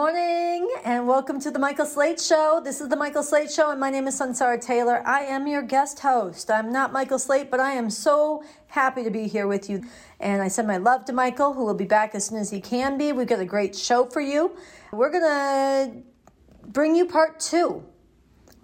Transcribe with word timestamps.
Morning 0.00 0.66
and 0.82 1.06
welcome 1.06 1.38
to 1.40 1.50
the 1.50 1.58
Michael 1.58 1.84
Slate 1.84 2.18
Show. 2.18 2.62
This 2.64 2.80
is 2.80 2.88
the 2.88 2.96
Michael 2.96 3.22
Slate 3.22 3.50
Show 3.50 3.70
and 3.70 3.78
my 3.78 3.90
name 3.90 4.06
is 4.06 4.18
Sunsara 4.18 4.58
Taylor. 4.58 5.06
I 5.06 5.24
am 5.24 5.46
your 5.46 5.60
guest 5.60 5.98
host. 5.98 6.50
I'm 6.50 6.72
not 6.72 6.90
Michael 6.90 7.18
Slate, 7.18 7.50
but 7.50 7.60
I 7.60 7.72
am 7.72 7.90
so 7.90 8.42
happy 8.68 9.04
to 9.04 9.10
be 9.10 9.28
here 9.28 9.46
with 9.46 9.68
you. 9.68 9.84
And 10.18 10.40
I 10.40 10.48
send 10.48 10.66
my 10.66 10.78
love 10.78 11.04
to 11.04 11.12
Michael, 11.12 11.52
who 11.52 11.66
will 11.66 11.74
be 11.74 11.84
back 11.84 12.14
as 12.14 12.24
soon 12.24 12.38
as 12.38 12.48
he 12.48 12.62
can 12.62 12.96
be. 12.96 13.12
We've 13.12 13.26
got 13.26 13.40
a 13.40 13.44
great 13.44 13.76
show 13.76 14.06
for 14.06 14.22
you. 14.22 14.56
We're 14.90 15.10
going 15.10 15.22
to 15.22 16.02
bring 16.68 16.96
you 16.96 17.04
part 17.04 17.38
two. 17.38 17.84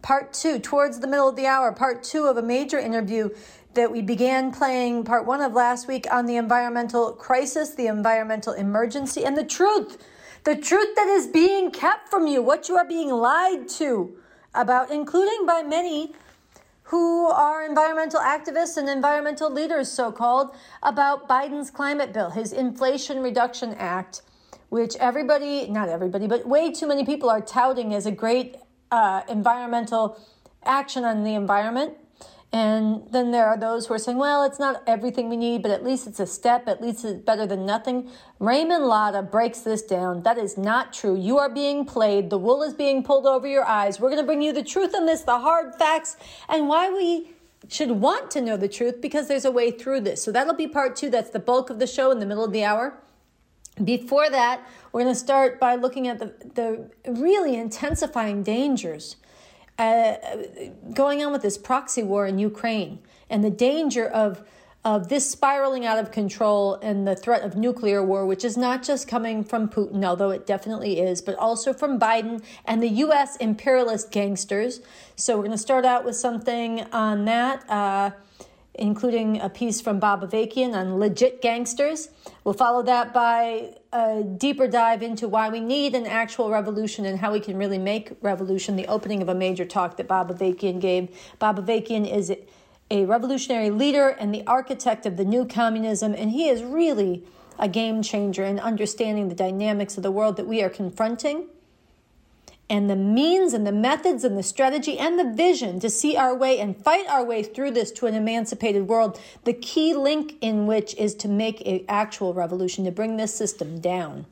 Part 0.01 0.33
two, 0.33 0.59
towards 0.59 1.01
the 1.01 1.07
middle 1.07 1.29
of 1.29 1.37
the 1.37 1.47
hour, 1.47 1.71
part 1.71 2.03
two 2.03 2.25
of 2.25 2.39
a 2.39 2.43
major 2.43 2.79
interview 2.79 3.29
that 3.75 3.93
we 3.93 4.01
began 4.01 4.53
playing 4.53 5.05
part 5.05 5.27
one 5.27 5.43
of 5.43 5.53
last 5.53 5.87
week 5.87 6.07
on 6.11 6.25
the 6.25 6.37
environmental 6.37 7.13
crisis, 7.13 7.75
the 7.75 7.89
environmental 7.89 8.55
emergency, 8.55 9.23
and 9.23 9.37
the 9.37 9.45
truth 9.45 10.03
the 10.47 10.55
truth 10.55 10.95
that 10.95 11.09
is 11.09 11.27
being 11.27 11.73
kept 11.73 12.09
from 12.09 12.29
you, 12.29 12.41
what 12.41 12.69
you 12.69 12.77
are 12.77 12.87
being 12.87 13.11
lied 13.11 13.69
to 13.69 14.17
about, 14.55 14.93
including 14.93 15.45
by 15.45 15.65
many 15.65 16.15
who 16.85 17.27
are 17.27 17.67
environmental 17.67 18.21
activists 18.21 18.77
and 18.77 18.89
environmental 18.89 19.53
leaders, 19.53 19.91
so 19.91 20.13
called, 20.13 20.55
about 20.85 21.29
Biden's 21.29 21.69
climate 21.69 22.13
bill, 22.13 22.31
his 22.31 22.53
Inflation 22.53 23.25
Reduction 23.25 23.75
Act, 23.75 24.23
which 24.69 24.95
everybody, 25.01 25.67
not 25.69 25.89
everybody, 25.89 26.29
but 26.29 26.47
way 26.47 26.71
too 26.71 26.87
many 26.87 27.05
people 27.05 27.29
are 27.29 27.41
touting 27.41 27.93
as 27.93 28.07
a 28.07 28.13
great 28.13 28.55
uh, 28.93 29.23
environmental 29.29 30.17
action 30.65 31.03
on 31.05 31.25
the 31.25 31.35
environment. 31.35 31.95
And 32.53 33.03
then 33.11 33.33
there 33.33 33.47
are 33.47 33.59
those 33.59 33.87
who 33.87 33.95
are 33.95 33.99
saying, 33.99 34.19
well, 34.19 34.43
it's 34.45 34.59
not 34.59 34.83
everything 34.87 35.29
we 35.29 35.37
need, 35.37 35.63
but 35.63 35.71
at 35.71 35.85
least 35.85 36.07
it's 36.07 36.21
a 36.21 36.27
step. 36.27 36.69
At 36.69 36.81
least 36.81 37.05
it's 37.05 37.21
better 37.21 37.45
than 37.45 37.67
nothing. 37.67 38.09
Raymond 38.39 38.85
Lotta 38.87 39.23
breaks 39.23 39.61
this 39.61 39.83
down. 39.83 40.23
That 40.23 40.39
is 40.39 40.57
not 40.57 40.93
true. 40.93 41.17
You 41.17 41.39
are 41.39 41.51
being 41.51 41.85
played. 41.85 42.31
The 42.31 42.39
wool 42.39 42.63
is 42.63 42.73
being 42.73 43.03
pulled 43.03 43.27
over 43.27 43.47
your 43.47 43.67
eyes. 43.67 44.01
We're 44.01 44.11
going 44.11 44.23
to 44.23 44.27
bring 44.27 44.43
you 44.43 44.53
the 44.53 44.63
truth 44.63 44.95
on 44.95 45.07
this, 45.07 45.23
the 45.23 45.39
hard 45.39 45.75
facts, 45.75 46.17
and 46.49 46.69
why 46.69 46.91
we 46.91 47.33
should 47.69 47.91
want 47.91 48.31
to 48.31 48.41
know 48.41 48.57
the 48.57 48.69
truth 48.69 49.01
because 49.01 49.29
there's 49.29 49.45
a 49.45 49.51
way 49.51 49.71
through 49.71 50.01
this. 50.01 50.23
So 50.23 50.31
that'll 50.31 50.55
be 50.55 50.69
part 50.69 50.97
two. 50.97 51.11
That's 51.11 51.31
the 51.31 51.41
bulk 51.41 51.69
of 51.69 51.79
the 51.79 51.87
show 51.87 52.11
in 52.11 52.21
the 52.21 52.27
middle 52.27 52.45
of 52.45 52.53
the 52.53 52.65
hour. 52.65 52.97
Before 53.83 54.31
that, 54.31 54.67
we're 54.93 55.03
going 55.03 55.13
to 55.13 55.19
start 55.19 55.61
by 55.61 55.75
looking 55.75 56.09
at 56.09 56.19
the, 56.19 56.33
the 56.55 56.91
really 57.11 57.57
intensifying 57.57 58.43
dangers 58.43 59.17
uh, 59.79 60.15
going 60.93 61.23
on 61.23 61.33
with 61.33 61.43
this 61.43 61.59
proxy 61.59 62.03
war 62.03 62.27
in 62.27 62.39
Ukraine 62.39 62.99
and 63.29 63.45
the 63.45 63.51
danger 63.51 64.07
of 64.07 64.43
of 64.87 65.09
this 65.09 65.29
spiraling 65.29 65.85
out 65.85 65.99
of 65.99 66.13
control 66.13 66.77
and 66.77 67.09
the 67.09 67.17
threat 67.17 67.43
of 67.43 67.57
nuclear 67.57 68.05
war, 68.05 68.25
which 68.25 68.45
is 68.45 68.57
not 68.57 68.85
just 68.85 69.09
coming 69.09 69.43
from 69.43 69.69
Putin, 69.69 70.05
although 70.05 70.31
it 70.31 70.47
definitely 70.47 71.01
is, 71.01 71.21
but 71.21 71.35
also 71.35 71.73
from 71.73 71.99
Biden 71.99 72.41
and 72.65 72.81
the 72.81 72.89
U.S. 72.89 73.35
imperialist 73.39 74.13
gangsters. 74.13 74.81
So 75.17 75.35
we're 75.35 75.43
going 75.43 75.51
to 75.51 75.59
start 75.59 75.85
out 75.85 76.05
with 76.05 76.15
something 76.15 76.83
on 76.93 77.25
that. 77.25 77.69
Uh, 77.69 78.11
including 78.79 79.41
a 79.41 79.49
piece 79.49 79.81
from 79.81 79.99
Bob 79.99 80.23
Avakian 80.23 80.75
on 80.75 80.99
legit 80.99 81.43
gangsters. 81.43 82.09
We'll 82.45 82.55
follow 82.55 82.83
that 82.83 83.13
by 83.13 83.75
a 83.93 84.23
deeper 84.23 84.67
dive 84.69 85.03
into 85.03 85.29
why 85.29 85.49
we 85.49 85.61
need 85.61 85.95
an 85.95 86.07
actual 86.07 86.51
revolution 86.51 87.05
and 87.05 87.19
how 87.19 87.33
we 87.33 87.41
can 87.41 87.57
really 87.57 87.79
make 87.79 88.13
revolution, 88.21 88.77
the 88.77 88.87
opening 88.87 89.23
of 89.23 89.29
a 89.29 89.35
major 89.35 89.65
talk 89.65 89.97
that 89.97 90.09
Bob 90.09 90.37
Avakian 90.37 90.81
gave. 90.81 91.09
Bob 91.39 91.59
Avakian 91.59 92.11
is 92.11 92.33
a 92.91 93.05
revolutionary 93.05 93.71
leader 93.71 94.09
and 94.09 94.35
the 94.35 94.47
architect 94.47 95.07
of 95.07 95.17
the 95.17 95.25
new 95.25 95.45
communism, 95.45 96.15
and 96.15 96.31
he 96.31 96.49
is 96.49 96.63
really 96.63 97.25
a 97.59 97.69
game 97.69 98.03
changer 98.03 98.45
in 98.45 98.61
understanding 98.61 99.29
the 99.29 99.35
dynamics 99.35 99.97
of 99.97 100.03
the 100.03 100.11
world 100.11 100.37
that 100.37 100.47
we 100.47 100.63
are 100.63 100.69
confronting 100.69 101.47
and 102.69 102.91
the 102.91 102.97
means 102.97 103.53
and 103.53 103.67
the 103.67 103.73
methods 103.73 104.25
and 104.25 104.37
the 104.37 104.43
strategy 104.43 104.99
and 104.99 105.19
the 105.19 105.33
vision 105.33 105.79
to 105.81 105.89
see 105.89 106.17
our 106.17 106.35
way 106.35 106.59
and 106.59 106.77
fight 106.77 107.07
our 107.09 107.25
way 107.25 107.43
through 107.43 107.71
this 107.71 107.93
to 107.93 108.07
an 108.07 108.15
emancipated 108.15 108.89
world. 108.89 109.21
The 109.45 109.53
key 109.53 109.95
link 109.95 110.35
in 110.41 110.67
which 110.67 110.95
is 110.97 111.15
to 111.17 111.29
make 111.29 111.61
an 111.67 111.85
actual 111.89 112.35
revolution, 112.35 112.85
to 112.85 112.91
bring 112.91 113.17
this 113.17 113.35
system 113.35 113.81
down 113.81 114.27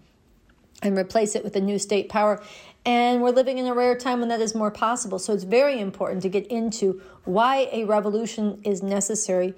and 0.83 0.99
replace 0.99 1.37
it 1.37 1.45
with 1.45 1.55
a 1.55 1.61
new 1.61 1.79
state 1.79 2.09
power. 2.09 2.43
And 2.85 3.23
we're 3.23 3.31
living 3.31 3.59
in 3.59 3.67
a 3.67 3.75
rare 3.75 3.97
time 3.97 4.21
when 4.21 4.29
that 4.29 4.41
is 4.41 4.55
more 4.55 4.71
possible. 4.71 5.19
So 5.19 5.33
it's 5.33 5.45
very 5.45 5.79
important 5.79 6.23
to 6.23 6.29
get 6.29 6.47
into 6.49 7.01
why 7.25 7.69
a 7.73 7.85
revolution 7.85 8.61
is 8.65 8.83
necessary 8.83 9.55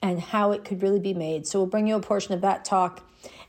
and 0.00 0.20
how 0.20 0.52
it 0.52 0.64
could 0.64 0.82
really 0.82 1.00
be 1.00 1.12
made. 1.12 1.46
So 1.46 1.58
we'll 1.58 1.66
bring 1.66 1.88
you 1.88 1.96
a 1.96 2.00
portion 2.00 2.32
of 2.32 2.40
that 2.42 2.64
talk. 2.64 3.02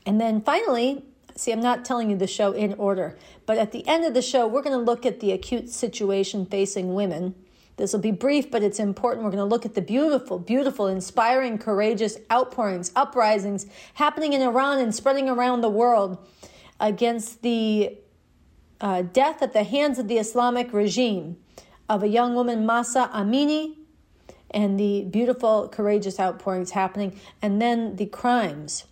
And 0.05 0.19
then 0.19 0.41
finally, 0.41 1.03
See, 1.35 1.51
I'm 1.51 1.61
not 1.61 1.85
telling 1.85 2.09
you 2.09 2.17
the 2.17 2.27
show 2.27 2.51
in 2.51 2.73
order, 2.75 3.17
but 3.51 3.57
at 3.57 3.73
the 3.73 3.85
end 3.85 4.05
of 4.05 4.13
the 4.13 4.21
show, 4.21 4.47
we're 4.47 4.61
going 4.61 4.79
to 4.79 4.81
look 4.81 5.05
at 5.05 5.19
the 5.19 5.33
acute 5.33 5.67
situation 5.67 6.45
facing 6.45 6.93
women. 6.93 7.35
This 7.75 7.91
will 7.91 7.99
be 7.99 8.11
brief, 8.11 8.49
but 8.49 8.63
it's 8.63 8.79
important. 8.79 9.25
We're 9.25 9.31
going 9.31 9.43
to 9.43 9.43
look 9.43 9.65
at 9.65 9.75
the 9.75 9.81
beautiful, 9.81 10.39
beautiful, 10.39 10.87
inspiring, 10.87 11.57
courageous 11.57 12.17
outpourings, 12.31 12.93
uprisings 12.95 13.65
happening 13.95 14.31
in 14.31 14.41
Iran 14.41 14.79
and 14.79 14.95
spreading 14.95 15.27
around 15.27 15.59
the 15.59 15.69
world 15.69 16.17
against 16.79 17.41
the 17.41 17.97
uh, 18.79 19.01
death 19.01 19.41
at 19.41 19.51
the 19.51 19.65
hands 19.65 19.99
of 19.99 20.07
the 20.07 20.17
Islamic 20.17 20.71
regime 20.71 21.35
of 21.89 22.03
a 22.03 22.07
young 22.07 22.33
woman, 22.33 22.65
Mahsa 22.65 23.09
Amini, 23.13 23.75
and 24.51 24.79
the 24.79 25.03
beautiful, 25.11 25.67
courageous 25.67 26.21
outpourings 26.21 26.71
happening, 26.71 27.19
and 27.41 27.61
then 27.61 27.97
the 27.97 28.05
crimes 28.05 28.85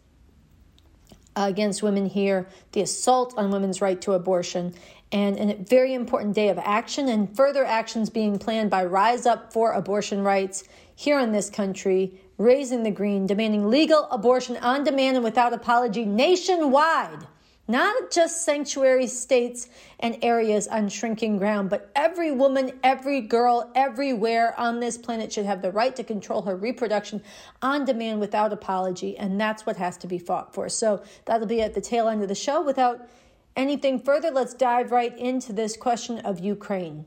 against 1.36 1.84
women 1.84 2.06
here, 2.06 2.48
the 2.72 2.82
assault 2.82 3.34
on 3.38 3.52
women's 3.52 3.82
right 3.82 4.02
to 4.02 4.14
abortion, 4.14 4.74
and 5.12 5.38
a 5.40 5.56
very 5.56 5.94
important 5.94 6.36
day 6.36 6.50
of 6.50 6.60
action 6.60 7.10
and 7.10 7.36
further 7.36 7.66
actions 7.66 8.10
being 8.10 8.38
planned 8.38 8.70
by 8.70 8.86
Rise 8.86 9.26
Up 9.26 9.52
for 9.52 9.72
Abortion 9.72 10.24
Rights 10.24 10.64
here 10.96 11.20
in 11.20 11.32
this 11.32 11.50
country, 11.50 12.14
raising 12.38 12.84
the 12.84 12.92
green, 12.92 13.26
demanding 13.26 13.70
legal 13.70 14.08
abortion 14.12 14.58
on 14.58 14.84
demand 14.84 15.18
and 15.18 15.24
without 15.24 15.54
apology 15.54 16.06
nationwide 16.06 17.26
not 17.69 18.09
just 18.09 18.44
sanctuary 18.44 19.06
states 19.06 19.69
and 20.00 20.18
areas 20.24 20.68
on 20.68 20.90
shrinking 20.90 21.38
ground, 21.38 21.69
but 21.69 21.91
every 21.96 22.31
woman, 22.31 22.72
every 22.84 23.22
girl, 23.22 23.72
everywhere 23.75 24.59
on 24.59 24.80
this 24.80 24.97
planet 24.97 25.31
should 25.31 25.46
have 25.46 25.62
the 25.62 25.72
right 25.72 25.96
to 25.96 26.03
control 26.03 26.41
her 26.41 26.56
reproduction 26.56 27.22
on 27.62 27.85
demand 27.85 28.19
without 28.19 28.52
apology. 28.52 29.16
And 29.18 29.40
that's 29.40 29.68
what 29.68 29.78
has 29.78 29.97
to 29.97 30.07
be 30.07 30.18
fought 30.18 30.52
for. 30.52 30.68
So 30.68 31.03
that'll 31.25 31.46
be 31.46 31.62
at 31.62 31.75
the 31.75 31.81
tail 31.81 32.07
end 32.07 32.24
of 32.24 32.28
the 32.28 32.34
show. 32.34 32.59
Without 32.63 33.07
anything 33.56 34.00
further, 34.00 34.31
let's 34.31 34.56
dive 34.56 34.91
right 34.91 35.16
into 35.16 35.53
this 35.53 35.78
question 35.78 36.18
of 36.19 36.40
Ukraine. 36.40 37.06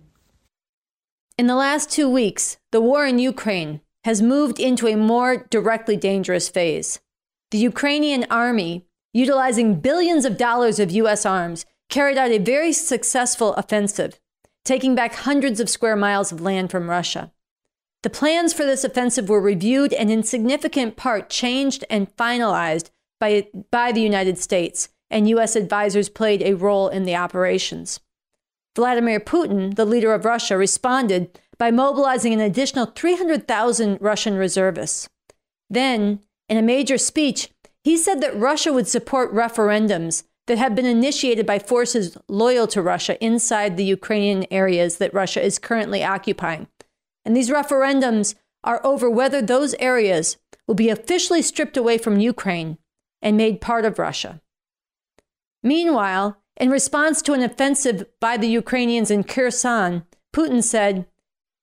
In 1.36 1.48
the 1.48 1.56
last 1.56 1.90
two 1.90 2.08
weeks, 2.08 2.56
the 2.70 2.80
war 2.80 3.04
in 3.04 3.18
Ukraine 3.18 3.80
has 4.04 4.22
moved 4.22 4.60
into 4.60 4.86
a 4.86 4.96
more 4.96 5.38
directly 5.50 5.96
dangerous 5.96 6.48
phase. 6.48 7.00
The 7.50 7.58
Ukrainian 7.58 8.26
army 8.30 8.86
utilizing 9.12 9.80
billions 9.80 10.24
of 10.24 10.36
dollars 10.36 10.78
of 10.78 10.90
U.S. 10.90 11.26
arms, 11.26 11.66
carried 11.88 12.16
out 12.16 12.30
a 12.30 12.38
very 12.38 12.72
successful 12.72 13.54
offensive, 13.54 14.18
taking 14.64 14.94
back 14.94 15.14
hundreds 15.14 15.60
of 15.60 15.68
square 15.68 15.96
miles 15.96 16.32
of 16.32 16.40
land 16.40 16.70
from 16.70 16.88
Russia. 16.88 17.32
The 18.02 18.10
plans 18.10 18.52
for 18.52 18.64
this 18.64 18.84
offensive 18.84 19.28
were 19.28 19.40
reviewed 19.40 19.92
and, 19.92 20.10
in 20.10 20.22
significant 20.22 20.96
part, 20.96 21.30
changed 21.30 21.84
and 21.88 22.14
finalized 22.16 22.90
by, 23.20 23.47
by 23.70 23.92
the 23.92 24.00
United 24.00 24.38
States, 24.38 24.88
and 25.10 25.28
U.S. 25.28 25.54
advisors 25.54 26.08
played 26.08 26.42
a 26.42 26.54
role 26.54 26.88
in 26.88 27.04
the 27.04 27.15
operations. 27.15 28.00
Vladimir 28.74 29.20
Putin, 29.20 29.76
the 29.76 29.84
leader 29.84 30.15
of 30.15 30.24
Russia, 30.24 30.56
responded 30.56 31.38
by 31.58 31.70
mobilizing 31.70 32.32
an 32.32 32.41
additional 32.41 32.86
300,000 32.86 33.98
Russian 34.00 34.34
reservists. 34.34 35.08
Then, 35.70 36.20
in 36.48 36.56
a 36.56 36.62
major 36.62 36.98
speech, 36.98 37.50
he 37.84 37.96
said 37.96 38.20
that 38.20 38.36
Russia 38.38 38.72
would 38.72 38.88
support 38.88 39.34
referendums 39.34 40.24
that 40.46 40.58
have 40.58 40.74
been 40.74 40.86
initiated 40.86 41.46
by 41.46 41.58
forces 41.58 42.16
loyal 42.28 42.66
to 42.66 42.82
Russia 42.82 43.22
inside 43.24 43.76
the 43.76 43.84
Ukrainian 43.84 44.44
areas 44.50 44.98
that 44.98 45.14
Russia 45.14 45.42
is 45.42 45.58
currently 45.58 46.02
occupying. 46.02 46.66
And 47.24 47.36
these 47.36 47.50
referendums 47.50 48.34
are 48.64 48.84
over 48.84 49.08
whether 49.08 49.42
those 49.42 49.74
areas 49.74 50.36
will 50.66 50.74
be 50.74 50.88
officially 50.88 51.42
stripped 51.42 51.76
away 51.76 51.98
from 51.98 52.20
Ukraine 52.20 52.78
and 53.20 53.36
made 53.36 53.60
part 53.60 53.84
of 53.84 53.98
Russia. 53.98 54.40
Meanwhile, 55.62 56.38
in 56.56 56.70
response 56.70 57.22
to 57.22 57.32
an 57.32 57.42
offensive 57.42 58.04
by 58.20 58.36
the 58.36 58.48
Ukrainians 58.48 59.10
in 59.10 59.24
Kherson, 59.24 60.04
Putin 60.34 60.62
said, 60.62 61.06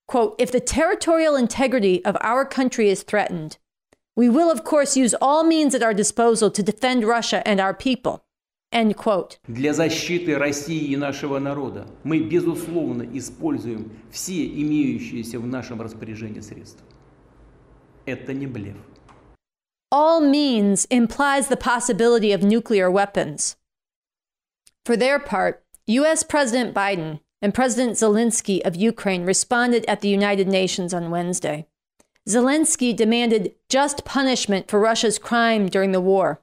quote, 0.08 0.34
If 0.38 0.50
the 0.50 0.60
territorial 0.60 1.36
integrity 1.36 2.04
of 2.04 2.16
our 2.20 2.44
country 2.44 2.88
is 2.88 3.02
threatened, 3.02 3.58
we 4.19 4.29
will, 4.29 4.49
of 4.49 4.63
course, 4.63 4.95
use 4.95 5.13
all 5.21 5.43
means 5.43 5.75
at 5.75 5.83
our 5.83 5.93
disposal 5.93 6.49
to 6.51 6.63
defend 6.63 7.03
Russia 7.03 7.45
and 7.47 7.59
our 7.59 7.73
people. 7.73 8.23
End 8.71 8.95
quote. 8.95 9.37
Для 9.47 9.73
защиты 9.73 10.37
России 10.37 10.91
и 10.91 10.97
нашего 10.97 11.39
народа 11.39 11.87
мы, 12.03 12.19
безусловно, 12.19 13.03
используем 13.13 13.91
все 14.11 14.45
имеющиеся 14.45 15.39
в 15.39 15.47
нашем 15.47 15.81
распоряжении 15.81 16.41
средства. 16.41 16.85
Это 18.05 18.33
не 18.33 18.47
блеф. 18.47 18.75
All 19.91 20.21
means 20.21 20.85
implies 20.89 21.47
the 21.47 21.57
possibility 21.57 22.33
of 22.33 22.43
nuclear 22.43 22.89
weapons. 22.89 23.55
For 24.83 24.97
their 24.97 25.19
part, 25.19 25.63
US 25.87 26.23
President 26.23 26.73
Biden 26.73 27.19
and 27.41 27.53
President 27.53 27.93
Zelensky 27.93 28.59
of 28.65 28.75
Ukraine 28.75 29.25
responded 29.25 29.85
at 29.87 30.01
the 30.01 30.09
United 30.09 30.47
Nations 30.47 30.93
on 30.93 31.11
Wednesday. 31.11 31.67
Zelensky 32.28 32.94
demanded 32.94 33.54
just 33.68 34.04
punishment 34.04 34.68
for 34.68 34.78
Russia's 34.78 35.18
crime 35.18 35.68
during 35.68 35.92
the 35.92 36.00
war. 36.00 36.40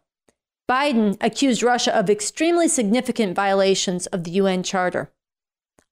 Biden 0.69 1.15
accused 1.21 1.63
Russia 1.63 1.97
of 1.97 2.09
extremely 2.09 2.67
significant 2.67 3.35
violations 3.35 4.05
of 4.07 4.23
the 4.23 4.31
UN 4.31 4.63
Charter. 4.63 5.11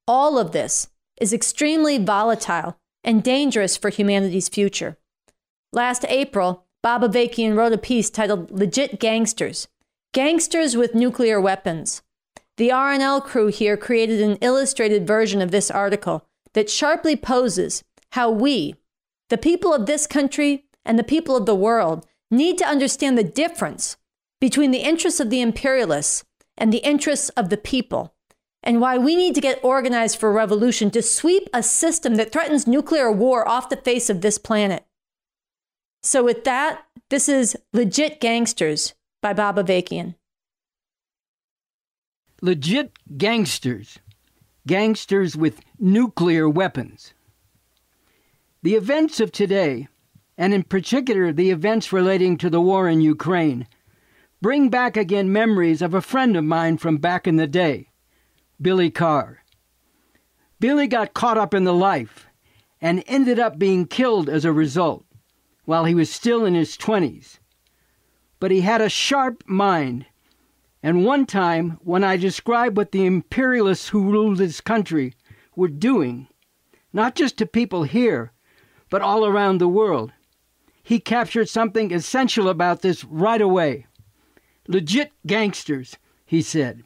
All 0.08 0.38
of 0.38 0.52
this 0.52 0.90
is 1.20 1.32
extremely 1.32 1.98
volatile 1.98 2.78
and 3.04 3.24
dangerous 3.24 3.78
for 3.78 3.90
humanity's 3.90 4.50
future. 4.50 4.98
Last 5.72 6.06
April, 6.10 6.66
Bob 6.84 7.04
Avakian 7.04 7.56
wrote 7.56 7.74
a 7.74 7.78
piece 7.78 8.10
titled 8.10 8.52
Legit 8.52 9.00
Gangsters 9.00 9.68
Gangsters 10.14 10.78
with 10.78 10.96
Nuclear 10.96 11.42
Weapons. 11.42 12.02
The 12.58 12.70
RNL 12.70 13.22
crew 13.22 13.48
here 13.48 13.76
created 13.76 14.22
an 14.22 14.38
illustrated 14.40 15.06
version 15.06 15.42
of 15.42 15.52
this 15.52 15.70
article 15.70 16.26
that 16.54 16.70
sharply 16.70 17.18
poses 17.18 17.84
how 18.12 18.32
we, 18.32 18.76
the 19.30 19.38
people 19.38 19.74
of 19.74 19.86
this 19.86 20.08
country 20.08 20.66
and 20.86 21.00
the 21.00 21.04
people 21.04 21.36
of 21.36 21.46
the 21.46 21.56
world, 21.56 22.06
need 22.30 22.58
to 22.58 22.68
understand 22.68 23.18
the 23.18 23.24
difference 23.24 23.98
between 24.40 24.72
the 24.72 24.80
interests 24.80 25.20
of 25.20 25.30
the 25.30 25.42
imperialists 25.42 26.24
and 26.58 26.72
the 26.72 26.80
interests 26.80 27.30
of 27.30 27.50
the 27.50 27.58
people, 27.58 28.14
and 28.64 28.80
why 28.80 28.98
we 28.98 29.16
need 29.16 29.36
to 29.36 29.42
get 29.42 29.64
organized 29.64 30.20
for 30.20 30.30
a 30.30 30.34
revolution 30.34 30.92
to 30.92 31.02
sweep 31.02 31.50
a 31.54 31.64
system 31.64 32.16
that 32.16 32.32
threatens 32.32 32.68
nuclear 32.68 33.12
war 33.12 33.48
off 33.48 33.70
the 33.70 33.78
face 33.78 34.10
of 34.10 34.22
this 34.22 34.38
planet. 34.38 34.86
So, 36.04 36.24
with 36.24 36.44
that, 36.44 36.84
this 37.10 37.28
is 37.28 37.58
Legit 37.74 38.22
Gangsters 38.22 38.94
by 39.22 39.34
Bob 39.34 39.58
Avakian. 39.58 40.16
Legit 42.42 42.92
gangsters. 43.18 43.98
Gangsters 44.68 45.36
with 45.36 45.62
nuclear 45.80 46.48
weapons. 46.48 47.15
The 48.66 48.74
events 48.74 49.20
of 49.20 49.32
today, 49.32 49.88
and 50.40 50.52
in 50.52 50.64
particular 50.64 51.32
the 51.32 51.52
events 51.52 51.94
relating 51.94 52.36
to 52.38 52.50
the 52.50 52.60
war 52.60 52.90
in 52.90 53.00
Ukraine, 53.00 53.68
bring 54.42 54.70
back 54.70 54.98
again 54.98 55.32
memories 55.32 55.84
of 55.84 55.94
a 55.94 56.02
friend 56.02 56.36
of 56.36 56.46
mine 56.46 56.80
from 56.80 56.98
back 56.98 57.28
in 57.28 57.36
the 57.36 57.46
day, 57.46 57.92
Billy 58.60 58.90
Carr. 58.90 59.44
Billy 60.60 60.88
got 60.88 61.14
caught 61.14 61.38
up 61.38 61.54
in 61.54 61.64
the 61.64 61.76
life 61.76 62.26
and 62.82 63.04
ended 63.06 63.38
up 63.38 63.60
being 63.60 63.86
killed 63.86 64.30
as 64.30 64.46
a 64.46 64.52
result 64.52 65.06
while 65.66 65.86
he 65.86 65.94
was 65.94 66.10
still 66.10 66.44
in 66.44 66.56
his 66.56 66.76
20s. 66.76 67.38
But 68.40 68.50
he 68.50 68.62
had 68.62 68.82
a 68.82 68.90
sharp 68.90 69.44
mind, 69.46 70.08
and 70.82 71.06
one 71.06 71.28
time 71.28 71.78
when 71.84 72.04
I 72.04 72.18
described 72.18 72.78
what 72.78 72.94
the 72.94 73.06
imperialists 73.06 73.90
who 73.90 74.10
ruled 74.10 74.40
this 74.40 74.60
country 74.60 75.14
were 75.56 75.68
doing, 75.68 76.30
not 76.92 77.14
just 77.14 77.38
to 77.38 77.46
people 77.46 77.84
here, 77.84 78.32
but 78.90 79.02
all 79.02 79.26
around 79.26 79.58
the 79.58 79.68
world, 79.68 80.12
he 80.84 81.00
captured 81.00 81.50
something 81.50 81.94
essential 81.94 82.48
about 82.48 82.82
this 82.82 83.04
right 83.04 83.42
away. 83.42 83.88
Legit 84.68 85.12
gangsters, 85.26 85.98
he 86.26 86.42
said. 86.42 86.84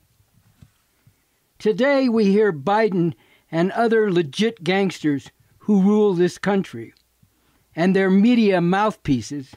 Today 1.58 2.08
we 2.08 2.26
hear 2.26 2.54
Biden 2.54 3.14
and 3.52 3.72
other 3.72 4.12
legit 4.12 4.64
gangsters 4.64 5.32
who 5.60 5.82
rule 5.82 6.14
this 6.14 6.38
country 6.38 6.94
and 7.76 7.96
their 7.96 8.10
media 8.10 8.62
mouthpieces 8.62 9.54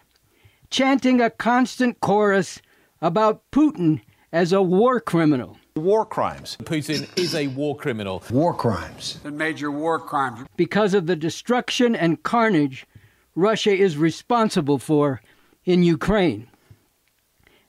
chanting 0.70 1.20
a 1.20 1.30
constant 1.30 2.00
chorus 2.00 2.60
about 3.00 3.42
Putin 3.50 4.00
as 4.32 4.52
a 4.52 4.62
war 4.62 5.00
criminal. 5.00 5.58
War 5.74 6.04
crimes. 6.04 6.58
Putin 6.64 7.08
is 7.18 7.34
a 7.34 7.46
war 7.48 7.76
criminal. 7.76 8.22
War 8.30 8.52
crimes. 8.52 9.18
The 9.22 9.30
major 9.30 9.70
war 9.70 9.98
crimes. 9.98 10.46
Because 10.56 10.92
of 10.92 11.06
the 11.06 11.16
destruction 11.16 11.96
and 11.96 12.22
carnage 12.22 12.86
Russia 13.34 13.72
is 13.72 13.96
responsible 13.96 14.78
for 14.78 15.22
in 15.64 15.82
Ukraine. 15.82 16.48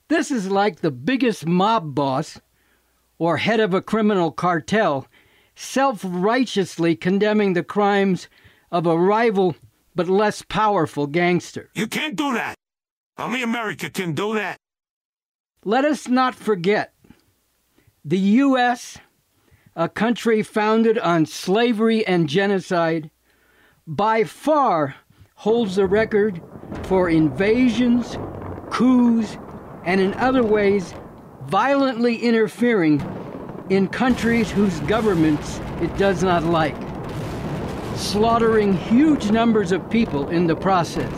This 0.09 0.31
is 0.31 0.51
like 0.51 0.81
the 0.81 0.91
biggest 0.91 1.45
mob 1.45 1.95
boss 1.95 2.41
or 3.17 3.37
head 3.37 3.61
of 3.61 3.73
a 3.73 3.81
criminal 3.81 4.31
cartel 4.31 5.07
self 5.55 6.01
righteously 6.03 6.95
condemning 6.95 7.53
the 7.53 7.63
crimes 7.63 8.27
of 8.71 8.85
a 8.85 8.97
rival 8.97 9.55
but 9.95 10.09
less 10.09 10.41
powerful 10.41 11.07
gangster. 11.07 11.69
You 11.73 11.87
can't 11.87 12.15
do 12.15 12.33
that. 12.33 12.55
Only 13.17 13.43
America 13.43 13.89
can 13.89 14.13
do 14.13 14.33
that. 14.33 14.57
Let 15.63 15.85
us 15.85 16.07
not 16.07 16.35
forget 16.35 16.92
the 18.05 18.19
U.S., 18.19 18.97
a 19.75 19.87
country 19.87 20.43
founded 20.43 20.97
on 20.99 21.25
slavery 21.25 22.05
and 22.05 22.27
genocide, 22.27 23.09
by 23.87 24.23
far 24.23 24.95
holds 25.35 25.75
the 25.75 25.85
record 25.85 26.41
for 26.83 27.09
invasions, 27.09 28.17
coups, 28.69 29.37
and 29.85 30.01
in 30.01 30.13
other 30.15 30.43
ways 30.43 30.93
violently 31.45 32.17
interfering 32.17 33.01
in 33.69 33.87
countries 33.87 34.51
whose 34.51 34.79
governments 34.81 35.59
it 35.81 35.95
does 35.97 36.23
not 36.23 36.43
like, 36.43 36.75
slaughtering 37.95 38.73
huge 38.73 39.31
numbers 39.31 39.71
of 39.71 39.89
people 39.89 40.27
in 40.29 40.45
the 40.47 40.55
process, 40.55 41.13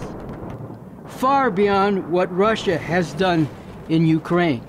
far 1.08 1.50
beyond 1.50 2.12
what 2.12 2.32
Russia 2.36 2.78
has 2.78 3.14
done 3.14 3.48
in 3.90 4.06
Ukraine. 4.06 4.64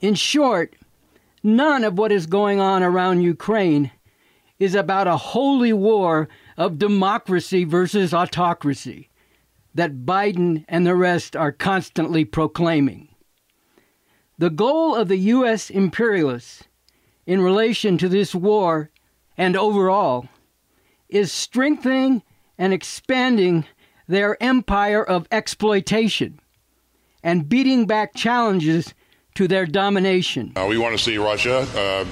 In 0.00 0.14
short, 0.14 0.74
none 1.42 1.84
of 1.84 1.98
what 1.98 2.12
is 2.12 2.26
going 2.26 2.60
on 2.60 2.82
around 2.82 3.22
Ukraine 3.22 3.90
is 4.58 4.74
about 4.74 5.06
a 5.06 5.16
holy 5.16 5.72
war 5.72 6.28
of 6.56 6.78
democracy 6.78 7.64
versus 7.64 8.12
autocracy 8.12 9.10
that 9.74 10.06
Biden 10.06 10.64
and 10.68 10.86
the 10.86 10.94
rest 10.94 11.36
are 11.36 11.52
constantly 11.52 12.24
proclaiming. 12.24 13.08
The 14.38 14.50
goal 14.50 14.94
of 14.94 15.08
the 15.08 15.18
U.S. 15.18 15.70
imperialists 15.70 16.64
in 17.26 17.40
relation 17.40 17.98
to 17.98 18.08
this 18.08 18.34
war 18.34 18.90
and 19.36 19.56
overall 19.56 20.28
is 21.08 21.32
strengthening 21.32 22.22
and 22.58 22.72
expanding 22.72 23.66
their 24.08 24.42
empire 24.42 25.02
of 25.02 25.26
exploitation 25.30 26.40
and 27.22 27.48
beating 27.48 27.86
back 27.86 28.14
challenges 28.14 28.94
to 29.36 29.46
their 29.46 29.66
domination. 29.66 30.52
Uh, 30.56 30.66
we 30.68 30.78
want 30.78 30.96
to 30.96 31.02
see 31.02 31.18
Russia 31.18 31.66
uh, 31.76 32.04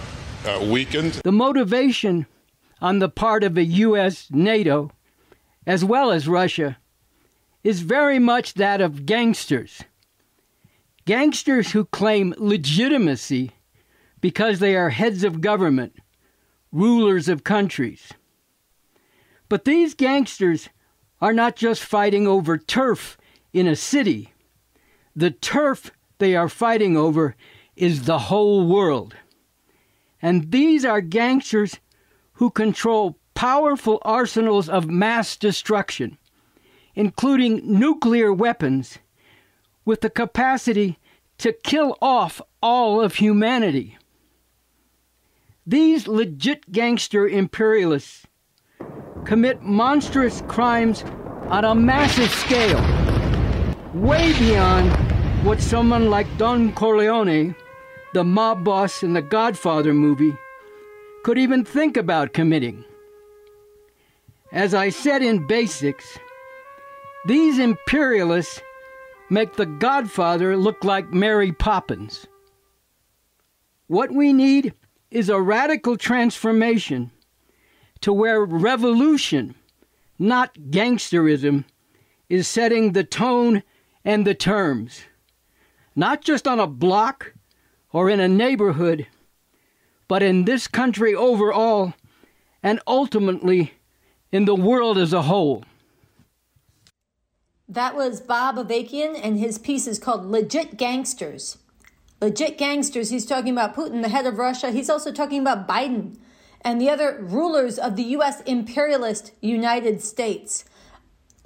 uh, 0.49 0.65
weakened. 0.65 1.13
The 1.25 1.33
motivation 1.33 2.27
on 2.81 2.99
the 2.99 3.09
part 3.09 3.43
of 3.43 3.55
the 3.55 3.65
U.S., 3.65 4.29
NATO, 4.31 4.91
as 5.67 5.85
well 5.85 6.11
as 6.11 6.29
Russia, 6.29 6.79
is 7.63 7.81
very 7.81 8.19
much 8.19 8.55
that 8.55 8.81
of 8.81 9.07
gangsters. 9.07 9.83
Gangsters 11.07 11.73
who 11.73 11.87
claim 11.87 12.35
legitimacy 12.37 13.53
because 14.21 14.59
they 14.59 14.77
are 14.77 14.91
heads 14.91 15.25
of 15.25 15.41
government, 15.41 15.95
rulers 16.73 17.29
of 17.29 17.45
countries. 17.45 18.13
But 19.49 19.65
these 19.65 19.95
gangsters 19.95 20.69
are 21.21 21.33
not 21.33 21.57
just 21.57 21.83
fighting 21.83 22.27
over 22.27 22.59
turf 22.59 23.17
in 23.53 23.67
a 23.67 23.77
city. 23.77 24.33
The 25.17 25.31
turf 25.31 25.91
they 26.19 26.37
are 26.37 26.49
fighting 26.49 26.97
over 26.97 27.35
is 27.77 28.05
the 28.05 28.19
whole 28.19 28.67
world. 28.67 29.15
And 30.23 30.51
these 30.51 30.85
are 30.85 31.01
gangsters 31.01 31.81
who 32.35 32.51
control 32.51 33.19
powerful 33.35 33.99
arsenals 34.03 34.69
of 34.69 34.89
mass 34.89 35.37
destruction 35.37 36.19
including 36.95 37.61
nuclear 37.65 38.33
weapons, 38.33 38.99
with 39.85 40.01
the 40.01 40.11
capacity 40.11 40.99
to 41.39 41.53
kill 41.53 41.97
off 42.01 42.41
all 42.63 43.01
of 43.01 43.17
humanity. 43.17 43.99
These 45.67 46.07
legit 46.07 46.71
gangster 46.71 47.27
imperialists 47.27 48.27
commit 49.25 49.63
monstrous 49.63 50.43
crimes 50.47 51.03
on 51.49 51.65
a 51.65 51.75
massive 51.75 52.31
scale, 52.31 52.81
way 53.95 54.33
beyond 54.39 55.14
what 55.45 55.61
someone 55.61 56.09
like 56.09 56.39
Don 56.39 56.73
Corleone, 56.73 57.55
the 58.15 58.25
mob 58.25 58.65
boss 58.65 59.03
in 59.03 59.13
the 59.13 59.21
Godfather 59.21 59.93
movie, 59.93 60.35
could 61.23 61.37
even 61.37 61.67
think 61.67 61.99
about 61.99 62.33
committing. 62.33 62.83
As 64.53 64.73
I 64.73 64.89
said 64.89 65.21
in 65.23 65.47
Basics, 65.47 66.19
these 67.27 67.59
imperialists 67.59 68.63
make 69.29 69.57
the 69.57 69.67
Godfather 69.67 70.57
look 70.57 70.83
like 70.83 71.13
Mary 71.13 71.53
Poppins. 71.53 72.27
What 73.87 74.13
we 74.13 74.33
need 74.33 74.73
is 75.11 75.29
a 75.29 75.43
radical 75.43 75.99
transformation 75.99 77.11
to 78.01 78.15
where 78.15 78.43
revolution, 78.43 79.55
not 80.19 80.55
gangsterism, 80.71 81.67
is 82.31 82.49
setting 82.49 82.93
the 82.93 83.05
tone 83.05 83.63
and 84.07 84.27
the 84.27 84.35
terms, 84.35 85.03
not 85.95 86.23
just 86.23 86.47
on 86.47 86.61
a 86.61 86.67
block 86.67 87.35
or 87.93 88.11
in 88.11 88.21
a 88.21 88.29
neighborhood, 88.29 89.07
but 90.09 90.23
in 90.23 90.45
this 90.45 90.67
country 90.67 91.15
overall 91.15 91.95
and 92.63 92.81
ultimately 92.87 93.75
in 94.33 94.45
the 94.45 94.55
world 94.55 94.99
as 94.99 95.13
a 95.13 95.23
whole. 95.23 95.65
That 97.69 97.95
was 97.95 98.21
Bob 98.21 98.57
Avakian, 98.57 99.19
and 99.23 99.39
his 99.39 99.59
piece 99.59 99.87
is 99.87 99.99
called 99.99 100.27
Legit 100.27 100.77
Gangsters. 100.77 101.59
Legit 102.21 102.59
Gangsters, 102.59 103.11
he's 103.11 103.27
talking 103.27 103.53
about 103.53 103.75
Putin, 103.75 104.03
the 104.03 104.09
head 104.09 104.27
of 104.27 104.39
Russia. 104.39 104.71
He's 104.71 104.91
also 104.91 105.13
talking 105.13 105.41
about 105.41 105.67
Biden 105.67 106.17
and 106.61 106.81
the 106.81 106.91
other 106.91 107.19
rulers 107.21 107.79
of 107.79 107.97
the 107.97 108.03
U.S. 108.03 108.41
imperialist 108.43 109.33
United 109.41 110.03
States. 110.03 110.65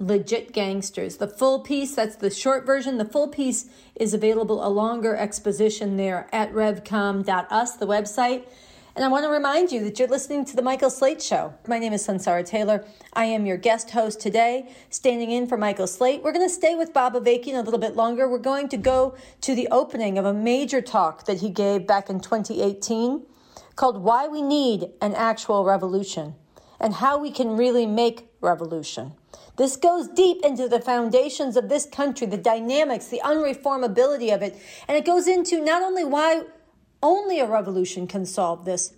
Legit 0.01 0.53
Gangsters. 0.53 1.17
The 1.17 1.27
full 1.27 1.59
piece, 1.59 1.93
that's 1.93 2.15
the 2.15 2.29
short 2.29 2.65
version. 2.65 2.97
The 2.97 3.05
full 3.05 3.27
piece 3.27 3.65
is 3.95 4.13
available, 4.13 4.65
a 4.65 4.69
longer 4.69 5.13
exposition 5.13 5.97
there 5.97 6.29
at 6.31 6.53
revcom.us, 6.53 7.75
the 7.75 7.85
website. 7.85 8.45
And 8.95 9.03
I 9.03 9.09
want 9.09 9.25
to 9.25 9.29
remind 9.29 9.73
you 9.73 9.83
that 9.83 9.99
you're 9.99 10.07
listening 10.07 10.45
to 10.45 10.55
The 10.55 10.61
Michael 10.61 10.89
Slate 10.89 11.21
Show. 11.21 11.53
My 11.67 11.79
name 11.79 11.91
is 11.91 12.07
Sunsara 12.07 12.45
Taylor. 12.45 12.85
I 13.11 13.25
am 13.25 13.45
your 13.45 13.57
guest 13.57 13.91
host 13.91 14.21
today, 14.21 14.73
standing 14.89 15.31
in 15.31 15.47
for 15.47 15.57
Michael 15.57 15.85
Slate. 15.85 16.23
We're 16.23 16.31
going 16.31 16.47
to 16.47 16.53
stay 16.53 16.75
with 16.75 16.93
Bob 16.93 17.13
Avakian 17.13 17.55
a 17.55 17.61
little 17.61 17.79
bit 17.79 17.97
longer. 17.97 18.29
We're 18.29 18.39
going 18.39 18.69
to 18.69 18.77
go 18.77 19.17
to 19.41 19.53
the 19.53 19.67
opening 19.69 20.17
of 20.17 20.23
a 20.23 20.33
major 20.33 20.81
talk 20.81 21.25
that 21.25 21.41
he 21.41 21.49
gave 21.49 21.85
back 21.85 22.09
in 22.09 22.21
2018 22.21 23.25
called 23.75 24.01
Why 24.01 24.29
We 24.29 24.41
Need 24.41 24.91
an 25.01 25.13
Actual 25.13 25.65
Revolution 25.65 26.35
and 26.79 26.95
How 26.95 27.17
We 27.17 27.31
Can 27.31 27.57
Really 27.57 27.85
Make 27.85 28.29
Revolution. 28.39 29.13
This 29.57 29.75
goes 29.75 30.07
deep 30.07 30.43
into 30.43 30.67
the 30.69 30.79
foundations 30.79 31.57
of 31.57 31.67
this 31.67 31.85
country, 31.85 32.27
the 32.27 32.37
dynamics, 32.37 33.07
the 33.07 33.21
unreformability 33.23 34.33
of 34.33 34.41
it. 34.41 34.57
And 34.87 34.97
it 34.97 35.05
goes 35.05 35.27
into 35.27 35.61
not 35.61 35.81
only 35.81 36.05
why 36.05 36.43
only 37.03 37.39
a 37.39 37.45
revolution 37.45 38.07
can 38.07 38.25
solve 38.25 38.65
this, 38.65 38.93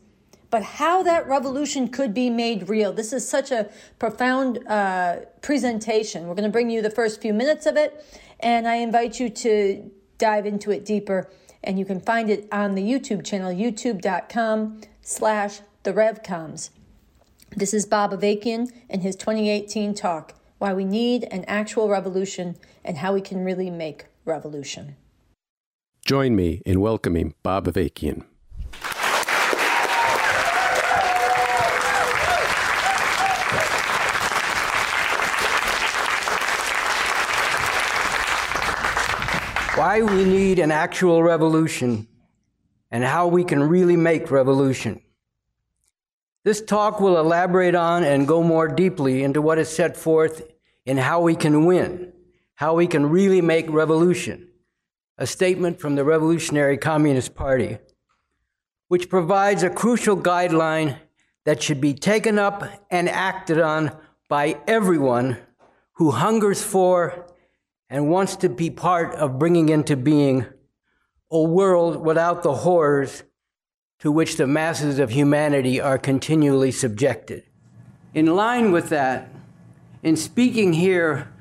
but 0.52 0.64
how 0.64 1.02
that 1.02 1.28
revolution 1.28 1.88
could 1.88 2.14
be 2.14 2.30
made 2.30 2.70
real. 2.70 2.92
This 2.92 3.14
is 3.14 3.28
such 3.28 3.52
a 3.52 3.70
profound 3.98 4.60
uh, 4.68 5.22
presentation. 5.42 6.28
We're 6.28 6.36
going 6.36 6.44
to 6.44 6.52
bring 6.52 6.70
you 6.70 6.82
the 6.82 6.90
first 6.90 7.22
few 7.22 7.34
minutes 7.34 7.66
of 7.66 7.78
it, 7.78 8.06
and 8.42 8.68
I 8.68 8.76
invite 8.76 9.20
you 9.20 9.30
to 9.30 9.90
dive 10.18 10.46
into 10.46 10.72
it 10.72 10.86
deeper. 10.86 11.30
And 11.64 11.80
you 11.80 11.86
can 11.86 12.02
find 12.02 12.30
it 12.30 12.48
on 12.52 12.76
the 12.76 12.82
YouTube 12.82 13.26
channel, 13.26 13.52
youtube.com 13.52 14.82
slash 15.02 15.62
the 15.84 15.94
RevComs. 15.94 16.70
This 17.53 17.74
is 17.74 17.86
Bob 17.86 18.13
Avakian 18.13 18.72
and 18.89 19.03
his 19.03 19.17
2018 19.17 19.93
talk, 19.93 20.36
Why 20.58 20.74
We 20.74 20.86
Need 20.86 21.25
an 21.31 21.43
Actual 21.50 21.89
Revolution 21.89 22.55
and 22.81 23.00
How 23.00 23.13
We 23.13 23.20
Can 23.20 23.43
Really 23.43 23.70
Make 23.70 24.05
Revolution. 24.24 24.96
Join 26.05 26.34
me 26.34 26.62
in 26.65 26.79
welcoming 26.79 27.34
Bob 27.43 27.67
Avakian. 27.67 28.24
Why 39.75 40.01
we 40.01 40.24
need 40.24 40.58
an 40.60 40.72
actual 40.72 41.22
revolution 41.22 42.08
and 42.89 43.03
how 43.03 43.27
we 43.27 43.43
can 43.43 43.62
really 43.62 43.98
make 43.98 44.31
revolution. 44.31 45.01
This 46.43 46.62
talk 46.62 47.00
will 47.00 47.17
elaborate 47.17 47.75
on 47.75 48.03
and 48.03 48.27
go 48.27 48.41
more 48.41 48.67
deeply 48.67 49.24
into 49.24 49.41
what 49.41 49.60
is 49.60 49.69
set 49.69 49.95
forth 49.95 50.41
in 50.86 50.98
how 50.98 51.21
we 51.21 51.36
can 51.36 51.65
win, 51.65 52.13
how 52.55 52.74
we 52.74 52.88
can 52.88 53.10
really 53.10 53.41
make 53.41 53.69
revolution 53.69 54.48
a 55.21 55.27
statement 55.27 55.79
from 55.79 55.93
the 55.93 56.03
Revolutionary 56.03 56.79
Communist 56.79 57.36
Party, 57.36 57.77
which 58.88 59.07
provides 59.07 59.62
a 59.62 59.69
crucial 59.69 60.17
guideline 60.17 60.98
that 61.45 61.62
should 61.62 61.79
be 61.79 61.93
taken 61.93 62.39
up 62.39 62.63
and 62.89 63.07
acted 63.07 63.60
on 63.60 63.95
by 64.27 64.60
everyone 64.65 65.38
who 65.93 66.10
hungers 66.10 66.63
for 66.63 67.27
and 67.88 68.10
wants 68.10 68.36
to 68.38 68.50
be 68.50 68.71
part 68.71 69.13
of 69.13 69.38
bringing 69.38 69.69
into 69.69 69.95
being 69.95 70.48
a 71.29 71.43
world 71.43 72.03
without 72.03 72.41
the 72.41 72.55
horrors 72.55 73.21
to 74.01 74.12
which 74.12 74.36
the 74.36 74.48
masses 74.48 74.98
of 74.98 75.12
humanity 75.12 75.79
are 75.79 75.98
continually 75.98 76.72
subjected. 76.72 77.43
In 78.15 78.25
line 78.36 78.72
with 78.72 78.89
that, 78.89 79.29
in 80.01 80.15
speaking 80.15 80.74
here 80.74 81.31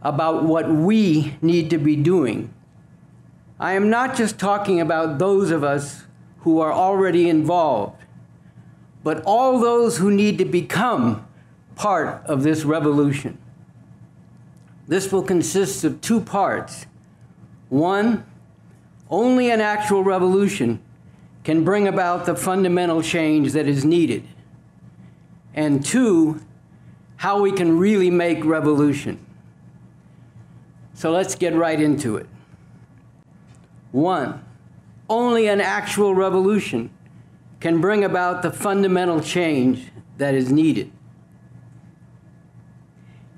about 0.00 0.42
what 0.44 0.70
we 0.70 1.36
need 1.42 1.68
to 1.68 1.76
be 1.76 1.94
doing, 1.94 2.52
I 3.60 3.74
am 3.74 3.90
not 3.90 4.16
just 4.16 4.38
talking 4.38 4.80
about 4.80 5.18
those 5.18 5.50
of 5.50 5.62
us 5.62 6.04
who 6.40 6.60
are 6.60 6.72
already 6.72 7.28
involved, 7.28 8.02
but 9.04 9.22
all 9.26 9.60
those 9.60 9.98
who 9.98 10.10
need 10.10 10.38
to 10.38 10.46
become 10.46 11.26
part 11.74 12.24
of 12.24 12.42
this 12.42 12.64
revolution. 12.64 13.36
This 14.86 15.12
will 15.12 15.22
consist 15.22 15.84
of 15.84 16.00
two 16.00 16.22
parts. 16.22 16.86
One, 17.68 18.24
only 19.10 19.50
an 19.50 19.60
actual 19.60 20.02
revolution 20.02 20.82
can 21.44 21.64
bring 21.64 21.88
about 21.88 22.26
the 22.26 22.34
fundamental 22.34 23.02
change 23.02 23.52
that 23.52 23.66
is 23.66 23.84
needed. 23.84 24.26
And 25.54 25.84
two, 25.84 26.40
how 27.16 27.40
we 27.40 27.52
can 27.52 27.78
really 27.78 28.10
make 28.10 28.44
revolution. 28.44 29.24
So 30.94 31.10
let's 31.10 31.34
get 31.34 31.54
right 31.54 31.80
into 31.80 32.16
it. 32.16 32.26
One, 33.92 34.44
only 35.08 35.48
an 35.48 35.60
actual 35.60 36.14
revolution 36.14 36.90
can 37.60 37.80
bring 37.80 38.04
about 38.04 38.42
the 38.42 38.50
fundamental 38.50 39.20
change 39.20 39.88
that 40.18 40.34
is 40.34 40.52
needed. 40.52 40.92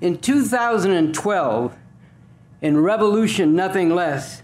In 0.01 0.17
2012, 0.17 1.77
in 2.61 2.77
Revolution 2.79 3.55
Nothing 3.55 3.93
Less, 3.93 4.43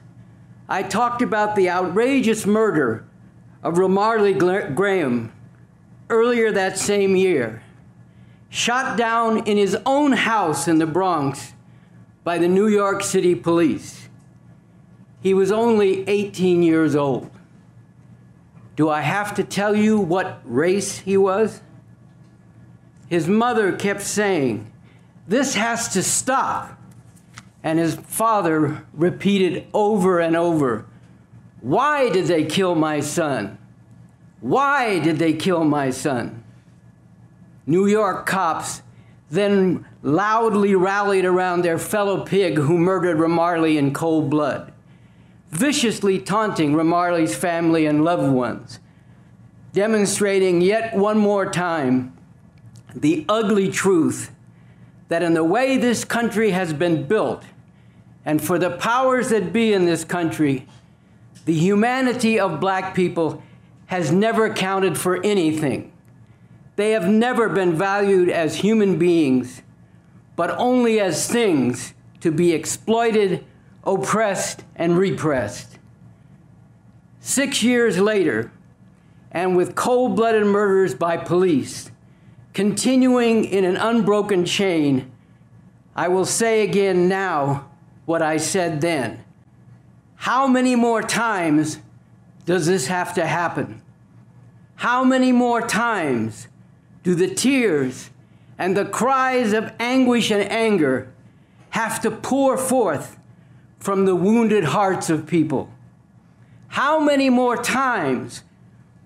I 0.69 0.83
talked 0.83 1.21
about 1.21 1.55
the 1.55 1.69
outrageous 1.69 2.45
murder 2.45 3.05
of 3.63 3.75
Ramarley 3.75 4.33
Graham 4.75 5.31
earlier 6.09 6.51
that 6.51 6.77
same 6.77 7.15
year, 7.15 7.61
shot 8.49 8.97
down 8.97 9.45
in 9.45 9.57
his 9.57 9.77
own 9.85 10.13
house 10.13 10.67
in 10.67 10.79
the 10.79 10.85
Bronx 10.85 11.53
by 12.23 12.37
the 12.37 12.47
New 12.47 12.67
York 12.67 13.03
City 13.03 13.35
police. 13.35 14.09
He 15.21 15.33
was 15.33 15.51
only 15.51 16.07
18 16.07 16.63
years 16.63 16.95
old. 16.95 17.29
Do 18.75 18.89
I 18.89 19.01
have 19.01 19.33
to 19.35 19.43
tell 19.43 19.75
you 19.75 19.99
what 19.99 20.39
race 20.43 20.99
he 20.99 21.17
was? 21.17 21.61
His 23.09 23.27
mother 23.27 23.75
kept 23.75 24.01
saying, 24.01 24.71
This 25.27 25.55
has 25.55 25.89
to 25.89 26.03
stop. 26.03 26.79
And 27.63 27.79
his 27.79 27.95
father 27.95 28.85
repeated 28.93 29.67
over 29.73 30.19
and 30.19 30.35
over, 30.35 30.85
Why 31.61 32.09
did 32.09 32.25
they 32.25 32.45
kill 32.45 32.75
my 32.75 32.99
son? 32.99 33.57
Why 34.41 34.99
did 34.99 35.17
they 35.17 35.33
kill 35.33 35.63
my 35.63 35.89
son? 35.89 36.43
New 37.65 37.87
York 37.87 38.25
cops 38.25 38.81
then 39.29 39.85
loudly 40.03 40.75
rallied 40.75 41.25
around 41.25 41.61
their 41.63 41.77
fellow 41.77 42.23
pig 42.23 42.57
who 42.57 42.77
murdered 42.77 43.17
Ramarley 43.17 43.77
in 43.77 43.93
cold 43.93 44.29
blood 44.29 44.71
viciously 45.51 46.19
taunting 46.19 46.73
Ramarley's 46.73 47.35
family 47.35 47.85
and 47.85 48.03
loved 48.03 48.31
ones, 48.31 48.79
demonstrating 49.73 50.61
yet 50.61 50.95
one 50.95 51.17
more 51.17 51.49
time 51.49 52.13
the 52.95 53.25
ugly 53.29 53.69
truth 53.69 54.31
that 55.09 55.23
in 55.23 55.33
the 55.33 55.43
way 55.43 55.77
this 55.77 56.03
country 56.03 56.51
has 56.51 56.73
been 56.73 57.07
built, 57.07 57.43
and 58.25 58.43
for 58.43 58.59
the 58.59 58.71
powers 58.71 59.29
that 59.29 59.53
be 59.53 59.71
in 59.71 59.85
this 59.85 60.03
country, 60.03 60.67
the 61.47 61.53
humanity 61.53 62.39
of 62.39 62.59
black 62.59 62.93
people 62.93 63.41
has 63.87 64.11
never 64.11 64.53
counted 64.53 64.99
for 64.99 65.19
anything. 65.23 65.91
They 66.75 66.91
have 66.91 67.07
never 67.07 67.49
been 67.49 67.75
valued 67.75 68.29
as 68.29 68.57
human 68.57 68.99
beings, 68.99 69.63
but 70.35 70.51
only 70.59 70.99
as 70.99 71.27
things 71.27 71.95
to 72.19 72.31
be 72.31 72.53
exploited 72.53 73.43
oppressed, 73.87 74.63
and 74.75 74.97
repressed. 74.97 75.79
Six 77.21 77.63
years 77.63 77.97
later, 77.97 78.51
and 79.31 79.55
with 79.55 79.75
cold 79.75 80.15
blooded 80.15 80.45
murders 80.45 80.93
by 80.93 81.17
police, 81.17 81.89
continuing 82.53 83.45
in 83.45 83.63
an 83.63 83.77
unbroken 83.77 84.45
chain, 84.45 85.09
I 85.95 86.09
will 86.09 86.25
say 86.25 86.63
again 86.63 87.07
now 87.07 87.69
what 88.05 88.21
I 88.21 88.37
said 88.37 88.81
then. 88.81 89.23
How 90.17 90.45
many 90.47 90.75
more 90.75 91.01
times 91.01 91.79
does 92.45 92.67
this 92.67 92.87
have 92.87 93.13
to 93.15 93.25
happen? 93.25 93.81
How 94.75 95.03
many 95.03 95.31
more 95.31 95.65
times 95.65 96.47
do 97.07 97.15
the 97.15 97.33
tears 97.33 98.09
and 98.57 98.75
the 98.75 98.83
cries 98.83 99.53
of 99.53 99.71
anguish 99.79 100.31
and 100.31 100.43
anger 100.51 101.09
have 101.69 102.01
to 102.01 102.11
pour 102.11 102.57
forth 102.57 103.17
from 103.79 104.05
the 104.05 104.15
wounded 104.15 104.65
hearts 104.65 105.09
of 105.09 105.27
people. 105.27 105.71
How 106.69 106.99
many 106.99 107.29
more 107.29 107.55
times, 107.55 108.43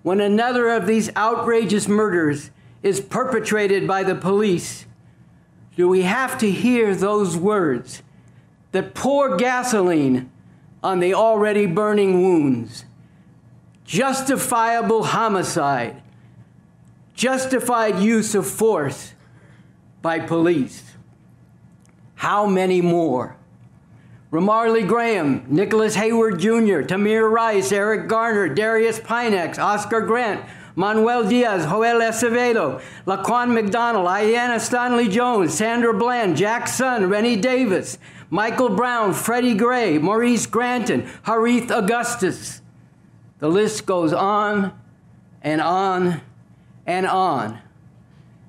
when 0.02 0.20
another 0.20 0.70
of 0.70 0.88
these 0.88 1.14
outrageous 1.16 1.86
murders 1.86 2.50
is 2.82 3.00
perpetrated 3.00 3.86
by 3.86 4.02
the 4.02 4.16
police, 4.16 4.86
do 5.76 5.86
we 5.88 6.02
have 6.02 6.36
to 6.38 6.50
hear 6.50 6.96
those 6.96 7.36
words 7.36 8.02
that 8.72 8.94
pour 8.94 9.36
gasoline 9.36 10.30
on 10.82 11.00
the 11.00 11.14
already 11.14 11.66
burning 11.66 12.22
wounds? 12.22 12.84
Justifiable 13.84 15.04
homicide, 15.04 16.02
justified 17.14 17.98
use 17.98 18.34
of 18.34 18.46
force 18.46 19.14
by 20.00 20.18
police. 20.18 20.92
How 22.14 22.46
many 22.46 22.80
more? 22.80 23.36
Ramarley 24.30 24.86
Graham, 24.86 25.44
Nicholas 25.48 25.94
Heyward 25.94 26.38
Jr., 26.38 26.86
Tamir 26.86 27.30
Rice, 27.30 27.70
Eric 27.70 28.08
Garner, 28.08 28.48
Darius 28.48 28.98
Pinex, 28.98 29.58
Oscar 29.58 30.00
Grant, 30.00 30.42
Manuel 30.74 31.28
Diaz, 31.28 31.64
Joel 31.64 32.00
Acevedo, 32.00 32.80
Laquan 33.06 33.52
McDonald, 33.52 34.06
Aiyana 34.06 34.58
Stanley 34.58 35.08
Jones, 35.08 35.52
Sandra 35.52 35.92
Bland, 35.92 36.38
Jack 36.38 36.66
Sun, 36.66 37.10
Rennie 37.10 37.36
Davis, 37.36 37.98
Michael 38.32 38.70
Brown, 38.70 39.12
Freddie 39.12 39.52
Gray, 39.52 39.98
Maurice 39.98 40.46
Granton, 40.46 41.06
Harith 41.24 41.70
Augustus. 41.70 42.62
The 43.40 43.48
list 43.48 43.84
goes 43.84 44.14
on 44.14 44.72
and 45.42 45.60
on 45.60 46.22
and 46.86 47.06
on. 47.06 47.58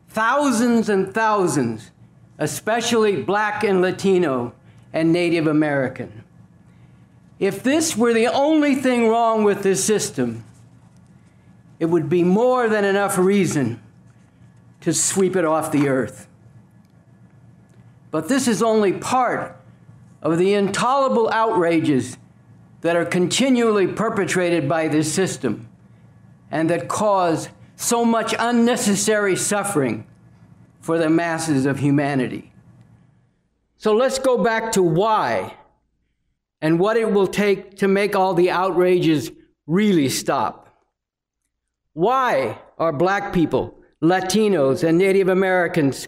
Thousands 0.08 0.88
and 0.88 1.14
thousands, 1.14 1.92
especially 2.40 3.22
black 3.24 3.66
and 3.66 3.82
Latino 3.82 4.54
and 4.94 5.12
Native 5.12 5.48
American. 5.48 6.24
If 7.38 7.62
this 7.62 7.98
were 7.98 8.14
the 8.14 8.28
only 8.28 8.76
thing 8.76 9.10
wrong 9.10 9.44
with 9.44 9.64
this 9.64 9.84
system, 9.84 10.46
it 11.78 11.88
would 11.88 12.08
be 12.08 12.24
more 12.24 12.70
than 12.70 12.86
enough 12.86 13.18
reason 13.18 13.82
to 14.80 14.94
sweep 14.94 15.36
it 15.36 15.44
off 15.44 15.74
the 15.74 15.90
earth. 15.90 16.30
But 18.12 18.30
this 18.30 18.48
is 18.48 18.64
only 18.64 18.94
part 18.94 19.60
of 20.24 20.40
the 20.40 20.54
intolerable 20.54 21.30
outrages 21.30 22.18
that 22.82 22.96
are 22.96 23.06
continually 23.06 23.86
perpetrated 23.86 24.68
by 24.68 24.88
this 24.88 25.14
system 25.14 25.70
and 26.50 26.70
that 26.70 26.88
cause 26.88 27.50
so 27.76 28.04
much 28.04 28.34
unnecessary 28.40 29.36
suffering 29.36 30.08
for 30.80 30.98
the 30.98 31.10
masses 31.10 31.66
of 31.66 31.80
humanity. 31.80 32.52
So 33.78 33.94
let's 33.94 34.18
go 34.18 34.42
back 34.42 34.72
to 34.74 34.82
why 34.82 35.56
and 36.62 36.80
what 36.80 36.96
it 36.96 37.12
will 37.12 37.28
take 37.28 37.78
to 37.80 37.88
make 37.88 38.16
all 38.16 38.34
the 38.34 38.50
outrages 38.50 39.30
really 39.68 40.08
stop. 40.08 40.84
Why 41.92 42.60
are 42.78 42.94
black 42.94 43.34
people, 43.34 43.78
Latinos, 44.02 44.88
and 44.88 44.98
Native 44.98 45.28
Americans 45.28 46.08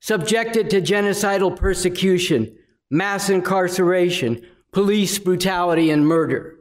subjected 0.00 0.68
to 0.70 0.82
genocidal 0.82 1.56
persecution, 1.56 2.54
mass 2.94 3.28
incarceration, 3.28 4.40
police 4.70 5.18
brutality, 5.18 5.90
and 5.90 6.06
murder? 6.06 6.60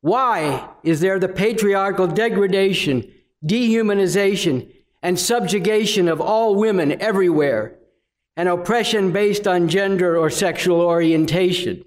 Why 0.00 0.70
is 0.82 1.00
there 1.00 1.18
the 1.18 1.28
patriarchal 1.28 2.06
degradation, 2.06 3.12
dehumanization, 3.44 4.72
and 5.02 5.18
subjugation 5.18 6.08
of 6.08 6.18
all 6.20 6.54
women 6.54 7.00
everywhere 7.02 7.76
and 8.38 8.48
oppression 8.48 9.12
based 9.12 9.46
on 9.46 9.68
gender 9.68 10.16
or 10.16 10.30
sexual 10.30 10.80
orientation? 10.80 11.84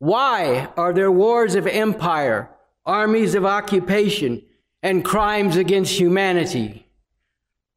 Why 0.00 0.68
are 0.76 0.92
there 0.92 1.12
wars 1.12 1.54
of 1.54 1.68
empire, 1.68 2.50
armies 2.84 3.36
of 3.36 3.46
occupation, 3.46 4.42
and 4.82 5.04
crimes 5.04 5.56
against 5.56 6.00
humanity? 6.00 6.88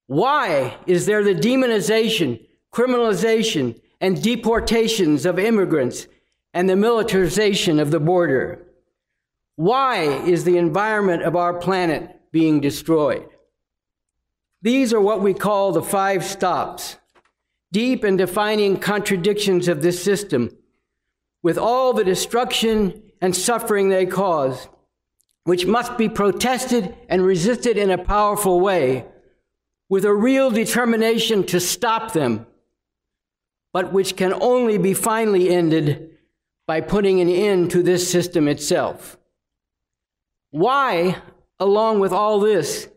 Why 0.07 0.77
is 0.87 1.05
there 1.05 1.23
the 1.23 1.35
demonization, 1.35 2.43
criminalization, 2.73 3.79
and 3.99 4.21
deportations 4.21 5.25
of 5.25 5.39
immigrants 5.39 6.07
and 6.53 6.69
the 6.69 6.75
militarization 6.75 7.79
of 7.79 7.91
the 7.91 7.99
border? 7.99 8.63
Why 9.55 10.03
is 10.03 10.43
the 10.43 10.57
environment 10.57 11.23
of 11.23 11.35
our 11.35 11.53
planet 11.53 12.19
being 12.31 12.61
destroyed? 12.61 13.27
These 14.61 14.93
are 14.93 15.01
what 15.01 15.21
we 15.21 15.33
call 15.33 15.71
the 15.71 15.81
five 15.81 16.23
stops 16.23 16.97
deep 17.71 18.03
and 18.03 18.17
defining 18.17 18.77
contradictions 18.77 19.67
of 19.67 19.81
this 19.81 20.01
system, 20.01 20.49
with 21.43 21.57
all 21.57 21.93
the 21.93 22.03
destruction 22.03 23.03
and 23.21 23.35
suffering 23.35 23.89
they 23.89 24.05
cause, 24.05 24.69
which 25.43 25.65
must 25.65 25.97
be 25.97 26.07
protested 26.07 26.95
and 27.09 27.21
resisted 27.21 27.77
in 27.77 27.91
a 27.91 27.97
powerful 27.97 28.59
way, 28.59 29.05
with 29.89 30.05
a 30.05 30.13
real 30.13 30.49
determination 30.49 31.43
to 31.45 31.59
stop 31.59 32.13
them, 32.13 32.45
but 33.77 33.93
which 33.93 34.15
can 34.15 34.33
only 34.41 34.79
be 34.79 34.91
finally 34.91 35.51
ended 35.51 36.09
by 36.65 36.81
putting 36.81 37.21
an 37.21 37.29
end 37.29 37.69
to 37.69 37.83
this 37.83 38.09
system 38.09 38.47
itself. 38.47 39.19
Why, 40.49 41.17
along 41.59 41.99
with 41.99 42.11
all 42.11 42.39
this, 42.39 42.89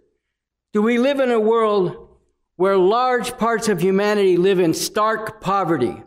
do 0.73 0.81
we 0.81 0.97
live 0.97 1.21
in 1.21 1.31
a 1.33 1.39
world 1.39 2.09
where 2.57 2.79
large 2.79 3.37
parts 3.37 3.69
of 3.69 3.83
humanity 3.83 4.39
live 4.39 4.59
in 4.59 4.73
stark 4.73 5.43
poverty, 5.43 6.03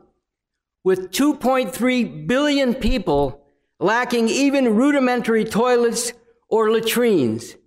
with 0.83 1.11
2.3 1.11 2.25
billion 2.25 2.73
people 2.73 3.45
lacking 3.79 4.27
even 4.27 4.75
rudimentary 4.75 5.45
toilets 5.45 6.13
or 6.49 6.71
latrines, 6.71 7.57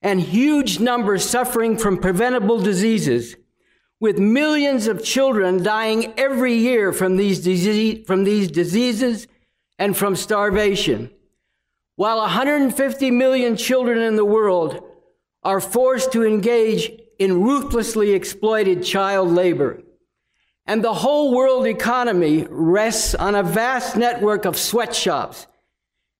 and 0.00 0.18
huge 0.18 0.80
numbers 0.80 1.28
suffering 1.28 1.76
from 1.76 1.98
preventable 1.98 2.58
diseases, 2.58 3.36
with 4.00 4.18
millions 4.18 4.86
of 4.86 5.02
children 5.02 5.62
dying 5.62 6.12
every 6.16 6.54
year 6.54 6.92
from 6.92 7.16
these, 7.16 7.40
disease, 7.40 8.06
from 8.06 8.24
these 8.24 8.50
diseases 8.50 9.26
and 9.78 9.96
from 9.96 10.14
starvation, 10.14 11.10
while 11.96 12.18
150 12.18 13.10
million 13.10 13.56
children 13.56 13.98
in 13.98 14.16
the 14.16 14.24
world 14.24 14.84
are 15.42 15.60
forced 15.60 16.12
to 16.12 16.24
engage 16.24 16.90
in 17.18 17.42
ruthlessly 17.42 18.12
exploited 18.12 18.84
child 18.84 19.28
labor. 19.28 19.82
And 20.66 20.84
the 20.84 20.94
whole 20.94 21.34
world 21.34 21.66
economy 21.66 22.46
rests 22.48 23.14
on 23.14 23.34
a 23.34 23.42
vast 23.42 23.96
network 23.96 24.44
of 24.44 24.56
sweatshops, 24.56 25.46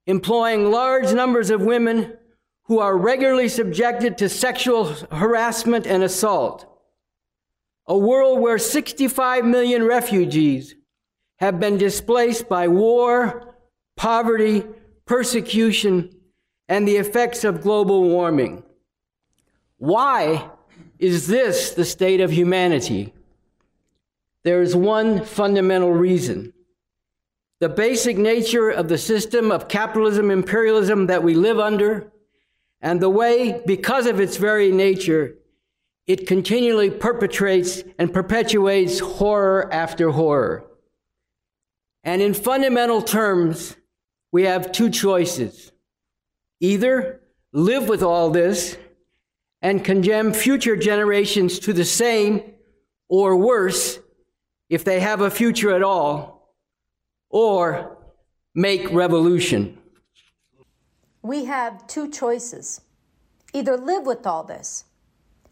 employing 0.06 0.70
large 0.70 1.12
numbers 1.12 1.50
of 1.50 1.60
women 1.60 2.16
who 2.64 2.78
are 2.80 2.96
regularly 2.96 3.48
subjected 3.48 4.18
to 4.18 4.28
sexual 4.28 4.86
harassment 5.12 5.86
and 5.86 6.02
assault. 6.02 6.77
A 7.88 7.96
world 7.96 8.40
where 8.40 8.58
65 8.58 9.46
million 9.46 9.82
refugees 9.82 10.74
have 11.36 11.58
been 11.58 11.78
displaced 11.78 12.46
by 12.46 12.68
war, 12.68 13.56
poverty, 13.96 14.64
persecution, 15.06 16.14
and 16.68 16.86
the 16.86 16.96
effects 16.96 17.44
of 17.44 17.62
global 17.62 18.02
warming. 18.02 18.62
Why 19.78 20.50
is 20.98 21.28
this 21.28 21.70
the 21.70 21.86
state 21.86 22.20
of 22.20 22.30
humanity? 22.30 23.14
There 24.42 24.60
is 24.60 24.76
one 24.76 25.24
fundamental 25.24 25.92
reason. 25.92 26.52
The 27.60 27.70
basic 27.70 28.18
nature 28.18 28.68
of 28.68 28.88
the 28.88 28.98
system 28.98 29.50
of 29.50 29.68
capitalism, 29.68 30.30
imperialism 30.30 31.06
that 31.06 31.22
we 31.22 31.34
live 31.34 31.58
under, 31.58 32.12
and 32.82 33.00
the 33.00 33.10
way, 33.10 33.62
because 33.66 34.06
of 34.06 34.20
its 34.20 34.36
very 34.36 34.70
nature, 34.70 35.37
it 36.08 36.26
continually 36.26 36.90
perpetrates 36.90 37.84
and 37.98 38.12
perpetuates 38.12 38.98
horror 38.98 39.68
after 39.70 40.10
horror. 40.10 40.64
And 42.02 42.22
in 42.22 42.32
fundamental 42.32 43.02
terms, 43.02 43.76
we 44.32 44.44
have 44.44 44.72
two 44.72 44.88
choices. 44.88 45.70
Either 46.60 47.20
live 47.52 47.88
with 47.88 48.02
all 48.02 48.30
this 48.30 48.78
and 49.60 49.84
condemn 49.84 50.32
future 50.32 50.76
generations 50.76 51.58
to 51.58 51.74
the 51.74 51.84
same 51.84 52.42
or 53.10 53.36
worse 53.36 53.98
if 54.70 54.84
they 54.84 55.00
have 55.00 55.20
a 55.20 55.30
future 55.30 55.74
at 55.74 55.82
all, 55.82 56.54
or 57.30 57.96
make 58.54 58.90
revolution. 58.90 59.78
We 61.22 61.46
have 61.46 61.86
two 61.86 62.10
choices 62.10 62.82
either 63.54 63.76
live 63.76 64.04
with 64.04 64.26
all 64.26 64.44
this 64.44 64.84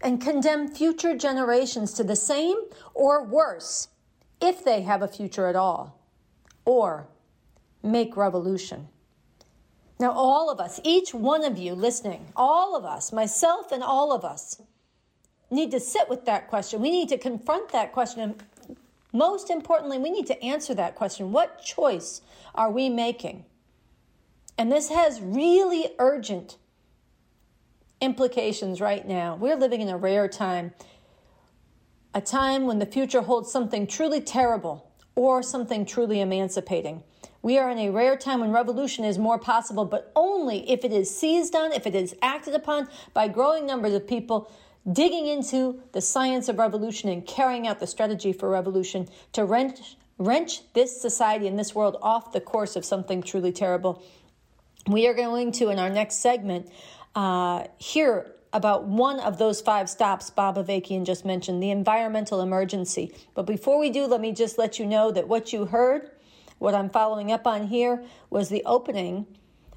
and 0.06 0.20
condemn 0.20 0.68
future 0.68 1.16
generations 1.16 1.92
to 1.92 2.04
the 2.04 2.14
same 2.14 2.56
or 2.94 3.24
worse 3.24 3.88
if 4.40 4.64
they 4.64 4.82
have 4.82 5.02
a 5.02 5.08
future 5.08 5.48
at 5.48 5.56
all, 5.56 6.00
or 6.64 7.08
make 7.82 8.16
revolution. 8.16 8.86
Now, 9.98 10.12
all 10.12 10.48
of 10.48 10.60
us, 10.60 10.78
each 10.84 11.12
one 11.12 11.42
of 11.42 11.58
you 11.58 11.74
listening, 11.74 12.28
all 12.36 12.76
of 12.76 12.84
us, 12.84 13.12
myself 13.12 13.72
and 13.72 13.82
all 13.82 14.12
of 14.12 14.24
us, 14.24 14.62
need 15.50 15.72
to 15.72 15.80
sit 15.80 16.08
with 16.08 16.24
that 16.26 16.46
question. 16.46 16.80
We 16.80 16.90
need 16.90 17.08
to 17.08 17.18
confront 17.18 17.70
that 17.70 17.92
question. 17.92 18.20
And 18.20 18.76
most 19.12 19.50
importantly, 19.50 19.98
we 19.98 20.10
need 20.12 20.28
to 20.28 20.40
answer 20.40 20.74
that 20.74 20.94
question. 20.94 21.32
What 21.32 21.60
choice 21.62 22.20
are 22.54 22.70
we 22.70 22.88
making? 22.88 23.44
And 24.56 24.70
this 24.70 24.88
has 24.88 25.20
really 25.20 25.94
urgent 25.98 26.58
implications 28.00 28.80
right 28.80 29.06
now. 29.06 29.36
We're 29.36 29.56
living 29.56 29.80
in 29.80 29.88
a 29.88 29.96
rare 29.96 30.28
time, 30.28 30.72
a 32.14 32.20
time 32.20 32.66
when 32.66 32.78
the 32.78 32.86
future 32.86 33.22
holds 33.22 33.50
something 33.50 33.86
truly 33.86 34.20
terrible 34.20 34.90
or 35.14 35.42
something 35.42 35.86
truly 35.86 36.20
emancipating. 36.20 37.02
We 37.42 37.58
are 37.58 37.70
in 37.70 37.78
a 37.78 37.90
rare 37.90 38.16
time 38.16 38.40
when 38.40 38.50
revolution 38.52 39.04
is 39.04 39.18
more 39.18 39.38
possible, 39.38 39.84
but 39.84 40.12
only 40.16 40.68
if 40.68 40.84
it 40.84 40.92
is 40.92 41.16
seized 41.16 41.54
on, 41.54 41.72
if 41.72 41.86
it 41.86 41.94
is 41.94 42.14
acted 42.20 42.54
upon 42.54 42.88
by 43.14 43.28
growing 43.28 43.66
numbers 43.66 43.94
of 43.94 44.06
people 44.06 44.50
digging 44.90 45.26
into 45.26 45.80
the 45.92 46.00
science 46.00 46.48
of 46.48 46.58
revolution 46.58 47.08
and 47.08 47.26
carrying 47.26 47.66
out 47.66 47.80
the 47.80 47.86
strategy 47.86 48.32
for 48.32 48.48
revolution 48.50 49.08
to 49.32 49.44
wrench, 49.44 49.96
wrench 50.18 50.72
this 50.74 51.00
society 51.00 51.46
and 51.46 51.58
this 51.58 51.74
world 51.74 51.96
off 52.02 52.32
the 52.32 52.40
course 52.40 52.76
of 52.76 52.84
something 52.84 53.22
truly 53.22 53.52
terrible. 53.52 54.02
We 54.86 55.08
are 55.08 55.14
going 55.14 55.52
to, 55.52 55.70
in 55.70 55.78
our 55.78 55.90
next 55.90 56.16
segment, 56.16 56.70
uh, 57.16 57.64
hear 57.78 58.30
about 58.52 58.84
one 58.84 59.18
of 59.20 59.38
those 59.38 59.60
five 59.60 59.90
stops 59.90 60.30
Bob 60.30 60.56
Avakian 60.56 61.04
just 61.04 61.24
mentioned, 61.24 61.62
the 61.62 61.70
environmental 61.70 62.40
emergency. 62.40 63.12
But 63.34 63.46
before 63.46 63.78
we 63.78 63.90
do, 63.90 64.06
let 64.06 64.20
me 64.20 64.32
just 64.32 64.58
let 64.58 64.78
you 64.78 64.86
know 64.86 65.10
that 65.10 65.26
what 65.26 65.52
you 65.52 65.66
heard, 65.66 66.10
what 66.58 66.74
I'm 66.74 66.88
following 66.88 67.32
up 67.32 67.46
on 67.46 67.66
here, 67.66 68.04
was 68.30 68.48
the 68.48 68.62
opening 68.64 69.26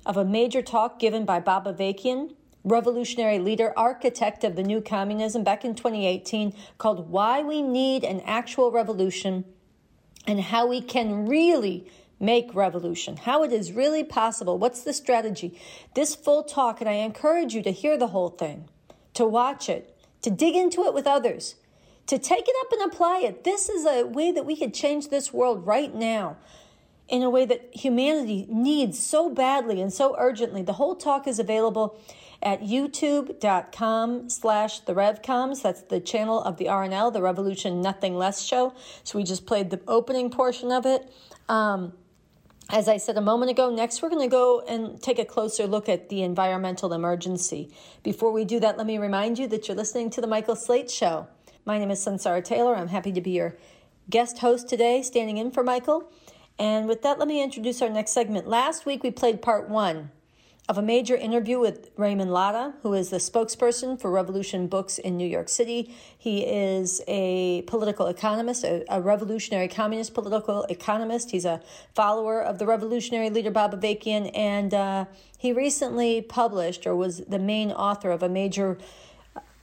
of 0.06 0.18
a 0.18 0.26
major 0.26 0.62
talk 0.62 1.00
given 1.00 1.26
by 1.26 1.40
Bob 1.40 1.66
Avakian, 1.66 2.36
revolutionary 2.64 3.40
leader, 3.40 3.74
architect 3.78 4.44
of 4.44 4.56
the 4.56 4.64
new 4.64 4.82
communism 4.82 5.44
back 5.44 5.66
in 5.66 5.76
2018, 5.76 6.54
called 6.78 7.10
Why 7.10 7.42
We 7.42 7.62
Need 7.62 8.04
an 8.04 8.22
Actual 8.22 8.72
Revolution 8.72 9.46
and 10.28 10.42
How 10.42 10.68
We 10.68 10.82
Can 10.82 11.26
Really 11.26 11.90
make 12.20 12.54
revolution, 12.54 13.18
how 13.18 13.44
it 13.44 13.52
is 13.52 13.72
really 13.72 14.04
possible, 14.04 14.58
what's 14.58 14.82
the 14.82 14.94
strategy. 14.94 15.60
This 15.96 16.16
full 16.16 16.44
talk, 16.44 16.82
and 16.82 16.90
I 16.90 16.94
encourage 16.94 17.54
you 17.54 17.62
to 17.64 17.72
hear 17.72 17.98
the 17.98 18.08
whole 18.08 18.30
thing, 18.30 18.68
to 19.14 19.26
watch 19.26 19.70
it, 19.70 19.98
to 20.22 20.30
dig 20.30 20.56
into 20.56 20.84
it 20.84 20.94
with 20.94 21.08
others, 21.08 21.56
to 22.08 22.18
take 22.18 22.46
it 22.48 22.56
up 22.62 22.72
and 22.74 22.92
apply 22.92 23.20
it. 23.20 23.44
This 23.44 23.70
is 23.70 23.86
a 23.86 24.04
way 24.04 24.32
that 24.32 24.46
we 24.46 24.56
could 24.56 24.74
change 24.74 25.08
this 25.08 25.32
world 25.32 25.66
right 25.66 25.94
now 25.94 26.38
in 27.08 27.24
a 27.24 27.30
way 27.30 27.46
that 27.46 27.70
humanity 27.74 28.46
needs 28.50 29.00
so 29.00 29.30
badly 29.30 29.82
and 29.82 29.92
so 29.92 30.16
urgently. 30.20 30.62
The 30.62 30.74
whole 30.74 30.96
talk 30.96 31.28
is 31.28 31.40
available 31.40 32.00
at 32.42 32.62
youtube.com 32.62 34.30
slash 34.30 34.80
the 34.82 34.94
revcoms 34.94 35.62
that's 35.62 35.82
the 35.82 36.00
channel 36.00 36.42
of 36.42 36.56
the 36.58 36.66
rnl 36.66 37.12
the 37.12 37.22
revolution 37.22 37.82
nothing 37.82 38.16
less 38.16 38.42
show 38.42 38.74
so 39.04 39.18
we 39.18 39.24
just 39.24 39.46
played 39.46 39.70
the 39.70 39.82
opening 39.88 40.30
portion 40.30 40.72
of 40.72 40.86
it 40.86 41.12
um, 41.50 41.92
as 42.70 42.88
I 42.88 42.98
said 42.98 43.18
a 43.18 43.22
moment 43.22 43.50
ago, 43.50 43.74
next 43.74 44.02
we're 44.02 44.10
going 44.10 44.22
to 44.22 44.32
go 44.32 44.62
and 44.62 45.02
take 45.02 45.18
a 45.18 45.26
closer 45.26 45.66
look 45.66 45.90
at 45.90 46.10
the 46.10 46.22
environmental 46.22 46.94
emergency. 46.94 47.74
Before 48.04 48.32
we 48.32 48.46
do 48.46 48.60
that, 48.60 48.78
let 48.78 48.86
me 48.86 49.00
remind 49.00 49.40
you 49.40 49.48
that 49.48 49.68
you're 49.68 49.76
listening 49.76 50.12
to 50.12 50.22
The 50.22 50.28
Michael 50.28 50.56
Slate 50.56 50.92
Show. 50.92 51.28
My 51.66 51.80
name 51.80 51.90
is 51.90 52.06
Sunsara 52.06 52.44
Taylor. 52.44 52.76
I'm 52.76 52.90
happy 52.90 53.12
to 53.12 53.22
be 53.22 53.32
your 53.32 53.58
guest 54.10 54.38
host 54.40 54.70
today, 54.70 55.02
standing 55.02 55.38
in 55.38 55.50
for 55.50 55.64
Michael. 55.64 56.12
And 56.60 56.88
with 56.88 57.02
that, 57.02 57.18
let 57.18 57.28
me 57.28 57.42
introduce 57.42 57.82
our 57.82 57.90
next 57.90 58.12
segment. 58.12 58.48
Last 58.48 58.86
week 58.86 59.02
we 59.02 59.10
played 59.10 59.42
part 59.42 59.68
one 59.68 60.12
of 60.70 60.78
a 60.78 60.84
major 60.84 61.16
interview 61.16 61.60
with 61.60 61.90
Raymond 61.98 62.32
Lotta, 62.32 62.76
who 62.84 62.94
is 62.94 63.10
the 63.10 63.18
spokesperson 63.18 64.00
for 64.00 64.12
Revolution 64.12 64.68
Books 64.68 65.00
in 65.00 65.18
New 65.18 65.28
York 65.28 65.50
City. 65.50 65.96
He 66.16 66.46
is 66.46 67.02
a 67.08 67.64
political 67.64 68.06
economist, 68.06 68.64
a, 68.64 68.86
a, 68.88 69.02
revolutionary 69.02 69.68
communist 69.68 70.14
political 70.14 70.66
economist. 70.66 71.32
He's 71.32 71.44
a 71.44 71.60
follower 71.96 72.40
of 72.40 72.60
the 72.60 72.68
revolutionary 72.68 73.32
leader 73.32 73.50
Bob 73.50 73.74
Avakian, 73.74 74.30
and 74.36 74.72
uh, 74.72 75.06
he 75.40 75.52
recently 75.52 76.22
published 76.22 76.86
or 76.86 76.96
was 76.96 77.22
the 77.22 77.40
main 77.40 77.72
author 77.72 78.12
of 78.12 78.22
a 78.22 78.30
major 78.30 78.78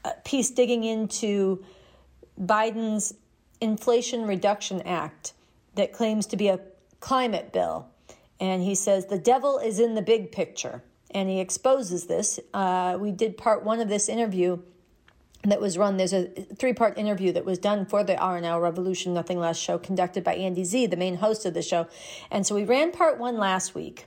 uh, 0.04 0.10
piece 0.24 0.50
digging 0.50 0.82
into 0.82 1.64
Biden's 2.40 3.14
Inflation 3.60 4.26
Reduction 4.26 4.82
Act 4.82 5.34
that 5.76 5.92
claims 5.92 6.26
to 6.26 6.36
be 6.36 6.48
a 6.48 6.58
climate 6.98 7.52
bill. 7.52 7.86
And 8.40 8.64
he 8.64 8.74
says 8.74 9.06
the 9.06 9.18
devil 9.18 9.58
is 9.58 9.78
in 9.78 9.94
the 9.94 10.02
big 10.02 10.32
picture 10.32 10.82
and 11.16 11.30
he 11.30 11.40
exposes 11.40 12.06
this. 12.06 12.38
Uh, 12.52 12.98
we 13.00 13.10
did 13.10 13.38
part 13.38 13.64
one 13.64 13.80
of 13.80 13.88
this 13.88 14.06
interview 14.06 14.58
that 15.44 15.62
was 15.62 15.78
run. 15.78 15.96
There's 15.96 16.12
a 16.12 16.26
three 16.26 16.74
part 16.74 16.98
interview 16.98 17.32
that 17.32 17.46
was 17.46 17.58
done 17.58 17.86
for 17.86 18.04
the 18.04 18.16
RNL 18.16 18.60
Revolution 18.60 19.14
Nothing 19.14 19.38
Less 19.38 19.56
show, 19.58 19.78
conducted 19.78 20.22
by 20.22 20.34
Andy 20.34 20.62
Z, 20.62 20.86
the 20.86 20.96
main 20.96 21.16
host 21.16 21.46
of 21.46 21.54
the 21.54 21.62
show. 21.62 21.88
And 22.30 22.46
so 22.46 22.54
we 22.54 22.64
ran 22.64 22.92
part 22.92 23.18
one 23.18 23.38
last 23.38 23.74
week. 23.74 24.04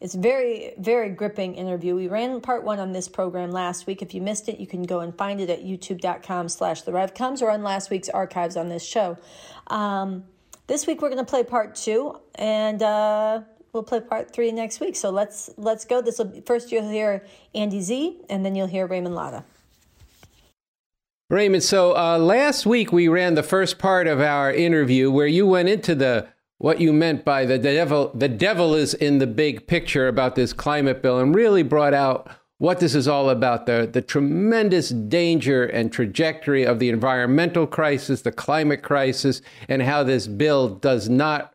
It's 0.00 0.14
very, 0.14 0.74
very 0.78 1.08
gripping 1.10 1.56
interview. 1.56 1.96
We 1.96 2.06
ran 2.06 2.40
part 2.40 2.62
one 2.62 2.78
on 2.78 2.92
this 2.92 3.08
program 3.08 3.50
last 3.50 3.88
week. 3.88 4.00
If 4.00 4.14
you 4.14 4.22
missed 4.22 4.48
it, 4.48 4.60
you 4.60 4.66
can 4.68 4.84
go 4.84 5.00
and 5.00 5.12
find 5.18 5.40
it 5.40 5.50
at 5.50 5.64
youtube.com 5.64 6.50
slash 6.50 6.82
the 6.82 6.92
revcoms 6.92 7.42
or 7.42 7.50
on 7.50 7.64
last 7.64 7.90
week's 7.90 8.08
archives 8.08 8.56
on 8.56 8.68
this 8.68 8.84
show. 8.84 9.18
Um, 9.66 10.22
this 10.68 10.86
week 10.86 11.02
we're 11.02 11.08
going 11.08 11.18
to 11.18 11.28
play 11.28 11.42
part 11.42 11.74
two, 11.74 12.20
and 12.36 12.80
uh, 12.80 13.40
we'll 13.78 13.84
play 13.84 14.00
part 14.00 14.32
three 14.32 14.50
next 14.50 14.80
week. 14.80 14.96
So 14.96 15.10
let's 15.10 15.50
let's 15.56 15.84
go. 15.84 16.02
This 16.02 16.18
will 16.18 16.42
first 16.44 16.72
you'll 16.72 16.90
hear 16.90 17.24
Andy 17.54 17.80
Z, 17.80 18.18
and 18.28 18.44
then 18.44 18.56
you'll 18.56 18.66
hear 18.66 18.86
Raymond 18.86 19.14
Lotta. 19.14 19.44
Raymond, 21.30 21.62
so 21.62 21.96
uh, 21.96 22.18
last 22.18 22.66
week 22.66 22.90
we 22.90 23.06
ran 23.06 23.34
the 23.34 23.42
first 23.42 23.78
part 23.78 24.06
of 24.06 24.20
our 24.20 24.52
interview 24.52 25.10
where 25.10 25.26
you 25.26 25.46
went 25.46 25.68
into 25.68 25.94
the 25.94 26.26
what 26.56 26.80
you 26.80 26.92
meant 26.92 27.24
by 27.24 27.44
the 27.44 27.58
devil. 27.58 28.10
The 28.14 28.28
devil 28.28 28.74
is 28.74 28.94
in 28.94 29.18
the 29.18 29.26
big 29.28 29.68
picture 29.68 30.08
about 30.08 30.34
this 30.34 30.52
climate 30.52 31.00
bill, 31.02 31.20
and 31.20 31.34
really 31.34 31.62
brought 31.62 31.94
out 31.94 32.28
what 32.56 32.80
this 32.80 32.96
is 32.96 33.06
all 33.06 33.30
about 33.30 33.66
the, 33.66 33.88
the 33.92 34.02
tremendous 34.02 34.88
danger 34.88 35.64
and 35.64 35.92
trajectory 35.92 36.64
of 36.64 36.80
the 36.80 36.88
environmental 36.88 37.68
crisis, 37.68 38.22
the 38.22 38.32
climate 38.32 38.82
crisis, 38.82 39.40
and 39.68 39.82
how 39.82 40.02
this 40.02 40.26
bill 40.26 40.68
does 40.68 41.08
not 41.08 41.52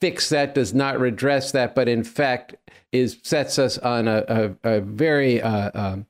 fix 0.00 0.28
that, 0.28 0.54
does 0.54 0.72
not 0.74 0.98
redress 0.98 1.52
that, 1.52 1.74
but 1.74 1.88
in 1.88 2.04
fact 2.04 2.54
is 2.92 3.18
sets 3.22 3.58
us 3.58 3.78
on 3.78 4.08
a, 4.08 4.24
a, 4.64 4.76
a 4.76 4.80
very 4.80 5.42
uh, 5.42 5.70
um, 5.74 6.06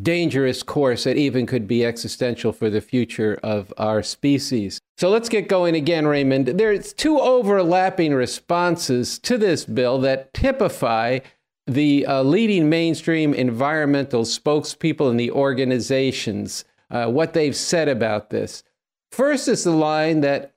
dangerous 0.00 0.62
course 0.62 1.04
that 1.04 1.16
even 1.16 1.46
could 1.46 1.66
be 1.66 1.84
existential 1.84 2.52
for 2.52 2.68
the 2.68 2.80
future 2.80 3.38
of 3.42 3.72
our 3.78 4.02
species. 4.02 4.80
So 4.98 5.08
let's 5.08 5.28
get 5.28 5.48
going 5.48 5.74
again, 5.74 6.06
Raymond. 6.06 6.46
There's 6.46 6.92
two 6.92 7.18
overlapping 7.18 8.14
responses 8.14 9.18
to 9.20 9.38
this 9.38 9.64
bill 9.64 9.98
that 10.00 10.34
typify 10.34 11.20
the 11.66 12.06
uh, 12.06 12.22
leading 12.22 12.68
mainstream 12.68 13.34
environmental 13.34 14.22
spokespeople 14.22 15.10
and 15.10 15.18
the 15.18 15.30
organizations, 15.30 16.64
uh, 16.90 17.06
what 17.06 17.32
they've 17.32 17.56
said 17.56 17.88
about 17.88 18.30
this. 18.30 18.62
First 19.10 19.48
is 19.48 19.64
the 19.64 19.72
line 19.72 20.20
that 20.20 20.55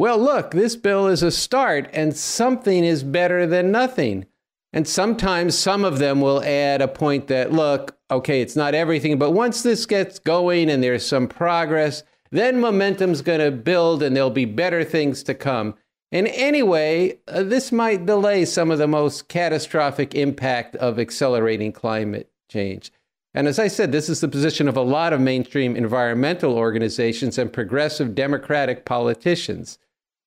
well, 0.00 0.18
look, 0.18 0.52
this 0.52 0.76
bill 0.76 1.08
is 1.08 1.22
a 1.22 1.30
start, 1.30 1.90
and 1.92 2.16
something 2.16 2.84
is 2.84 3.04
better 3.04 3.46
than 3.46 3.70
nothing. 3.70 4.24
And 4.72 4.88
sometimes 4.88 5.58
some 5.58 5.84
of 5.84 5.98
them 5.98 6.22
will 6.22 6.42
add 6.42 6.80
a 6.80 6.88
point 6.88 7.26
that, 7.26 7.52
look, 7.52 7.98
okay, 8.10 8.40
it's 8.40 8.56
not 8.56 8.74
everything, 8.74 9.18
but 9.18 9.32
once 9.32 9.62
this 9.62 9.84
gets 9.84 10.18
going 10.18 10.70
and 10.70 10.82
there's 10.82 11.04
some 11.04 11.28
progress, 11.28 12.02
then 12.30 12.58
momentum's 12.58 13.20
going 13.20 13.40
to 13.40 13.50
build 13.50 14.02
and 14.02 14.16
there'll 14.16 14.30
be 14.30 14.46
better 14.46 14.84
things 14.84 15.22
to 15.24 15.34
come. 15.34 15.74
And 16.10 16.28
anyway, 16.28 17.18
uh, 17.28 17.42
this 17.42 17.70
might 17.70 18.06
delay 18.06 18.46
some 18.46 18.70
of 18.70 18.78
the 18.78 18.88
most 18.88 19.28
catastrophic 19.28 20.14
impact 20.14 20.76
of 20.76 20.98
accelerating 20.98 21.72
climate 21.72 22.30
change. 22.48 22.90
And 23.34 23.46
as 23.46 23.58
I 23.58 23.68
said, 23.68 23.92
this 23.92 24.08
is 24.08 24.22
the 24.22 24.28
position 24.28 24.66
of 24.66 24.78
a 24.78 24.80
lot 24.80 25.12
of 25.12 25.20
mainstream 25.20 25.76
environmental 25.76 26.54
organizations 26.54 27.36
and 27.36 27.52
progressive 27.52 28.14
Democratic 28.14 28.86
politicians. 28.86 29.78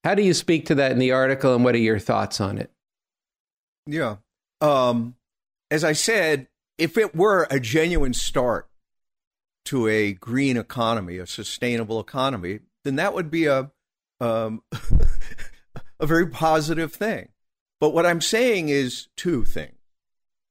How 0.04 0.16
do 0.16 0.22
you 0.22 0.34
speak 0.34 0.66
to 0.66 0.76
that 0.76 0.92
in 0.92 1.00
the 1.00 1.12
article, 1.12 1.56
and 1.56 1.64
what 1.64 1.76
are 1.76 1.80
your 1.80 2.00
thoughts 2.00 2.42
on 2.42 2.58
it? 2.58 2.72
Yeah. 3.86 4.18
Um, 4.60 5.16
as 5.72 5.84
I 5.84 5.94
said, 5.94 6.48
if 6.78 6.98
it 6.98 7.16
were 7.16 7.48
a 7.50 7.60
genuine 7.60 8.14
start 8.14 8.70
to 9.66 9.88
a 9.88 10.14
green 10.14 10.58
economy, 10.58 11.18
a 11.18 11.28
sustainable 11.28 12.00
economy, 12.00 12.60
then 12.84 12.98
that 12.98 13.14
would 13.14 13.32
be 13.32 13.46
a 13.46 13.72
um, 14.20 14.62
a 16.00 16.06
very 16.06 16.28
positive 16.28 16.94
thing. 16.94 17.30
But 17.80 17.94
what 17.94 18.06
I'm 18.06 18.22
saying 18.22 18.70
is 18.70 19.08
two 19.18 19.46
things. 19.46 19.78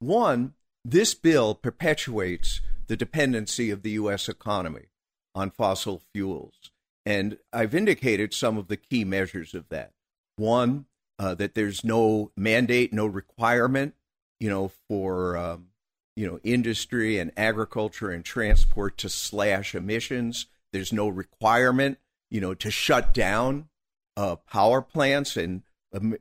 One, 0.00 0.54
this 0.84 1.14
bill 1.14 1.54
perpetuates 1.54 2.60
the 2.88 2.96
dependency 2.96 3.70
of 3.70 3.82
the 3.82 3.92
U.S. 3.92 4.28
economy 4.28 4.86
on 5.34 5.50
fossil 5.50 6.02
fuels. 6.12 6.71
And 7.04 7.38
I've 7.52 7.74
indicated 7.74 8.32
some 8.32 8.56
of 8.58 8.68
the 8.68 8.76
key 8.76 9.04
measures 9.04 9.54
of 9.54 9.68
that. 9.70 9.92
One, 10.36 10.86
uh, 11.18 11.34
that 11.34 11.54
there's 11.54 11.84
no 11.84 12.32
mandate, 12.36 12.92
no 12.92 13.06
requirement, 13.06 13.94
you 14.40 14.48
know, 14.48 14.72
for 14.88 15.36
um, 15.36 15.68
you 16.16 16.26
know 16.26 16.40
industry 16.42 17.18
and 17.18 17.32
agriculture 17.36 18.10
and 18.10 18.24
transport 18.24 18.98
to 18.98 19.08
slash 19.08 19.74
emissions. 19.74 20.46
There's 20.72 20.92
no 20.92 21.08
requirement, 21.08 21.98
you 22.30 22.40
know, 22.40 22.54
to 22.54 22.70
shut 22.70 23.12
down 23.14 23.68
uh, 24.16 24.36
power 24.36 24.82
plants 24.82 25.36
and 25.36 25.62
um, 25.94 26.16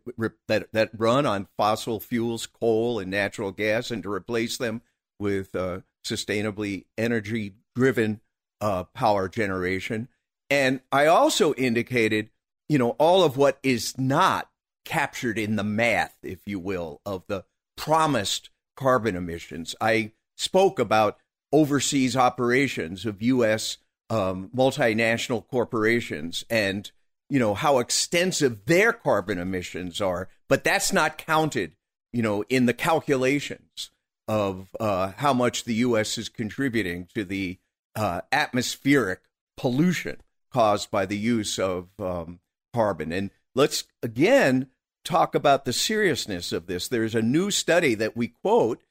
that 0.48 0.72
that 0.72 0.92
run 0.96 1.26
on 1.26 1.48
fossil 1.58 2.00
fuels, 2.00 2.46
coal 2.46 3.00
and 3.00 3.10
natural 3.10 3.52
gas, 3.52 3.92
and 3.92 4.04
to 4.04 4.12
replace 4.12 4.58
them 4.58 4.82
with 5.20 5.56
uh, 5.56 5.80
sustainably 6.06 6.86
energy 6.98 7.56
driven 7.76 8.22
uh, 8.60 8.84
power 8.84 9.30
generation. 9.30 10.10
And 10.52 10.82
I 10.92 11.06
also 11.06 11.54
indicated, 11.54 12.30
you 12.68 12.78
know, 12.78 12.90
all 13.00 13.24
of 13.24 13.38
what 13.38 13.58
is 13.64 13.98
not 13.98 14.50
captured 14.84 15.40
in 15.40 15.56
the 15.56 15.64
math, 15.64 16.14
if 16.22 16.46
you 16.46 16.60
will, 16.60 17.00
of 17.06 17.24
the 17.28 17.46
promised 17.78 18.50
carbon 18.76 19.16
emissions. 19.16 19.76
I 19.80 20.12
spoke 20.36 20.78
about 20.78 21.18
overseas 21.54 22.18
operations 22.18 23.06
of 23.06 23.22
U.S. 23.22 23.78
Um, 24.10 24.50
multinational 24.54 25.48
corporations 25.48 26.44
and 26.50 26.92
you 27.30 27.40
know 27.40 27.54
how 27.54 27.80
extensive 27.80 28.66
their 28.66 28.92
carbon 28.92 29.38
emissions 29.38 30.02
are, 30.02 30.28
but 30.50 30.66
that's 30.66 30.92
not 30.92 31.18
counted, 31.18 31.78
you 32.12 32.22
know, 32.22 32.44
in 32.50 32.66
the 32.66 32.74
calculations 32.74 33.90
of 34.28 34.76
uh, 34.82 35.14
how 35.16 35.32
much 35.32 35.64
the 35.64 35.76
U.S. 35.76 36.18
is 36.18 36.28
contributing 36.28 37.08
to 37.16 37.24
the 37.24 37.58
uh, 37.96 38.20
atmospheric 38.34 39.22
pollution 39.56 40.18
caused 40.52 40.92
by 40.92 41.06
the 41.06 41.18
use 41.18 41.58
of 41.60 41.90
um, 42.00 42.40
carbon. 42.74 43.12
And 43.12 43.32
let's 43.56 43.86
again 44.04 44.68
talk 45.04 45.36
about 45.36 45.66
the 45.66 45.74
seriousness 45.74 46.52
of 46.52 46.68
this. 46.68 46.88
There's 46.88 47.16
a 47.16 47.22
new 47.22 47.52
study 47.52 47.96
that 47.96 48.16
we 48.16 48.30
quote 48.30 48.82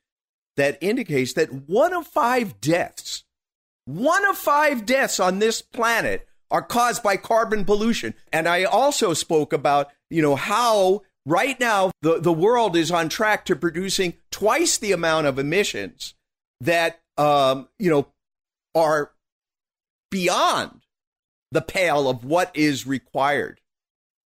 that 0.56 0.78
indicates 0.80 1.32
that 1.34 1.68
one 1.68 1.92
of 1.94 2.06
five 2.06 2.60
deaths, 2.60 3.24
one 3.84 4.24
of 4.26 4.36
five 4.36 4.84
deaths 4.84 5.20
on 5.20 5.38
this 5.38 5.62
planet 5.62 6.26
are 6.50 6.62
caused 6.62 7.02
by 7.02 7.16
carbon 7.16 7.64
pollution. 7.64 8.14
And 8.32 8.48
I 8.48 8.64
also 8.64 9.14
spoke 9.14 9.52
about, 9.52 9.90
you 10.08 10.20
know, 10.20 10.34
how 10.34 11.02
right 11.24 11.58
now 11.60 11.92
the, 12.02 12.18
the 12.20 12.32
world 12.32 12.76
is 12.76 12.90
on 12.90 13.08
track 13.08 13.44
to 13.46 13.56
producing 13.56 14.14
twice 14.30 14.76
the 14.76 14.92
amount 14.92 15.28
of 15.28 15.38
emissions 15.38 16.14
that, 16.60 17.00
um, 17.16 17.68
you 17.78 17.90
know, 17.90 18.08
are 18.74 19.12
beyond 20.10 20.79
the 21.52 21.62
pale 21.62 22.08
of 22.08 22.24
what 22.24 22.50
is 22.54 22.86
required 22.86 23.60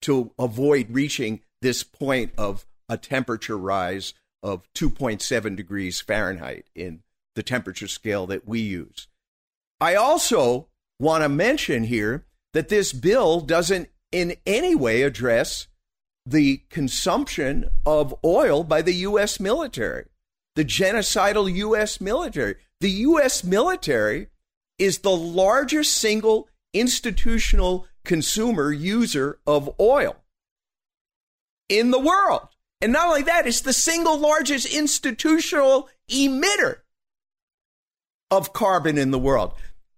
to 0.02 0.32
avoid 0.38 0.88
reaching 0.90 1.42
this 1.62 1.84
point 1.84 2.34
of 2.38 2.66
a 2.90 2.98
temperature 2.98 3.58
rise 3.58 4.14
of 4.42 4.68
2.7 4.76 5.56
degrees 5.56 6.02
Fahrenheit 6.02 6.66
in 6.76 7.02
the 7.36 7.44
temperature 7.44 7.88
scale 7.88 8.28
that 8.28 8.48
we 8.48 8.60
use. 8.60 9.08
I 9.80 9.96
also 9.96 10.68
want 11.00 11.24
to 11.24 11.30
mention 11.30 11.86
here 11.86 12.26
that 12.54 12.70
this 12.70 12.94
bill 12.94 13.40
doesn't 13.40 13.90
in 14.12 14.36
any 14.46 14.76
way 14.76 15.02
address 15.02 15.68
the 16.26 16.62
consumption 16.70 17.70
of 17.86 18.14
oil 18.24 18.64
by 18.64 18.82
the 18.82 18.94
U.S. 18.94 19.40
military, 19.40 20.06
the 20.56 20.64
genocidal 20.64 21.54
U.S. 21.54 22.00
military. 22.00 22.56
The 22.80 22.92
U.S. 22.92 23.44
military 23.44 24.28
is 24.78 25.00
the 25.00 25.16
largest 25.16 25.94
single 25.94 26.48
institutional 26.74 27.88
consumer 28.04 28.72
user 28.72 29.40
of 29.46 29.74
oil 29.80 30.16
in 31.70 31.92
the 31.92 32.00
world. 32.00 32.48
And 32.82 32.92
not 32.92 33.08
only 33.08 33.24
that, 33.24 33.48
it's 33.48 33.62
the 33.62 33.74
single 33.74 34.18
largest 34.18 34.66
institutional 34.74 35.90
emitter 36.10 36.78
of 38.30 38.52
carbon 38.52 38.98
in 38.98 39.12
the 39.12 39.20
world. 39.20 39.54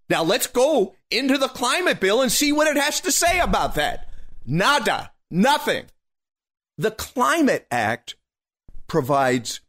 Now 0.09 0.23
let's 0.23 0.47
go 0.47 0.95
into 1.09 1.37
the 1.37 1.47
climate 1.47 1.99
bill 1.99 2.21
and 2.21 2.31
see 2.31 2.51
what 2.51 2.67
it 2.67 2.79
has 2.79 3.01
to 3.01 3.11
say 3.11 3.39
about 3.39 3.75
that. 3.75 4.07
Nada, 4.45 5.11
nothing. 5.31 5.85
The 6.77 6.91
Climate 6.91 7.65
Act 7.71 8.15
provides 8.87 9.61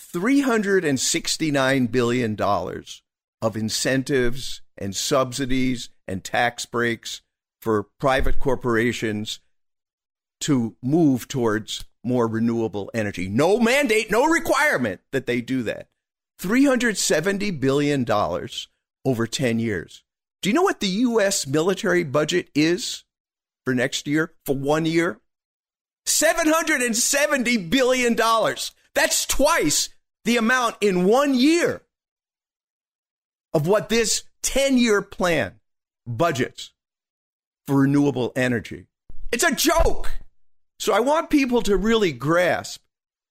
$369 0.00 1.90
billion 1.90 2.40
of 2.40 3.56
incentives 3.56 4.62
and 4.78 4.94
subsidies 4.94 5.88
and 6.06 6.22
tax 6.22 6.66
breaks 6.66 7.22
for 7.60 7.84
private 7.98 8.38
corporations 8.38 9.40
to 10.40 10.76
move 10.82 11.26
towards 11.28 11.84
more 12.04 12.26
renewable 12.26 12.90
energy. 12.92 13.28
No 13.28 13.58
mandate, 13.58 14.10
no 14.10 14.26
requirement 14.26 15.00
that 15.12 15.26
they 15.26 15.40
do 15.40 15.62
that. 15.62 15.88
$370 16.40 17.58
billion 17.58 18.04
over 19.04 19.26
10 19.26 19.58
years. 19.58 20.02
Do 20.42 20.50
you 20.50 20.54
know 20.54 20.62
what 20.62 20.80
the 20.80 20.86
U.S. 20.88 21.46
military 21.46 22.04
budget 22.04 22.50
is 22.54 23.04
for 23.64 23.74
next 23.74 24.06
year, 24.06 24.34
for 24.44 24.54
one 24.54 24.84
year? 24.84 25.20
$770 26.06 27.70
billion. 27.70 28.14
That's 28.94 29.24
twice 29.24 29.88
the 30.24 30.36
amount 30.36 30.76
in 30.80 31.04
one 31.04 31.34
year 31.34 31.82
of 33.54 33.66
what 33.66 33.88
this 33.88 34.24
10 34.42 34.76
year 34.76 35.00
plan 35.00 35.60
budgets 36.06 36.72
for 37.66 37.80
renewable 37.80 38.32
energy. 38.36 38.86
It's 39.32 39.44
a 39.44 39.54
joke. 39.54 40.10
So 40.78 40.92
I 40.92 41.00
want 41.00 41.30
people 41.30 41.62
to 41.62 41.76
really 41.76 42.12
grasp 42.12 42.80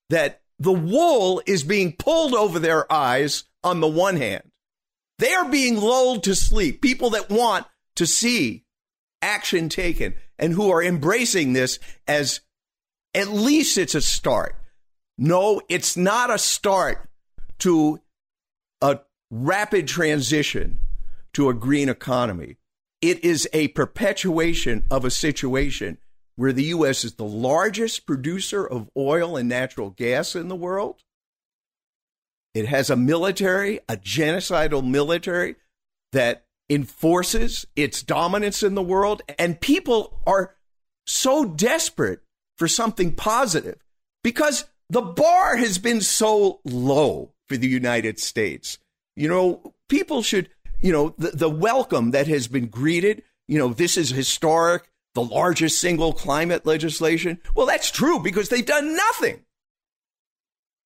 that 0.09 0.41
the 0.59 0.71
wool 0.71 1.41
is 1.45 1.63
being 1.63 1.93
pulled 1.93 2.33
over 2.33 2.59
their 2.59 2.91
eyes 2.91 3.43
on 3.63 3.79
the 3.79 3.87
one 3.87 4.17
hand. 4.17 4.43
They 5.19 5.33
are 5.33 5.49
being 5.49 5.77
lulled 5.77 6.23
to 6.23 6.35
sleep. 6.35 6.81
People 6.81 7.11
that 7.11 7.29
want 7.29 7.65
to 7.95 8.05
see 8.05 8.63
action 9.21 9.69
taken 9.69 10.15
and 10.39 10.53
who 10.53 10.71
are 10.71 10.83
embracing 10.83 11.53
this 11.53 11.79
as 12.07 12.41
at 13.13 13.29
least 13.29 13.77
it's 13.77 13.95
a 13.95 14.01
start. 14.01 14.55
No, 15.17 15.61
it's 15.69 15.95
not 15.95 16.31
a 16.31 16.37
start 16.37 17.07
to 17.59 18.01
a 18.81 18.99
rapid 19.29 19.87
transition 19.87 20.79
to 21.33 21.49
a 21.49 21.53
green 21.53 21.89
economy. 21.89 22.57
It 23.03 23.25
is 23.25 23.49
a 23.51 23.67
perpetuation 23.67 24.85
of 24.89 25.03
a 25.03 25.11
situation 25.11 25.97
where 26.37 26.53
the 26.53 26.63
U.S. 26.63 27.03
is 27.03 27.15
the 27.15 27.25
largest 27.25 28.05
producer 28.05 28.65
of 28.65 28.89
oil 28.95 29.35
and 29.35 29.49
natural 29.49 29.89
gas 29.89 30.37
in 30.37 30.47
the 30.47 30.55
world. 30.55 31.01
It 32.53 32.65
has 32.65 32.89
a 32.89 32.95
military, 32.95 33.81
a 33.89 33.97
genocidal 33.97 34.89
military 34.89 35.57
that 36.13 36.45
enforces 36.69 37.65
its 37.75 38.01
dominance 38.03 38.63
in 38.63 38.73
the 38.73 38.81
world. 38.81 39.21
And 39.37 39.59
people 39.59 40.21
are 40.25 40.55
so 41.05 41.43
desperate 41.43 42.21
for 42.57 42.69
something 42.69 43.11
positive 43.11 43.83
because 44.23 44.63
the 44.89 45.01
bar 45.01 45.57
has 45.57 45.77
been 45.77 45.99
so 45.99 46.61
low 46.63 47.33
for 47.49 47.57
the 47.57 47.67
United 47.67 48.17
States. 48.17 48.77
You 49.17 49.27
know, 49.27 49.73
people 49.89 50.21
should, 50.21 50.47
you 50.83 50.91
know, 50.91 51.15
the, 51.17 51.31
the 51.31 51.49
welcome 51.49 52.11
that 52.11 52.27
has 52.27 52.47
been 52.47 52.67
greeted, 52.67 53.23
you 53.47 53.57
know, 53.57 53.69
this 53.69 53.97
is 53.97 54.09
historic 54.09 54.89
the 55.15 55.23
largest 55.23 55.79
single 55.79 56.11
climate 56.11 56.65
legislation? 56.65 57.39
Well, 57.55 57.67
that's 57.67 57.91
true 57.91 58.19
because 58.19 58.49
they've 58.49 58.65
done 58.65 58.95
nothing. 58.95 59.45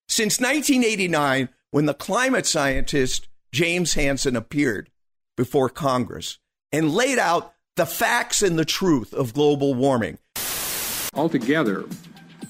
Since 0.09 0.39
1989, 0.39 1.49
when 1.71 1.85
the 1.85 1.93
climate 1.93 2.45
scientist 2.45 3.27
James 3.51 3.93
Hansen 3.93 4.35
appeared 4.35 4.89
before 5.35 5.69
Congress 5.69 6.39
and 6.71 6.93
laid 6.93 7.19
out 7.19 7.53
the 7.75 7.85
facts 7.85 8.41
and 8.41 8.57
the 8.57 8.65
truth 8.65 9.13
of 9.13 9.33
global 9.33 9.73
warming. 9.73 10.17
Altogether, 11.13 11.85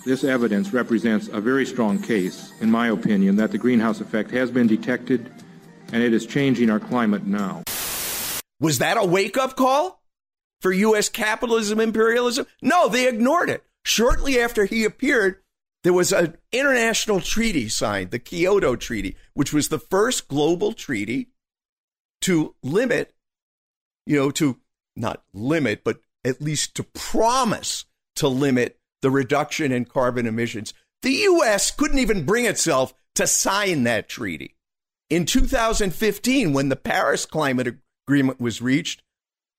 this 0.06 0.24
evidence 0.24 0.74
represents 0.74 1.28
a 1.28 1.42
very 1.42 1.66
strong 1.66 2.02
case, 2.02 2.52
in 2.62 2.72
my 2.72 2.90
opinion, 2.90 3.36
that 3.36 3.52
the 3.52 3.58
greenhouse 3.58 4.02
effect 4.02 4.32
has 4.32 4.50
been 4.50 4.68
detected 4.68 5.32
and 5.92 6.04
it 6.04 6.14
is 6.14 6.26
changing 6.26 6.70
our 6.70 6.80
climate 6.80 7.26
now. 7.26 7.64
Was 8.60 8.80
that 8.80 8.98
a 8.98 9.06
wake 9.06 9.38
up 9.38 9.56
call? 9.56 9.98
for 10.62 10.72
U.S. 10.72 11.10
capitalism, 11.10 11.80
imperialism? 11.80 12.46
No, 12.62 12.90
they 12.90 13.08
ignored 13.08 13.50
it. 13.50 13.64
Shortly 13.84 14.40
after 14.40 14.66
he 14.66 14.84
appeared, 14.84 15.38
there 15.84 15.94
was 15.94 16.12
an 16.12 16.38
international 16.52 17.22
treaty 17.22 17.70
signed, 17.70 18.12
the 18.12 18.20
Kyoto 18.20 18.76
Treaty, 18.76 19.16
which 19.34 19.54
was 19.54 19.70
the 19.70 19.80
first 19.80 20.28
global 20.28 20.74
treaty 20.74 21.30
to 22.22 22.56
limit, 22.62 23.14
you 24.06 24.18
know, 24.18 24.32
to 24.32 24.58
not 24.96 25.24
limit, 25.34 25.84
but 25.84 26.00
at 26.26 26.42
least 26.42 26.76
to 26.76 26.84
promise 26.84 27.86
to 28.16 28.28
limit 28.28 28.80
the 29.02 29.12
reduction 29.12 29.72
in 29.72 29.86
carbon 29.86 30.26
emissions. 30.26 30.74
The 31.04 31.12
U.S. 31.12 31.72
couldn't 31.72 32.00
even 32.00 32.26
bring 32.26 32.46
itself 32.46 32.94
to 33.16 33.28
sign 33.28 33.84
that 33.84 34.10
treaty. 34.10 34.56
In 35.10 35.26
2015, 35.26 36.52
when 36.54 36.70
the 36.70 36.76
Paris 36.76 37.26
Climate 37.26 37.78
Agreement 38.08 38.42
was 38.42 38.62
reached, 38.62 39.04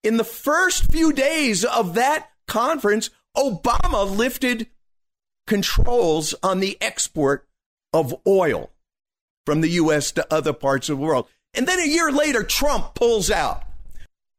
in 0.02 0.16
the 0.18 0.24
first 0.24 0.90
few 0.90 1.12
days 1.12 1.64
of 1.64 1.94
that 1.94 2.30
conference, 2.46 3.10
Obama 3.36 4.16
lifted 4.16 4.68
controls 5.46 6.34
on 6.42 6.60
the 6.60 6.76
export 6.80 7.48
of 7.94 8.14
oil 8.26 8.70
from 9.46 9.62
the 9.62 9.70
U.S. 9.70 10.12
to 10.12 10.26
other 10.32 10.52
parts 10.52 10.90
of 10.90 10.98
the 10.98 11.02
world. 11.02 11.26
And 11.54 11.66
then 11.66 11.80
a 11.80 11.86
year 11.88 12.12
later, 12.12 12.42
Trump 12.42 12.94
pulls 12.94 13.30
out. 13.30 13.62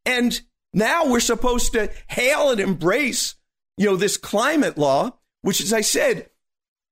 And 0.06 0.39
now 0.74 1.08
we're 1.08 1.19
supposed 1.19 1.74
to 1.74 1.91
hail 2.08 2.52
and 2.52 2.60
embrace, 2.60 3.36
you 3.78 3.88
know, 3.88 3.95
this 3.95 4.17
climate 4.17 4.78
law, 4.78 5.17
which, 5.41 5.62
as 5.62 5.74
I 5.74 5.82
said, 5.82 6.30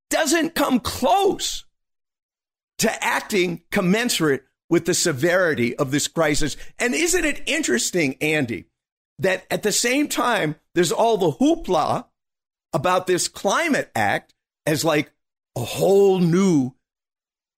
doesn't 0.10 0.56
come 0.56 0.80
close 0.80 1.65
to 2.79 3.03
acting 3.03 3.63
commensurate 3.71 4.43
with 4.69 4.85
the 4.85 4.93
severity 4.93 5.75
of 5.75 5.91
this 5.91 6.07
crisis. 6.07 6.57
And 6.77 6.93
isn't 6.93 7.25
it 7.25 7.41
interesting, 7.45 8.15
Andy, 8.21 8.65
that 9.19 9.45
at 9.49 9.63
the 9.63 9.71
same 9.71 10.07
time, 10.07 10.55
there's 10.75 10.91
all 10.91 11.17
the 11.17 11.31
hoopla 11.31 12.05
about 12.73 13.07
this 13.07 13.27
climate 13.27 13.89
act 13.95 14.33
as 14.65 14.83
like 14.83 15.11
a 15.55 15.61
whole 15.61 16.19
new 16.19 16.73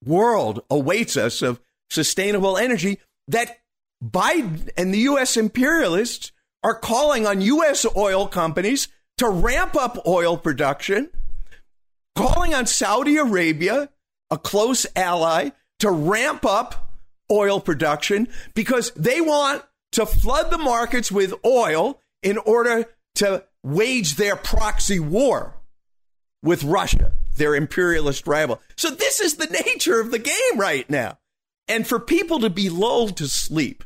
world 0.04 0.62
awaits 0.70 1.16
us 1.16 1.42
of 1.42 1.60
sustainable 1.90 2.56
energy 2.56 2.98
that 3.28 3.58
Biden 4.02 4.70
and 4.76 4.94
the 4.94 5.00
U.S. 5.00 5.36
imperialists 5.36 6.32
are 6.62 6.74
calling 6.74 7.26
on 7.26 7.40
U.S. 7.40 7.84
oil 7.96 8.26
companies 8.26 8.88
to 9.18 9.28
ramp 9.28 9.76
up 9.76 10.06
oil 10.06 10.36
production, 10.38 11.10
calling 12.16 12.54
on 12.54 12.66
Saudi 12.66 13.16
Arabia, 13.16 13.90
a 14.30 14.38
close 14.38 14.86
ally, 14.94 15.50
to 15.80 15.90
ramp 15.90 16.44
up 16.44 16.92
oil 17.30 17.60
production 17.60 18.28
because 18.54 18.90
they 18.92 19.20
want 19.20 19.62
to 19.92 20.06
flood 20.06 20.50
the 20.50 20.58
markets 20.58 21.10
with 21.10 21.34
oil 21.44 22.00
in 22.22 22.38
order 22.38 22.86
to 23.16 23.44
wage 23.62 24.16
their 24.16 24.36
proxy 24.36 25.00
war 25.00 25.54
with 26.42 26.64
Russia, 26.64 27.12
their 27.36 27.54
imperialist 27.54 28.26
rival. 28.26 28.60
So, 28.76 28.90
this 28.90 29.20
is 29.20 29.36
the 29.36 29.62
nature 29.66 30.00
of 30.00 30.10
the 30.10 30.18
game 30.18 30.58
right 30.58 30.88
now. 30.88 31.18
And 31.68 31.86
for 31.86 32.00
people 32.00 32.40
to 32.40 32.50
be 32.50 32.68
lulled 32.68 33.16
to 33.18 33.28
sleep 33.28 33.84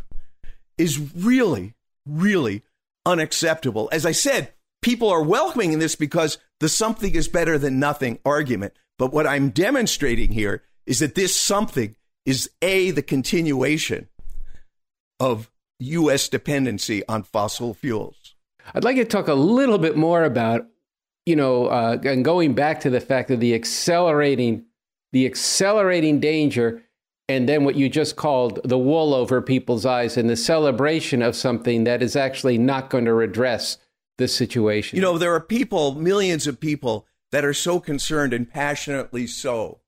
is 0.79 0.99
really, 1.15 1.75
really 2.07 2.63
unacceptable. 3.05 3.89
As 3.93 4.07
I 4.07 4.13
said, 4.13 4.53
people 4.83 5.11
are 5.11 5.23
welcoming 5.23 5.79
this 5.79 5.97
because 5.97 6.39
the 6.61 6.69
something 6.69 7.15
is 7.15 7.29
better 7.29 7.59
than 7.59 7.79
nothing 7.79 8.19
argument. 8.25 8.75
But 8.99 9.13
what 9.13 9.27
I'm 9.27 9.51
demonstrating 9.51 10.33
here 10.33 10.63
is 10.87 11.01
that 11.01 11.15
this 11.15 11.35
something 11.35 11.97
is 12.25 12.51
A, 12.63 12.91
the 12.91 13.03
continuation 13.03 14.09
of 15.21 15.51
U.S. 15.81 16.29
dependency 16.29 17.03
on 17.09 17.23
fossil 17.23 17.75
fuels. 17.75 18.35
I'd 18.75 18.85
like 18.85 18.97
to 18.97 19.05
talk 19.05 19.29
a 19.29 19.35
little 19.35 19.79
bit 19.79 19.97
more 19.97 20.25
about, 20.25 20.67
you 21.27 21.37
know, 21.37 21.67
uh, 21.67 21.99
and 22.05 22.25
going 22.25 22.55
back 22.55 22.81
to 22.81 22.91
the 22.91 23.01
fact 23.01 23.31
of 23.31 23.41
the 23.41 23.55
accelerating, 23.55 24.65
the 25.13 25.27
accelerating 25.27 26.21
danger, 26.21 26.83
and 27.29 27.49
then 27.49 27.65
what 27.65 27.75
you 27.75 27.89
just 27.89 28.17
called 28.17 28.61
the 28.65 28.79
wool 28.79 29.15
over 29.15 29.41
people's 29.43 29.87
eyes 29.87 30.17
and 30.17 30.29
the 30.29 30.37
celebration 30.37 31.23
of 31.23 31.35
something 31.35 31.85
that 31.85 32.03
is 32.03 32.17
actually 32.17 32.59
not 32.59 32.91
going 32.91 33.05
to 33.07 33.15
redress 33.15 33.79
the 34.19 34.29
situation. 34.29 34.97
You 34.97 35.03
know, 35.03 35.19
there 35.19 35.35
are 35.35 35.41
people, 35.41 35.95
millions 35.95 36.47
of 36.47 36.61
people, 36.61 37.07
that 37.35 37.45
are 37.45 37.53
so 37.53 37.81
concerned 37.81 38.33
and 38.33 38.49
passionately 38.49 39.27
so 39.27 39.81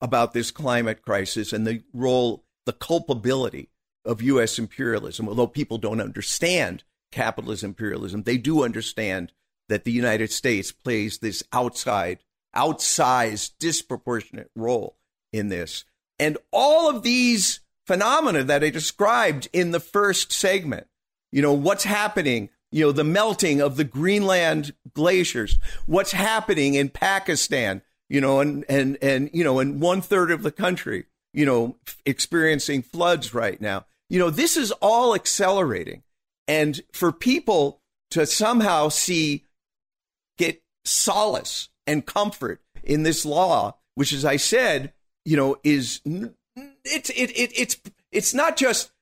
about 0.00 0.32
this 0.32 0.50
climate 0.50 1.02
crisis 1.02 1.52
and 1.52 1.66
the 1.66 1.82
role, 1.92 2.46
the 2.64 2.72
culpability 2.72 3.68
of 4.06 4.22
U.S. 4.22 4.58
imperialism. 4.58 5.28
Although 5.28 5.46
people 5.46 5.76
don't 5.76 6.00
understand 6.00 6.84
capitalist 7.12 7.62
imperialism, 7.62 8.22
they 8.22 8.38
do 8.38 8.64
understand 8.64 9.30
that 9.68 9.84
the 9.84 9.92
United 9.92 10.32
States 10.32 10.72
plays 10.72 11.18
this 11.18 11.42
outside, 11.52 12.20
outsized, 12.56 13.50
disproportionate 13.60 14.50
role 14.56 14.96
in 15.34 15.48
this. 15.48 15.84
And 16.18 16.38
all 16.50 16.88
of 16.88 17.02
these 17.02 17.60
phenomena 17.86 18.42
that 18.44 18.64
I 18.64 18.70
described 18.70 19.50
in 19.52 19.70
the 19.70 19.80
first 19.80 20.32
segment, 20.32 20.86
you 21.30 21.42
know, 21.42 21.52
what's 21.52 21.84
happening, 21.84 22.48
you 22.72 22.84
know, 22.84 22.92
the 22.92 23.04
melting 23.04 23.60
of 23.60 23.76
the 23.76 23.84
Greenland 23.84 24.74
glaciers, 24.92 25.58
what's 25.86 26.12
happening 26.12 26.74
in 26.74 26.88
Pakistan, 26.88 27.82
you 28.08 28.20
know, 28.20 28.40
and, 28.40 28.64
and, 28.68 28.98
and, 29.00 29.30
you 29.32 29.44
know, 29.44 29.60
in 29.60 29.80
one 29.80 30.00
third 30.00 30.30
of 30.30 30.42
the 30.42 30.52
country, 30.52 31.06
you 31.32 31.46
know, 31.46 31.76
experiencing 32.04 32.82
floods 32.82 33.34
right 33.34 33.60
now. 33.60 33.86
You 34.08 34.18
know, 34.18 34.30
this 34.30 34.56
is 34.56 34.72
all 34.72 35.14
accelerating. 35.14 36.02
And 36.48 36.80
for 36.92 37.12
people 37.12 37.80
to 38.12 38.26
somehow 38.26 38.88
see, 38.88 39.44
get 40.38 40.62
solace 40.84 41.68
and 41.86 42.06
comfort 42.06 42.60
in 42.84 43.02
this 43.02 43.24
law, 43.24 43.76
which, 43.94 44.12
as 44.12 44.24
I 44.24 44.36
said, 44.36 44.92
you 45.24 45.36
know, 45.36 45.56
is 45.64 46.00
it's 46.84 47.10
it, 47.10 47.30
it 47.36 47.52
it's 47.58 47.76
it's 48.12 48.32
not 48.32 48.56
just 48.56 48.92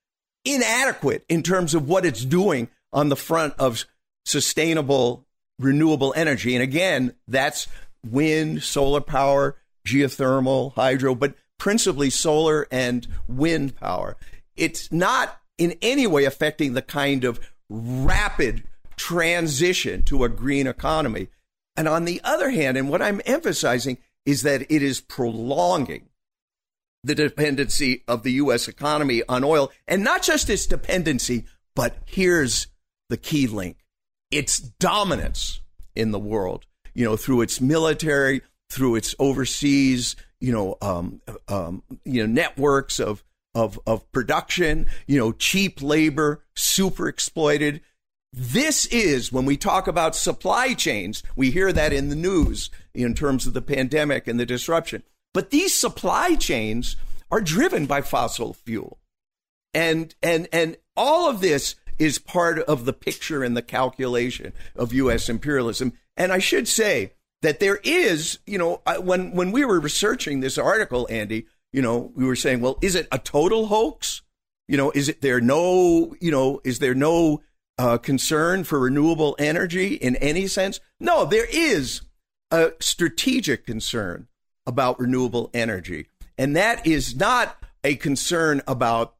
inadequate 0.45 1.25
in 1.29 1.43
terms 1.43 1.75
of 1.75 1.89
what 1.89 2.07
it's 2.07 2.25
doing 2.25 2.69
on 2.95 3.11
the 3.11 3.17
front 3.17 3.53
of 3.59 3.85
sustainable 4.25 5.27
renewable 5.59 6.15
energy. 6.17 6.55
And 6.55 6.63
again, 6.63 7.15
that's 7.29 7.69
wind, 8.05 8.63
solar 8.63 9.01
power, 9.01 9.57
geothermal, 9.87 10.73
hydro, 10.75 11.15
but 11.15 11.35
principally 11.59 12.11
solar 12.11 12.67
and 12.71 13.07
wind 13.29 13.77
power. 13.77 14.17
It's 14.57 14.91
not 14.91 15.41
in 15.59 15.77
any 15.83 16.07
way 16.07 16.25
affecting 16.25 16.73
the 16.73 16.83
kind 16.83 17.25
of 17.25 17.41
rapid 17.69 18.65
transition 18.97 20.03
to 20.05 20.25
a 20.25 20.29
green 20.29 20.67
economy. 20.67 21.29
And 21.77 21.89
on 21.89 22.05
the 22.05 22.21
other 22.25 22.51
hand, 22.51 22.77
and 22.77 22.89
what 22.89 23.03
I'm 23.03 23.21
emphasizing 23.27 23.99
is 24.25 24.43
that 24.43 24.63
it 24.63 24.83
is 24.83 25.01
prolonging 25.01 26.09
the 27.03 27.15
dependency 27.15 28.03
of 28.09 28.23
the 28.23 28.33
U.S. 28.33 28.67
economy 28.67 29.23
on 29.29 29.45
oil, 29.45 29.71
and 29.87 30.03
not 30.03 30.23
just 30.23 30.49
its 30.49 30.67
dependency, 30.67 31.45
but 31.75 31.99
here's 32.07 32.69
the 33.09 33.17
key 33.17 33.47
link 33.47 33.79
its 34.35 34.59
dominance 34.59 35.61
in 35.95 36.11
the 36.11 36.19
world, 36.19 36.67
you 36.93 37.05
know, 37.05 37.17
through 37.17 37.41
its 37.41 37.61
military, 37.61 38.43
through 38.69 38.97
its 38.97 39.15
overseas, 39.21 40.17
you 40.41 40.53
know, 40.53 40.77
um, 40.83 41.21
um, 41.49 41.83
you 42.05 42.21
know, 42.21 42.33
networks 42.33 42.99
of, 42.99 43.23
of, 43.55 43.79
of 43.87 44.11
production, 44.11 44.87
you 45.07 45.17
know, 45.17 45.31
cheap 45.31 45.81
labor, 45.81 46.43
super 46.57 47.07
exploited. 47.09 47.81
This 48.33 48.87
is 48.87 49.31
when 49.31 49.47
we 49.47 49.57
talk 49.57 49.87
about 49.87 50.17
supply 50.17 50.75
chains, 50.75 51.23
we 51.37 51.53
hear 51.53 51.73
that 51.73 51.93
in 51.93 52.09
the 52.09 52.17
news 52.17 52.71
in 52.93 53.15
terms 53.15 53.47
of 53.47 53.55
the 53.55 53.63
pandemic 53.63 54.27
and 54.27 54.41
the 54.41 54.47
disruption. 54.47 55.05
But 55.33 55.51
these 55.51 55.73
supply 55.73 56.35
chains 56.35 56.97
are 57.31 57.41
driven 57.41 57.87
by 57.87 58.01
fossil 58.01 58.53
fuel. 58.53 58.99
And 59.73 60.15
and 60.23 60.49
and 60.53 60.77
all 60.97 61.29
of 61.29 61.41
this 61.41 61.75
is 61.99 62.19
part 62.19 62.59
of 62.61 62.85
the 62.85 62.93
picture 62.93 63.43
and 63.43 63.57
the 63.57 63.63
calculation 63.63 64.53
of 64.75 64.93
US 64.93 65.29
imperialism. 65.29 65.93
And 66.17 66.33
I 66.33 66.39
should 66.39 66.69
say 66.69 67.13
that 67.43 67.61
there 67.61 67.81
is, 67.85 68.39
you 68.47 68.59
know, 68.59 68.83
when 69.01 69.33
when 69.33 69.53
we 69.53 69.65
were 69.65 69.81
researching 69.81 70.41
this 70.41 70.59
article, 70.59 71.07
Andy, 71.11 71.47
you 71.73 71.83
know, 71.83 72.13
we 72.15 72.25
were 72.25 72.37
saying, 72.37 72.61
well, 72.61 72.79
is 72.81 72.95
it 72.95 73.09
a 73.11 73.19
total 73.19 73.67
hoax? 73.67 74.23
You 74.69 74.77
know, 74.77 74.91
is 74.93 75.09
it 75.09 75.21
there 75.21 75.41
no, 75.41 76.15
you 76.21 76.31
know, 76.31 76.61
is 76.65 76.79
there 76.79 76.95
no 76.95 77.43
uh, 77.79 77.99
concern 77.99 78.65
for 78.65 78.79
renewable 78.79 79.37
energy 79.39 79.95
in 79.95 80.17
any 80.17 80.47
sense? 80.47 80.81
No, 81.01 81.25
there 81.25 81.47
is 81.51 82.03
a 82.51 82.73
strategic 82.81 83.67
concern 83.67 84.29
about 84.67 84.99
renewable 84.99 85.51
energy. 85.53 86.07
And 86.39 86.57
that 86.57 86.87
is 86.87 87.17
not 87.17 87.63
a 87.83 87.97
concern 87.97 88.63
about, 88.67 89.17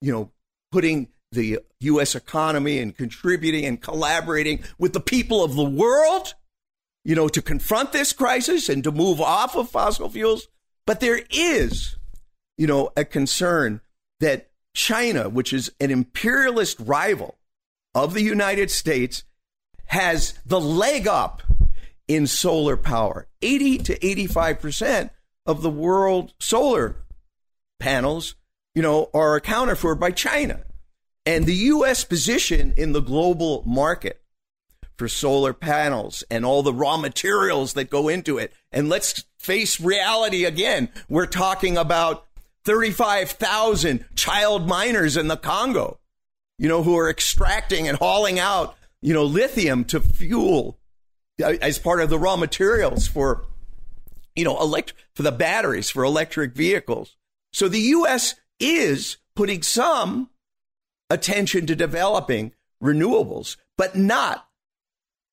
you 0.00 0.12
know, 0.12 0.30
putting 0.70 1.08
the 1.32 1.58
U.S. 1.80 2.14
economy 2.14 2.78
and 2.78 2.96
contributing 2.96 3.64
and 3.64 3.80
collaborating 3.80 4.62
with 4.78 4.92
the 4.92 5.00
people 5.00 5.44
of 5.44 5.54
the 5.54 5.64
world, 5.64 6.34
you 7.04 7.14
know, 7.14 7.28
to 7.28 7.42
confront 7.42 7.92
this 7.92 8.12
crisis 8.12 8.68
and 8.68 8.82
to 8.84 8.92
move 8.92 9.20
off 9.20 9.56
of 9.56 9.70
fossil 9.70 10.08
fuels. 10.08 10.48
But 10.86 11.00
there 11.00 11.20
is, 11.30 11.96
you 12.56 12.66
know, 12.66 12.90
a 12.96 13.04
concern 13.04 13.80
that 14.20 14.50
China, 14.74 15.28
which 15.28 15.52
is 15.52 15.70
an 15.80 15.90
imperialist 15.90 16.78
rival 16.80 17.36
of 17.94 18.14
the 18.14 18.22
United 18.22 18.70
States, 18.70 19.24
has 19.86 20.34
the 20.46 20.60
leg 20.60 21.06
up 21.06 21.42
in 22.06 22.26
solar 22.26 22.76
power. 22.76 23.26
80 23.42 23.78
to 23.78 23.98
85% 23.98 25.10
of 25.46 25.62
the 25.62 25.70
world 25.70 26.32
solar 26.40 26.96
panels, 27.78 28.34
you 28.74 28.82
know, 28.82 29.10
are 29.14 29.36
accounted 29.36 29.78
for 29.78 29.94
by 29.94 30.10
China. 30.10 30.62
And 31.28 31.44
the 31.44 31.54
US 31.54 32.04
position 32.04 32.72
in 32.78 32.92
the 32.92 33.02
global 33.02 33.62
market 33.66 34.22
for 34.96 35.08
solar 35.08 35.52
panels 35.52 36.24
and 36.30 36.42
all 36.42 36.62
the 36.62 36.72
raw 36.72 36.96
materials 36.96 37.74
that 37.74 37.90
go 37.90 38.08
into 38.08 38.38
it. 38.38 38.50
And 38.72 38.88
let's 38.88 39.26
face 39.38 39.78
reality 39.78 40.46
again. 40.46 40.88
We're 41.06 41.26
talking 41.26 41.76
about 41.76 42.24
35,000 42.64 44.06
child 44.16 44.66
miners 44.66 45.18
in 45.18 45.28
the 45.28 45.36
Congo, 45.36 45.98
you 46.58 46.66
know, 46.66 46.82
who 46.82 46.96
are 46.96 47.10
extracting 47.10 47.86
and 47.86 47.98
hauling 47.98 48.38
out, 48.38 48.78
you 49.02 49.12
know, 49.12 49.24
lithium 49.24 49.84
to 49.84 50.00
fuel 50.00 50.78
uh, 51.44 51.56
as 51.60 51.78
part 51.78 52.00
of 52.00 52.08
the 52.08 52.18
raw 52.18 52.36
materials 52.36 53.06
for 53.06 53.44
you 54.34 54.44
know 54.44 54.58
elect 54.58 54.94
for 55.14 55.24
the 55.24 55.32
batteries 55.32 55.90
for 55.90 56.04
electric 56.04 56.54
vehicles. 56.54 57.18
So 57.52 57.68
the 57.68 57.80
US 57.80 58.34
is 58.58 59.18
putting 59.34 59.60
some 59.60 60.30
attention 61.10 61.66
to 61.66 61.74
developing 61.74 62.52
renewables, 62.82 63.56
but 63.76 63.96
not 63.96 64.48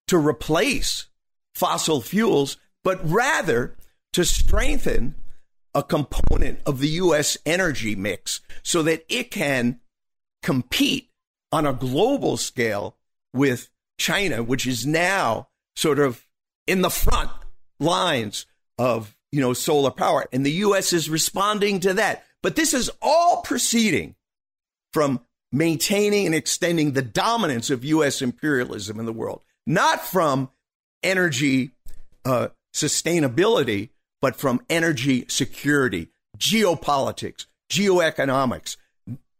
to 0.07 0.17
replace 0.17 1.07
fossil 1.53 2.01
fuels, 2.01 2.57
but 2.83 2.99
rather 3.03 3.75
to 4.13 4.23
strengthen 4.23 5.15
a 5.73 5.83
component 5.83 6.59
of 6.65 6.79
the 6.79 6.87
U.S. 6.89 7.37
energy 7.45 7.95
mix 7.95 8.41
so 8.63 8.81
that 8.83 9.03
it 9.09 9.31
can 9.31 9.79
compete 10.41 11.09
on 11.51 11.65
a 11.65 11.73
global 11.73 12.37
scale 12.37 12.97
with 13.33 13.69
China, 13.97 14.43
which 14.43 14.65
is 14.65 14.85
now 14.85 15.49
sort 15.75 15.99
of 15.99 16.25
in 16.67 16.81
the 16.81 16.89
front 16.89 17.29
lines 17.79 18.45
of 18.77 19.15
you 19.31 19.41
know 19.41 19.53
solar 19.53 19.91
power, 19.91 20.25
and 20.31 20.45
the 20.45 20.51
U.S. 20.51 20.93
is 20.93 21.09
responding 21.09 21.81
to 21.81 21.93
that. 21.95 22.23
But 22.41 22.55
this 22.55 22.73
is 22.73 22.89
all 23.01 23.41
proceeding 23.41 24.15
from 24.93 25.21
maintaining 25.55 26.25
and 26.25 26.35
extending 26.35 26.91
the 26.91 27.01
dominance 27.01 27.69
of 27.69 27.85
U.S. 27.85 28.21
imperialism 28.21 28.99
in 28.99 29.05
the 29.05 29.13
world, 29.13 29.41
not 29.65 30.05
from 30.05 30.49
energy 31.01 31.71
uh, 32.25 32.49
sustainability, 32.73 33.89
but 34.21 34.35
from 34.35 34.61
energy 34.69 35.25
security, 35.27 36.09
geopolitics, 36.37 37.45
geoeconomics, 37.71 38.77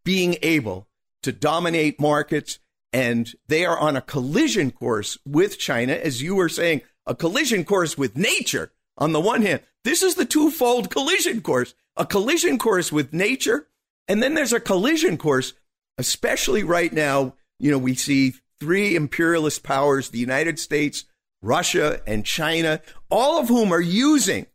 being 0.03 0.37
able 0.41 0.87
to 1.23 1.31
dominate 1.31 1.99
markets. 1.99 2.59
And 2.93 3.33
they 3.47 3.65
are 3.65 3.77
on 3.77 3.97
a 3.97 4.01
collision 4.01 4.71
course 4.71 5.17
with 5.25 5.59
China, 5.59 5.93
as 5.93 6.21
you 6.21 6.35
were 6.35 6.47
saying, 6.47 6.81
a 7.05 7.13
collision 7.13 7.65
course 7.65 7.97
with 7.97 8.15
nature. 8.15 8.71
On 8.97 9.11
the 9.11 9.19
one 9.19 9.41
hand, 9.41 9.61
this 9.83 10.01
is 10.01 10.15
the 10.15 10.23
twofold 10.23 10.89
collision 10.89 11.41
course 11.41 11.75
a 11.97 12.05
collision 12.05 12.57
course 12.57 12.91
with 12.91 13.13
nature, 13.13 13.67
and 14.07 14.21
then 14.21 14.33
there's 14.33 14.53
a 14.53 14.59
collision 14.59 15.17
course, 15.17 15.53
especially 15.97 16.63
right 16.63 16.91
now. 16.91 17.35
You 17.59 17.71
know, 17.71 17.77
we 17.77 17.95
see 17.95 18.33
three 18.59 18.95
imperialist 18.95 19.63
powers 19.63 20.09
the 20.09 20.19
United 20.19 20.59
States, 20.59 21.05
Russia, 21.41 22.01
and 22.07 22.25
China, 22.25 22.81
all 23.09 23.39
of 23.39 23.47
whom 23.47 23.71
are 23.71 23.81
using 23.81 24.45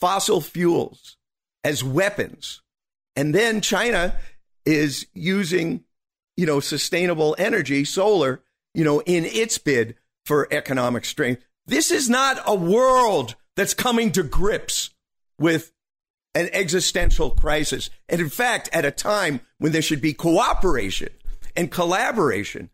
fossil 0.00 0.40
fuels 0.40 1.16
as 1.64 1.84
weapons. 1.84 2.62
And 3.16 3.34
then 3.34 3.60
China 3.60 4.14
is 4.64 5.06
using, 5.12 5.84
you 6.36 6.46
know, 6.46 6.60
sustainable 6.60 7.34
energy, 7.38 7.84
solar, 7.84 8.42
you 8.74 8.84
know, 8.84 9.00
in 9.00 9.24
its 9.24 9.58
bid 9.58 9.96
for 10.24 10.46
economic 10.52 11.04
strength. 11.04 11.44
This 11.66 11.90
is 11.90 12.08
not 12.08 12.40
a 12.46 12.54
world 12.54 13.34
that's 13.56 13.74
coming 13.74 14.12
to 14.12 14.22
grips 14.22 14.90
with 15.38 15.72
an 16.34 16.48
existential 16.52 17.30
crisis. 17.30 17.90
And 18.08 18.20
in 18.20 18.28
fact, 18.28 18.68
at 18.72 18.84
a 18.84 18.90
time 18.90 19.40
when 19.58 19.72
there 19.72 19.82
should 19.82 20.00
be 20.00 20.12
cooperation 20.12 21.10
and 21.56 21.70
collaboration 21.70 22.70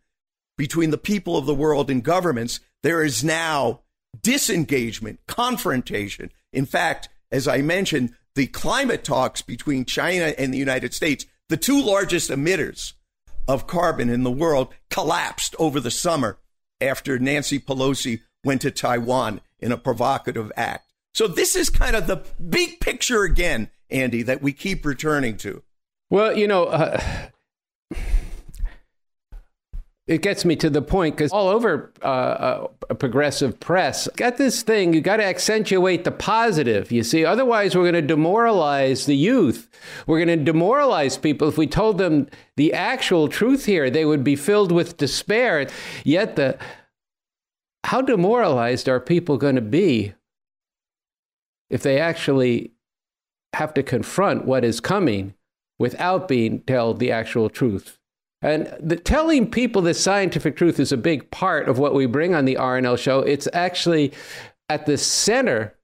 between 0.57 0.91
the 0.91 0.97
people 0.97 1.37
of 1.37 1.45
the 1.45 1.55
world 1.55 1.89
and 1.89 2.03
governments, 2.03 2.59
there 2.83 3.03
is 3.03 3.23
now 3.23 3.81
disengagement, 4.21 5.19
confrontation. 5.27 6.31
In 6.53 6.65
fact, 6.65 7.09
as 7.31 7.47
I 7.47 7.61
mentioned, 7.61 8.13
the 8.35 8.47
climate 8.47 9.03
talks 9.03 9.41
between 9.41 9.85
China 9.85 10.33
and 10.37 10.53
the 10.53 10.57
United 10.57 10.93
States, 10.93 11.25
the 11.49 11.57
two 11.57 11.81
largest 11.81 12.29
emitters 12.29 12.93
of 13.47 13.67
carbon 13.67 14.09
in 14.09 14.23
the 14.23 14.31
world, 14.31 14.73
collapsed 14.89 15.55
over 15.59 15.79
the 15.79 15.91
summer 15.91 16.37
after 16.81 17.17
Nancy 17.19 17.59
Pelosi 17.59 18.21
went 18.43 18.61
to 18.61 18.71
Taiwan 18.71 19.41
in 19.59 19.71
a 19.71 19.77
provocative 19.77 20.51
act. 20.55 20.84
So 21.15 21.29
this 21.29 21.55
is 21.55 21.69
kind 21.69 21.95
of 21.95 22.07
the 22.07 22.17
big 22.49 22.81
picture 22.81 23.23
again, 23.23 23.69
Andy, 23.89 24.21
that 24.23 24.41
we 24.41 24.51
keep 24.51 24.85
returning 24.85 25.37
to. 25.37 25.63
Well, 26.09 26.37
you 26.37 26.45
know, 26.45 26.65
uh, 26.65 27.01
it 30.07 30.21
gets 30.21 30.43
me 30.43 30.57
to 30.57 30.69
the 30.69 30.81
point 30.81 31.15
because 31.15 31.31
all 31.31 31.47
over 31.47 31.93
uh, 32.03 32.05
uh, 32.05 32.67
progressive 32.95 33.61
press 33.61 34.09
got 34.17 34.35
this 34.35 34.61
thing 34.61 34.93
you 34.93 34.99
got 34.99 35.17
to 35.17 35.23
accentuate 35.23 36.03
the 36.03 36.11
positive 36.11 36.91
you 36.91 37.01
see? 37.01 37.23
Otherwise 37.23 37.77
we're 37.77 37.89
going 37.89 37.93
to 37.93 38.01
demoralize 38.01 39.05
the 39.05 39.15
youth. 39.15 39.69
We're 40.05 40.23
going 40.23 40.37
to 40.37 40.43
demoralize 40.43 41.15
people. 41.17 41.47
If 41.47 41.57
we 41.57 41.65
told 41.65 41.97
them 41.97 42.27
the 42.57 42.73
actual 42.73 43.29
truth 43.29 43.63
here 43.63 43.89
they 43.89 44.03
would 44.03 44.25
be 44.25 44.35
filled 44.35 44.73
with 44.73 44.97
despair. 44.97 45.69
Yet 46.03 46.35
the 46.35 46.57
how 47.85 48.01
demoralized 48.01 48.89
are 48.89 48.99
people 48.99 49.37
going 49.37 49.55
to 49.55 49.61
be 49.61 50.13
if 51.75 51.83
they 51.83 51.99
actually 51.99 52.71
have 53.51 53.73
to 53.73 53.83
confront 53.83 54.45
what 54.45 54.63
is 54.63 54.79
coming 54.79 55.33
without 55.77 56.25
being 56.25 56.61
told 56.61 56.99
the 56.99 57.11
actual 57.11 57.49
truth. 57.49 57.99
And 58.41 58.73
the, 58.79 58.95
telling 58.95 59.51
people 59.51 59.81
the 59.81 59.93
scientific 59.93 60.55
truth 60.55 60.79
is 60.79 60.93
a 60.93 60.97
big 60.97 61.29
part 61.31 61.67
of 61.67 61.77
what 61.77 61.93
we 61.93 62.05
bring 62.05 62.33
on 62.33 62.45
the 62.45 62.55
RNL 62.55 62.97
show. 62.97 63.19
It's 63.19 63.49
actually 63.51 64.13
at 64.69 64.85
the 64.85 64.97
center 64.97 65.75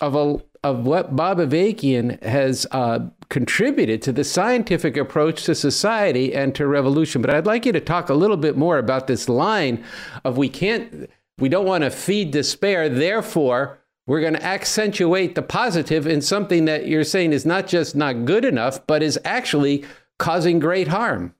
of 0.00 0.14
a 0.14 0.40
of 0.62 0.86
what 0.86 1.16
Bob 1.16 1.38
Avakian 1.38 2.22
has 2.22 2.64
uh, 2.70 3.00
contributed 3.28 4.00
to 4.02 4.12
the 4.12 4.24
scientific 4.24 4.96
approach 4.96 5.42
to 5.44 5.54
society 5.54 6.32
and 6.32 6.54
to 6.54 6.66
revolution. 6.66 7.20
But 7.20 7.34
I'd 7.34 7.44
like 7.44 7.66
you 7.66 7.72
to 7.72 7.80
talk 7.80 8.08
a 8.08 8.14
little 8.14 8.38
bit 8.38 8.56
more 8.56 8.78
about 8.78 9.08
this 9.08 9.28
line 9.28 9.84
of 10.24 10.38
we 10.38 10.48
can't, 10.48 11.10
we 11.38 11.50
don't 11.50 11.66
want 11.66 11.84
to 11.84 11.90
feed 11.90 12.30
despair, 12.30 12.88
therefore 12.88 13.83
we're 14.06 14.20
going 14.20 14.34
to 14.34 14.44
accentuate 14.44 15.34
the 15.34 15.42
positive 15.42 16.06
in 16.06 16.20
something 16.20 16.66
that 16.66 16.86
you're 16.86 17.04
saying 17.04 17.32
is 17.32 17.46
not 17.46 17.66
just 17.66 17.96
not 17.96 18.24
good 18.24 18.44
enough, 18.44 18.86
but 18.86 19.02
is 19.02 19.18
actually 19.24 19.84
causing 20.18 20.58
great 20.58 20.88
harm. 20.88 21.34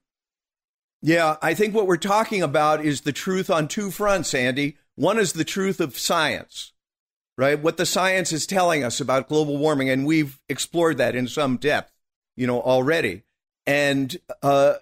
Yeah, 1.03 1.37
I 1.43 1.53
think 1.53 1.75
what 1.75 1.87
we're 1.87 1.99
talking 1.99 2.43
about 2.43 2.83
is 2.83 3.03
the 3.03 3.13
truth 3.13 3.51
on 3.51 3.69
two 3.69 3.91
fronts, 3.91 4.33
Andy. 4.33 4.79
One 4.95 5.19
is 5.19 5.35
the 5.35 5.45
truth 5.45 5.79
of 5.79 5.99
science, 5.99 6.73
right? 7.37 7.61
What 7.61 7.77
the 7.77 7.85
science 7.85 8.33
is 8.33 8.47
telling 8.47 8.83
us 8.83 9.01
about 9.01 9.29
global 9.29 9.59
warming, 9.59 9.91
and 9.91 10.07
we've 10.07 10.41
explored 10.49 10.97
that 10.97 11.15
in 11.15 11.29
some 11.29 11.59
depth, 11.59 11.93
you 12.37 12.47
know, 12.47 12.63
already. 12.63 13.25
And 13.67 14.17
uh, 14.43 14.77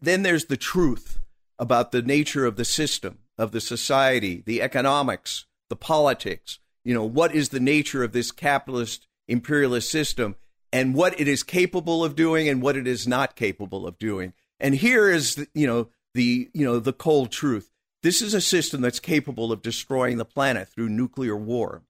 then 0.00 0.22
there's 0.22 0.46
the 0.46 0.56
truth 0.56 1.20
about 1.60 1.92
the 1.92 2.02
nature 2.02 2.44
of 2.44 2.56
the 2.56 2.64
system, 2.64 3.18
of 3.36 3.52
the 3.52 3.60
society, 3.60 4.42
the 4.44 4.60
economics, 4.60 5.46
the 5.68 5.76
politics, 5.76 6.58
you 6.88 6.94
know, 6.94 7.04
what 7.04 7.34
is 7.34 7.50
the 7.50 7.60
nature 7.60 8.02
of 8.02 8.12
this 8.12 8.30
capitalist 8.30 9.06
imperialist 9.28 9.90
system 9.90 10.36
and 10.72 10.94
what 10.94 11.20
it 11.20 11.28
is 11.28 11.42
capable 11.42 12.02
of 12.02 12.16
doing 12.16 12.48
and 12.48 12.62
what 12.62 12.78
it 12.78 12.86
is 12.86 13.06
not 13.06 13.36
capable 13.36 13.86
of 13.86 13.98
doing. 13.98 14.32
And 14.58 14.74
here 14.74 15.10
is, 15.10 15.34
the, 15.34 15.48
you 15.54 15.66
know, 15.66 15.88
the, 16.14 16.48
you 16.54 16.64
know, 16.64 16.78
the 16.78 16.94
cold 16.94 17.30
truth. 17.30 17.70
This 18.02 18.22
is 18.22 18.32
a 18.32 18.40
system 18.40 18.80
that's 18.80 19.00
capable 19.00 19.52
of 19.52 19.60
destroying 19.60 20.16
the 20.16 20.24
planet 20.24 20.70
through 20.70 20.88
nuclear 20.88 21.36
war. 21.36 21.82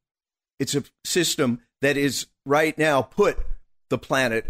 It's 0.58 0.74
a 0.74 0.82
system 1.04 1.60
that 1.80 1.96
is 1.96 2.26
right 2.44 2.76
now 2.76 3.00
put 3.00 3.38
the 3.90 3.98
planet 3.98 4.46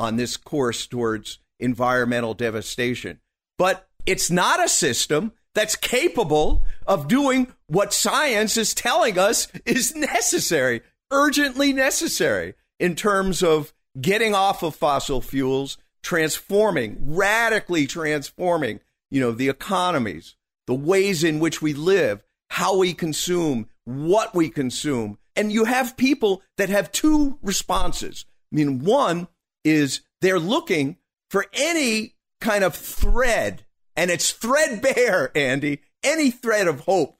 on 0.00 0.16
this 0.16 0.36
course 0.36 0.84
towards 0.88 1.38
environmental 1.60 2.34
devastation. 2.34 3.20
But 3.56 3.86
it's 4.04 4.32
not 4.32 4.60
a 4.60 4.68
system 4.68 5.30
that's 5.54 5.76
capable 5.76 6.64
of 6.86 7.08
doing 7.08 7.52
what 7.66 7.92
science 7.92 8.56
is 8.56 8.74
telling 8.74 9.18
us 9.18 9.48
is 9.64 9.94
necessary, 9.94 10.82
urgently 11.10 11.72
necessary 11.72 12.54
in 12.78 12.94
terms 12.94 13.42
of 13.42 13.72
getting 14.00 14.34
off 14.34 14.62
of 14.62 14.74
fossil 14.74 15.20
fuels, 15.20 15.76
transforming, 16.02 16.96
radically 17.14 17.86
transforming, 17.86 18.80
you 19.10 19.20
know, 19.20 19.32
the 19.32 19.48
economies, 19.48 20.36
the 20.66 20.74
ways 20.74 21.22
in 21.22 21.38
which 21.38 21.60
we 21.60 21.74
live, 21.74 22.22
how 22.50 22.76
we 22.76 22.94
consume, 22.94 23.68
what 23.84 24.34
we 24.34 24.48
consume. 24.48 25.18
And 25.36 25.52
you 25.52 25.64
have 25.64 25.96
people 25.96 26.42
that 26.56 26.68
have 26.68 26.92
two 26.92 27.38
responses. 27.42 28.24
I 28.52 28.56
mean, 28.56 28.84
one 28.84 29.28
is 29.64 30.00
they're 30.20 30.38
looking 30.38 30.96
for 31.30 31.46
any 31.52 32.14
kind 32.40 32.64
of 32.64 32.74
thread 32.74 33.64
and 33.96 34.10
it's 34.10 34.30
threadbare, 34.30 35.30
Andy, 35.36 35.80
any 36.02 36.30
thread 36.30 36.68
of 36.68 36.80
hope, 36.80 37.18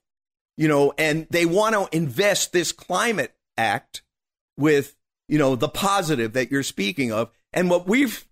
you 0.57 0.69
know, 0.69 0.93
and 0.99 1.27
they 1.31 1.47
want 1.47 1.75
to 1.75 1.97
invest 1.97 2.53
this 2.53 2.73
climate 2.73 3.35
act 3.57 4.03
with, 4.57 4.95
you 5.29 5.39
know, 5.39 5.57
the 5.57 5.69
positive 5.69 6.33
that 6.33 6.51
you're 6.51 6.63
speaking 6.63 7.13
of. 7.13 7.31
And 7.53 7.71
what 7.71 7.87
we've 7.87 8.27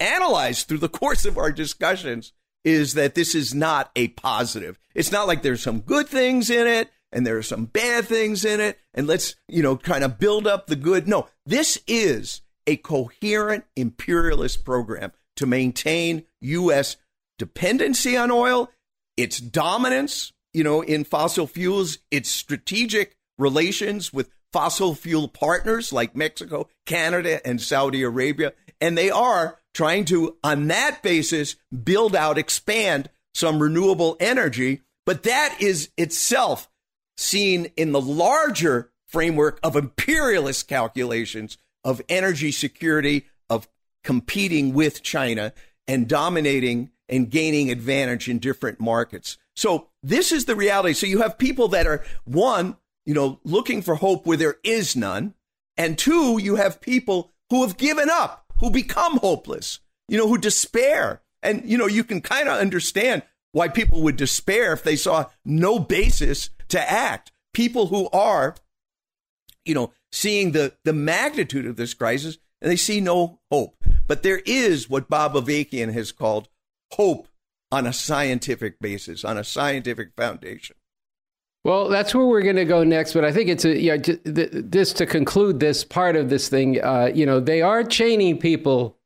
analyzed 0.00 0.68
through 0.68 0.78
the 0.78 0.88
course 1.00 1.24
of 1.24 1.38
our 1.38 1.52
discussions 1.52 2.32
is 2.64 2.94
that 2.94 3.14
this 3.14 3.34
is 3.34 3.54
not 3.54 3.90
a 3.94 4.08
positive. 4.08 4.78
It's 4.94 5.12
not 5.12 5.26
like 5.26 5.42
there's 5.42 5.62
some 5.62 5.80
good 5.80 6.08
things 6.08 6.50
in 6.50 6.66
it 6.66 6.90
and 7.12 7.26
there 7.26 7.36
are 7.36 7.42
some 7.42 7.66
bad 7.66 8.06
things 8.06 8.44
in 8.44 8.60
it 8.60 8.78
and 8.94 9.06
let's, 9.06 9.36
you 9.48 9.62
know, 9.62 9.76
kind 9.76 10.02
of 10.02 10.18
build 10.18 10.46
up 10.46 10.66
the 10.66 10.76
good. 10.76 11.06
No, 11.06 11.28
this 11.44 11.78
is 11.86 12.40
a 12.66 12.76
coherent 12.76 13.64
imperialist 13.76 14.64
program 14.64 15.12
to 15.36 15.46
maintain 15.46 16.24
U.S 16.40 16.96
dependency 17.38 18.16
on 18.16 18.30
oil, 18.30 18.70
its 19.16 19.38
dominance, 19.38 20.32
you 20.52 20.64
know, 20.64 20.82
in 20.82 21.04
fossil 21.04 21.46
fuels, 21.46 21.98
its 22.10 22.28
strategic 22.28 23.16
relations 23.38 24.12
with 24.12 24.30
fossil 24.52 24.94
fuel 24.94 25.26
partners 25.26 25.92
like 25.92 26.14
Mexico, 26.14 26.68
Canada, 26.86 27.44
and 27.46 27.60
Saudi 27.60 28.02
Arabia. 28.02 28.52
And 28.80 28.96
they 28.96 29.10
are 29.10 29.58
trying 29.72 30.04
to, 30.06 30.36
on 30.44 30.68
that 30.68 31.02
basis, 31.02 31.56
build 31.82 32.14
out, 32.14 32.38
expand 32.38 33.10
some 33.34 33.60
renewable 33.60 34.16
energy. 34.20 34.82
But 35.06 35.24
that 35.24 35.56
is 35.60 35.90
itself 35.96 36.70
seen 37.16 37.66
in 37.76 37.92
the 37.92 38.00
larger 38.00 38.90
framework 39.08 39.58
of 39.62 39.76
imperialist 39.76 40.68
calculations 40.68 41.58
of 41.84 42.00
energy 42.08 42.50
security, 42.52 43.26
of 43.50 43.68
competing 44.02 44.72
with 44.72 45.02
China 45.02 45.52
and 45.86 46.08
dominating 46.08 46.90
and 47.08 47.30
gaining 47.30 47.70
advantage 47.70 48.28
in 48.28 48.38
different 48.38 48.80
markets. 48.80 49.36
So 49.54 49.88
this 50.02 50.32
is 50.32 50.44
the 50.44 50.56
reality. 50.56 50.94
So 50.94 51.06
you 51.06 51.20
have 51.22 51.38
people 51.38 51.68
that 51.68 51.86
are 51.86 52.04
one, 52.24 52.76
you 53.04 53.14
know, 53.14 53.40
looking 53.44 53.82
for 53.82 53.96
hope 53.96 54.26
where 54.26 54.36
there 54.36 54.56
is 54.64 54.96
none. 54.96 55.34
And 55.76 55.98
two, 55.98 56.38
you 56.38 56.56
have 56.56 56.80
people 56.80 57.32
who 57.50 57.62
have 57.62 57.76
given 57.76 58.08
up, 58.10 58.52
who 58.60 58.70
become 58.70 59.18
hopeless, 59.18 59.80
you 60.08 60.16
know, 60.16 60.28
who 60.28 60.38
despair. 60.38 61.22
And, 61.42 61.68
you 61.68 61.76
know, 61.76 61.86
you 61.86 62.04
can 62.04 62.20
kind 62.20 62.48
of 62.48 62.58
understand 62.58 63.22
why 63.52 63.68
people 63.68 64.02
would 64.02 64.16
despair 64.16 64.72
if 64.72 64.82
they 64.82 64.96
saw 64.96 65.26
no 65.44 65.78
basis 65.78 66.50
to 66.68 66.90
act. 66.90 67.30
People 67.52 67.88
who 67.88 68.08
are, 68.12 68.56
you 69.64 69.74
know, 69.74 69.92
seeing 70.10 70.52
the, 70.52 70.74
the 70.84 70.92
magnitude 70.92 71.66
of 71.66 71.76
this 71.76 71.94
crisis 71.94 72.38
and 72.60 72.70
they 72.70 72.76
see 72.76 73.00
no 73.00 73.40
hope. 73.50 73.76
But 74.06 74.22
there 74.22 74.40
is 74.44 74.88
what 74.88 75.08
Bob 75.08 75.34
Avakian 75.34 75.92
has 75.92 76.12
called 76.12 76.48
hope 76.96 77.28
on 77.70 77.86
a 77.86 77.92
scientific 77.92 78.78
basis, 78.80 79.24
on 79.24 79.36
a 79.36 79.44
scientific 79.44 80.12
foundation. 80.16 80.76
Well, 81.64 81.88
that's 81.88 82.14
where 82.14 82.26
we're 82.26 82.42
going 82.42 82.56
to 82.56 82.66
go 82.66 82.84
next. 82.84 83.14
But 83.14 83.24
I 83.24 83.32
think 83.32 83.48
it's 83.48 83.64
a, 83.64 83.76
you 83.76 83.96
know, 83.96 84.62
just 84.70 84.96
to 84.98 85.06
conclude 85.06 85.60
this 85.60 85.82
part 85.82 86.14
of 86.14 86.28
this 86.28 86.48
thing, 86.48 86.82
uh, 86.82 87.10
you 87.14 87.24
know, 87.24 87.40
they 87.40 87.62
are 87.62 87.82
chaining 87.82 88.38
people 88.38 88.98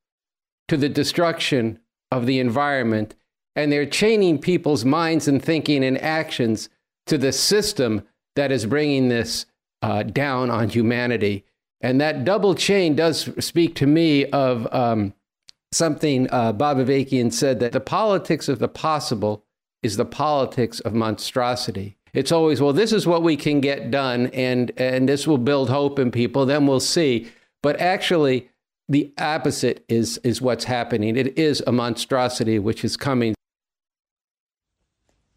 to 0.66 0.76
the 0.76 0.88
destruction 0.88 1.78
of 2.10 2.26
the 2.26 2.40
environment, 2.40 3.14
and 3.54 3.70
they're 3.70 3.86
chaining 3.86 4.38
people's 4.38 4.84
minds 4.84 5.28
and 5.28 5.42
thinking 5.42 5.84
and 5.84 6.00
actions 6.02 6.68
to 7.06 7.16
the 7.16 7.32
system 7.32 8.02
that 8.34 8.50
is 8.50 8.66
bringing 8.66 9.08
this 9.08 9.46
uh, 9.82 10.02
down 10.02 10.50
on 10.50 10.68
humanity. 10.68 11.44
And 11.80 12.00
that 12.00 12.24
double 12.24 12.54
chain 12.54 12.96
does 12.96 13.30
speak 13.44 13.76
to 13.76 13.86
me 13.86 14.26
of 14.26 14.66
um, 14.74 15.14
something 15.72 16.28
uh, 16.30 16.52
Bob 16.52 16.78
Avakian 16.78 17.32
said 17.32 17.60
that 17.60 17.72
the 17.72 17.80
politics 17.80 18.48
of 18.48 18.58
the 18.58 18.68
possible 18.68 19.44
is 19.82 19.96
the 19.96 20.04
politics 20.04 20.80
of 20.80 20.94
monstrosity. 20.94 21.96
It's 22.14 22.32
always, 22.32 22.60
well, 22.60 22.72
this 22.72 22.92
is 22.92 23.06
what 23.06 23.22
we 23.22 23.36
can 23.36 23.60
get 23.60 23.90
done, 23.90 24.28
and, 24.28 24.72
and 24.76 25.08
this 25.08 25.26
will 25.26 25.38
build 25.38 25.70
hope 25.70 25.98
in 25.98 26.10
people, 26.10 26.46
then 26.46 26.66
we'll 26.66 26.80
see. 26.80 27.30
But 27.62 27.78
actually, 27.80 28.50
the 28.88 29.12
opposite 29.18 29.84
is, 29.88 30.18
is 30.24 30.40
what's 30.40 30.64
happening. 30.64 31.16
It 31.16 31.38
is 31.38 31.62
a 31.66 31.72
monstrosity 31.72 32.58
which 32.58 32.84
is 32.84 32.96
coming. 32.96 33.34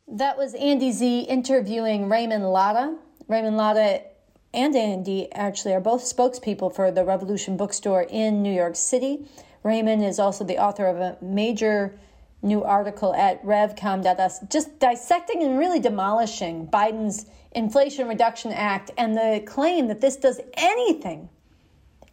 That 0.07 0.37
was 0.37 0.53
Andy 0.55 0.91
Z 0.91 1.21
interviewing 1.21 2.09
Raymond 2.09 2.49
Lotta. 2.49 2.97
Raymond 3.27 3.57
Lotta 3.57 4.01
and 4.53 4.75
Andy 4.75 5.31
actually 5.33 5.73
are 5.73 5.79
both 5.81 6.03
spokespeople 6.03 6.73
for 6.73 6.91
the 6.91 7.05
Revolution 7.05 7.57
Bookstore 7.57 8.03
in 8.09 8.41
New 8.41 8.53
York 8.53 8.75
City. 8.75 9.25
Raymond 9.63 10.03
is 10.03 10.19
also 10.19 10.43
the 10.43 10.57
author 10.57 10.87
of 10.87 10.99
a 10.99 11.17
major 11.21 11.99
new 12.41 12.63
article 12.63 13.13
at 13.13 13.43
revcom.us, 13.45 14.39
just 14.49 14.79
dissecting 14.79 15.43
and 15.43 15.59
really 15.59 15.79
demolishing 15.79 16.67
Biden's 16.67 17.27
Inflation 17.51 18.07
Reduction 18.07 18.51
Act 18.51 18.91
and 18.97 19.15
the 19.15 19.43
claim 19.45 19.87
that 19.87 20.01
this 20.01 20.15
does 20.15 20.39
anything, 20.55 21.29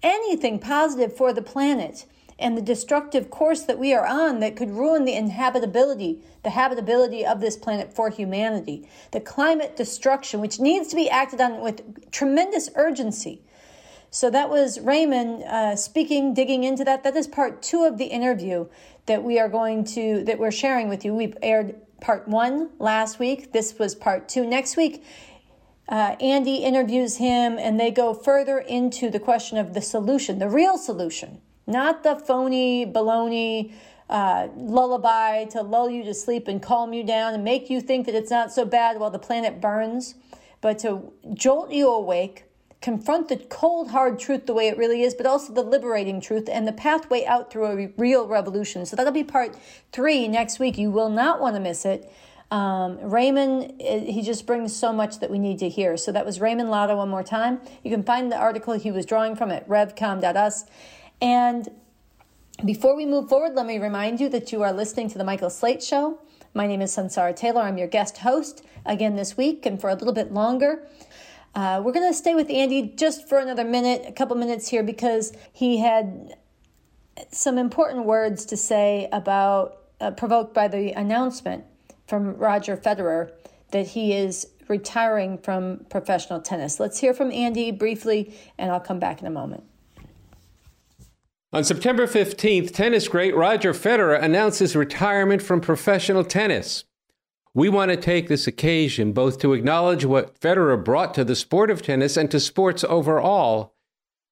anything 0.03 0.59
positive 0.59 1.17
for 1.17 1.33
the 1.33 1.43
planet 1.43 2.05
and 2.39 2.57
the 2.57 2.63
destructive 2.63 3.31
course 3.31 3.63
that 3.63 3.79
we 3.79 3.93
are 3.93 4.07
on 4.07 4.41
that 4.41 4.57
could 4.57 4.71
ruin 4.71 5.05
the 5.05 5.15
inhabitability, 5.15 6.23
the 6.45 6.51
habitability 6.51 7.27
of 7.27 7.41
this 7.41 7.57
planet 7.57 7.93
for 7.93 8.11
humanity. 8.11 8.89
The 9.11 9.21
climate 9.21 9.77
destruction, 9.77 10.41
which 10.41 10.61
needs 10.61 10.89
to 10.89 10.97
be 10.97 11.11
acted 11.11 11.41
on 11.41 11.61
with 11.61 12.11
tremendous 12.13 12.71
urgency. 12.77 13.43
So 14.11 14.31
that 14.31 14.49
was 14.49 14.81
Raymond 14.81 15.43
uh, 15.45 15.77
speaking, 15.77 16.35
digging 16.35 16.65
into 16.65 16.85
that. 16.85 17.05
That 17.05 17.17
is 17.17 17.27
part 17.27 17.63
two 17.63 17.85
of 17.85 17.99
the 17.99 18.07
interview 18.07 18.67
that 19.07 19.23
we 19.23 19.39
are 19.39 19.49
going 19.49 19.85
to, 19.85 20.25
that 20.25 20.39
we're 20.39 20.51
sharing 20.51 20.89
with 20.89 21.05
you. 21.05 21.15
We 21.15 21.35
aired 21.43 21.77
part 22.01 22.27
one 22.29 22.71
last 22.79 23.19
week. 23.19 23.53
This 23.53 23.79
was 23.79 23.95
part 23.95 24.29
two. 24.29 24.47
Next 24.47 24.77
week, 24.77 25.05
uh, 25.89 26.17
Andy 26.21 26.57
interviews 26.57 27.17
him 27.17 27.59
and 27.59 27.79
they 27.79 27.91
go 27.91 28.15
further 28.15 28.59
into 28.59 29.11
the 29.11 29.21
question 29.21 29.59
of 29.59 29.75
the 29.75 29.83
solution, 29.83 30.39
the 30.39 30.49
real 30.49 30.79
solution 30.79 31.41
not 31.69 32.03
the 32.03 32.17
phony 32.17 32.87
baloney 32.87 33.73
uh, 34.09 34.49
lullaby 34.57 35.45
to 35.45 35.61
lull 35.61 35.91
you 35.91 36.03
to 36.03 36.15
sleep 36.15 36.49
and 36.49 36.63
calm 36.63 36.95
you 36.95 37.05
down 37.05 37.35
and 37.35 37.45
make 37.45 37.69
you 37.69 37.81
think 37.81 38.07
that 38.07 38.15
it's 38.15 38.31
not 38.31 38.51
so 38.51 38.65
bad 38.65 38.99
while 38.99 39.11
the 39.11 39.19
planet 39.19 39.61
burns, 39.61 40.15
but 40.63 40.79
to 40.79 41.13
jolt 41.35 41.71
you 41.71 41.89
awake, 41.89 42.45
confront 42.81 43.29
the 43.29 43.37
cold, 43.37 43.91
hard 43.91 44.19
truth 44.19 44.47
the 44.47 44.55
way 44.55 44.69
it 44.69 44.79
really 44.79 45.03
is, 45.03 45.15
but 45.15 45.27
also 45.27 45.53
the 45.53 45.63
liberating 45.63 46.21
truth 46.21 46.49
and 46.51 46.67
the 46.67 46.73
pathway 46.73 47.25
out 47.25 47.51
through 47.51 47.67
a 47.67 47.93
real 47.97 48.27
revolution. 48.27 48.87
So 48.87 48.95
that'll 48.95 49.13
be 49.13 49.25
part 49.25 49.57
three 49.93 50.29
next 50.29 50.59
week. 50.59 50.79
You 50.79 50.91
will 50.91 51.11
not 51.11 51.41
want 51.41 51.57
to 51.57 51.61
miss 51.61 51.85
it. 51.85 52.13
Um, 52.51 52.99
Raymond, 53.01 53.75
eh, 53.81 54.01
he 54.11 54.23
just 54.23 54.47
brings 54.47 54.75
so 54.75 54.93
much 54.93 55.19
that 55.19 55.31
we 55.31 55.39
need 55.39 55.59
to 55.59 55.69
hear. 55.69 55.97
So 55.97 56.13
that 56.13 56.25
was 56.25 56.41
Raymond 56.41 56.71
Lotta 56.71 56.97
one 56.97 57.09
more 57.09 57.23
time. 57.23 57.61
You 57.83 57.91
can 57.91 58.03
find 58.03 58.33
the 58.33 58.37
article 58.37 58.75
he 58.75 58.91
was 58.91 59.05
drawing 59.05 59.37
from 59.37 59.51
at 59.51 59.69
revcom.us. 59.69 60.65
And 61.21 61.69
before 62.65 62.97
we 62.97 63.05
move 63.05 63.29
forward, 63.29 63.55
let 63.55 63.67
me 63.67 63.79
remind 63.79 64.21
you 64.21 64.29
that 64.31 64.51
you 64.51 64.63
are 64.63 64.73
listening 64.73 65.11
to 65.11 65.19
The 65.19 65.25
Michael 65.25 65.51
Slate 65.51 65.83
Show. 65.83 66.21
My 66.55 66.67
name 66.67 66.81
is 66.81 66.97
Sunsara 66.97 67.37
Taylor. 67.37 67.61
I'm 67.61 67.77
your 67.77 67.87
guest 67.87 68.19
host 68.19 68.65
again 68.87 69.17
this 69.17 69.37
week 69.37 69.67
and 69.67 69.79
for 69.81 69.91
a 69.91 69.95
little 69.95 70.15
bit 70.15 70.33
longer. 70.33 70.87
Uh, 71.59 71.81
we're 71.81 71.91
going 71.91 72.09
to 72.09 72.15
stay 72.15 72.37
with 72.37 72.49
Andy 72.51 72.83
just 72.95 73.29
for 73.29 73.37
another 73.39 73.65
minute, 73.65 74.05
a 74.07 74.13
couple 74.13 74.37
minutes 74.37 74.69
here, 74.69 74.85
because 74.85 75.33
he 75.53 75.79
had 75.79 76.37
some 77.33 77.59
important 77.59 78.07
words 78.07 78.45
to 78.45 78.57
say 78.57 79.09
about, 79.11 79.79
uh, 80.01 80.13
provoked 80.13 80.55
by 80.55 80.69
the 80.69 80.93
announcement 80.93 81.65
from 82.07 82.37
Roger 82.37 82.77
Federer 82.77 83.33
that 83.73 83.89
he 83.89 84.13
is 84.13 84.47
retiring 84.69 85.37
from 85.37 85.85
professional 85.91 86.41
tennis. 86.41 86.79
Let's 86.79 87.01
hear 87.01 87.13
from 87.13 87.33
Andy 87.33 87.73
briefly, 87.73 88.33
and 88.57 88.71
I'll 88.71 88.79
come 88.79 89.01
back 89.01 89.21
in 89.21 89.27
a 89.27 89.31
moment. 89.31 89.65
On 91.53 91.65
September 91.65 92.07
15th, 92.07 92.73
tennis 92.73 93.09
great 93.09 93.35
Roger 93.35 93.73
Federer 93.73 94.23
announced 94.23 94.61
his 94.61 94.77
retirement 94.77 95.43
from 95.43 95.61
professional 95.61 96.23
tennis. 96.23 96.85
We 97.55 97.69
want 97.69 97.91
to 97.91 97.97
take 97.97 98.29
this 98.29 98.47
occasion 98.47 99.13
both 99.13 99.39
to 99.41 99.53
acknowledge 99.53 100.05
what 100.05 100.39
Federer 100.39 100.83
brought 100.83 101.15
to 101.15 101.25
the 101.25 101.37
sport 101.37 101.71
of 101.71 101.83
tennis 101.83 102.17
and 102.17 102.31
to 102.31 102.41
sports 102.41 102.85
overall, 102.85 103.75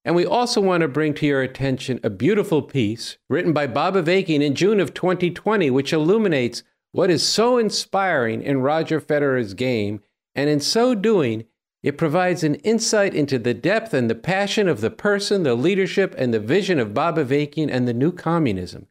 and 0.05 0.14
we 0.14 0.25
also 0.25 0.61
want 0.61 0.83
to 0.83 0.89
bring 0.89 1.14
to 1.14 1.27
your 1.27 1.43
attention 1.43 1.99
a 2.05 2.11
beautiful 2.11 2.62
piece 2.62 3.19
written 3.29 3.53
by 3.53 3.67
Bob 3.67 3.95
Avakian 3.95 4.41
in 4.41 4.55
June 4.55 4.79
of 4.79 4.95
2020, 4.95 5.69
which 5.71 5.93
illuminates 5.93 6.62
what 6.93 7.11
is 7.11 7.27
so 7.27 7.59
inspiring 7.59 8.41
in 8.41 8.62
Roger 8.62 9.01
Federer's 9.01 9.53
game, 9.53 10.01
and 10.37 10.49
in 10.49 10.61
so 10.61 10.95
doing, 10.95 11.45
it 11.83 11.99
provides 11.99 12.45
an 12.45 12.55
insight 12.57 13.14
into 13.14 13.39
the 13.39 13.53
depth 13.53 13.93
and 13.93 14.09
the 14.09 14.14
passion 14.14 14.69
of 14.69 14.81
the 14.81 14.91
person, 14.91 15.43
the 15.43 15.57
leadership, 15.57 16.14
and 16.17 16.33
the 16.33 16.41
vision 16.41 16.79
of 16.79 16.95
Bob 16.95 17.17
Avakian 17.17 17.69
and 17.71 17.89
the 17.89 17.93
new 17.93 18.12
communism. 18.12 18.87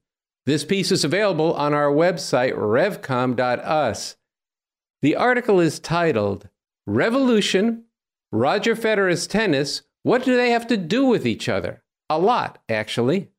This 0.45 0.63
piece 0.63 0.91
is 0.91 1.03
available 1.03 1.53
on 1.53 1.73
our 1.73 1.91
website, 1.91 2.53
revcom.us. 2.53 4.15
The 5.01 5.15
article 5.15 5.59
is 5.59 5.79
titled 5.79 6.49
Revolution, 6.85 7.85
Roger 8.31 8.75
Federer's 8.75 9.27
Tennis, 9.27 9.81
What 10.03 10.23
Do 10.23 10.35
They 10.35 10.51
Have 10.51 10.67
to 10.67 10.77
Do 10.77 11.05
with 11.05 11.25
Each 11.25 11.49
Other? 11.49 11.83
A 12.09 12.19
lot, 12.19 12.61
actually. 12.69 13.29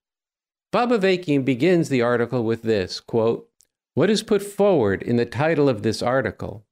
Avakian 0.75 1.45
begins 1.45 1.89
the 1.89 2.03
article 2.03 2.45
with 2.45 2.63
this 2.63 3.01
quote, 3.01 3.49
What 3.95 4.11
is 4.11 4.23
put 4.23 4.43
forward 4.43 5.03
in 5.03 5.17
the 5.17 5.25
title 5.25 5.69
of 5.69 5.83
this 5.83 6.03
article 6.03 6.67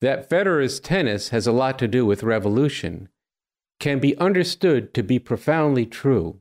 that 0.00 0.28
Federer's 0.28 0.80
tennis 0.80 1.28
has 1.28 1.46
a 1.46 1.52
lot 1.52 1.78
to 1.78 1.86
do 1.86 2.04
with 2.04 2.24
revolution 2.24 3.08
can 3.78 4.00
be 4.00 4.18
understood 4.18 4.92
to 4.94 5.02
be 5.02 5.18
profoundly 5.18 5.86
true. 5.86 6.40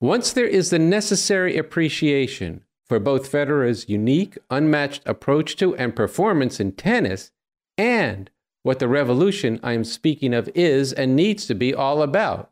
Once 0.00 0.32
there 0.32 0.46
is 0.46 0.70
the 0.70 0.78
necessary 0.78 1.56
appreciation 1.56 2.64
for 2.86 2.98
both 3.00 3.30
Federer's 3.30 3.88
unique, 3.88 4.36
unmatched 4.50 5.02
approach 5.06 5.56
to 5.56 5.74
and 5.76 5.96
performance 5.96 6.60
in 6.60 6.72
tennis, 6.72 7.30
and 7.78 8.30
what 8.62 8.78
the 8.78 8.88
revolution 8.88 9.60
I 9.62 9.72
am 9.72 9.84
speaking 9.84 10.34
of 10.34 10.48
is 10.54 10.92
and 10.92 11.16
needs 11.16 11.46
to 11.46 11.54
be 11.54 11.74
all 11.74 12.02
about. 12.02 12.50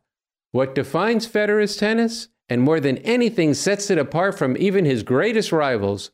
What 0.53 0.75
defines 0.75 1.27
Federer's 1.27 1.77
tennis, 1.77 2.29
and 2.49 2.63
more 2.63 2.81
than 2.81 2.99
anything 2.99 3.55
sets 3.55 3.91
it 3.91 3.99
apart 3.99 4.39
from 4.39 4.57
even 4.57 4.85
his 4.85 5.03
greatest 5.03 5.53
rivals, 5.53 6.11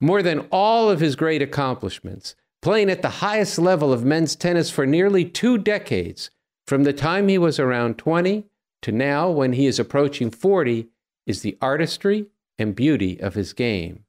more 0.00 0.22
than 0.22 0.46
all 0.50 0.88
of 0.88 1.00
his 1.00 1.16
great 1.16 1.42
accomplishments, 1.42 2.34
playing 2.62 2.90
at 2.90 3.02
the 3.02 3.08
highest 3.08 3.58
level 3.58 3.92
of 3.92 4.04
men's 4.04 4.36
tennis 4.36 4.70
for 4.70 4.86
nearly 4.86 5.24
two 5.24 5.58
decades, 5.58 6.30
from 6.66 6.84
the 6.84 6.92
time 6.92 7.28
he 7.28 7.38
was 7.38 7.58
around 7.58 7.98
20 7.98 8.49
to 8.82 8.92
now 8.92 9.30
when 9.30 9.52
he 9.52 9.66
is 9.66 9.78
approaching 9.78 10.30
40, 10.30 10.88
is 11.26 11.42
the 11.42 11.56
artistry 11.60 12.26
and 12.58 12.74
beauty 12.74 13.20
of 13.20 13.34
his 13.34 13.52
game. 13.52 14.04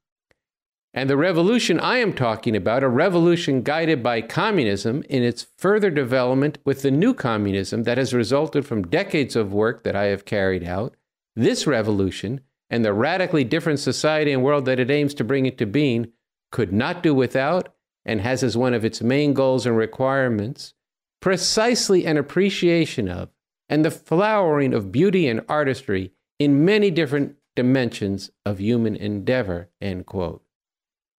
And 0.94 1.10
the 1.10 1.18
revolution 1.18 1.80
I 1.80 1.98
am 1.98 2.14
talking 2.14 2.56
about, 2.56 2.84
a 2.84 2.90
revolution 2.90 3.62
guided 3.62 4.04
by 4.04 4.22
communism 4.22 5.04
in 5.10 5.24
its 5.24 5.48
further 5.58 5.90
development 5.90 6.58
with 6.66 6.82
the 6.82 6.92
new 6.92 7.14
communism 7.14 7.84
that 7.84 7.98
has 7.98 8.14
resulted 8.14 8.66
from 8.66 8.88
decades 8.88 9.38
of 9.38 9.54
work 9.54 9.84
that 9.84 9.96
I 9.96 10.06
have 10.06 10.26
carried 10.26 10.66
out, 10.66 10.96
this 11.36 11.66
revolution 11.66 12.42
and 12.70 12.84
the 12.84 12.94
radically 12.94 13.46
different 13.46 13.80
society 13.80 14.34
and 14.34 14.44
world 14.44 14.66
that 14.66 14.80
it 14.80 14.92
aims 14.92 15.14
to 15.14 15.24
bring 15.24 15.46
into 15.46 15.66
being 15.66 16.12
could 16.52 16.74
not 16.74 17.02
do 17.02 17.14
without 17.14 17.74
and 18.06 18.20
has 18.20 18.44
as 18.44 18.58
one 18.58 18.74
of 18.74 18.84
its 18.84 19.02
main 19.02 19.34
goals 19.34 19.66
and 19.66 19.78
requirements 19.78 20.74
precisely 21.22 22.06
an 22.06 22.18
appreciation 22.18 23.08
of 23.08 23.30
and 23.72 23.86
the 23.86 23.90
flowering 23.90 24.74
of 24.74 24.92
beauty 24.92 25.28
and 25.30 25.42
artistry 25.48 26.12
in 26.38 26.66
many 26.66 26.92
different 26.92 27.38
dimensions 27.56 28.30
of 28.46 28.60
human 28.60 28.98
endeavor, 28.98 29.70
end 29.82 30.06
quote. 30.06 30.44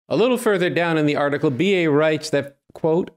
A 0.09 0.17
little 0.17 0.37
further 0.37 0.69
down 0.69 0.99
in 0.99 1.07
the 1.07 1.17
article, 1.17 1.51
BA 1.51 1.91
writes 1.91 2.29
that, 2.31 2.59
quote, 2.75 3.11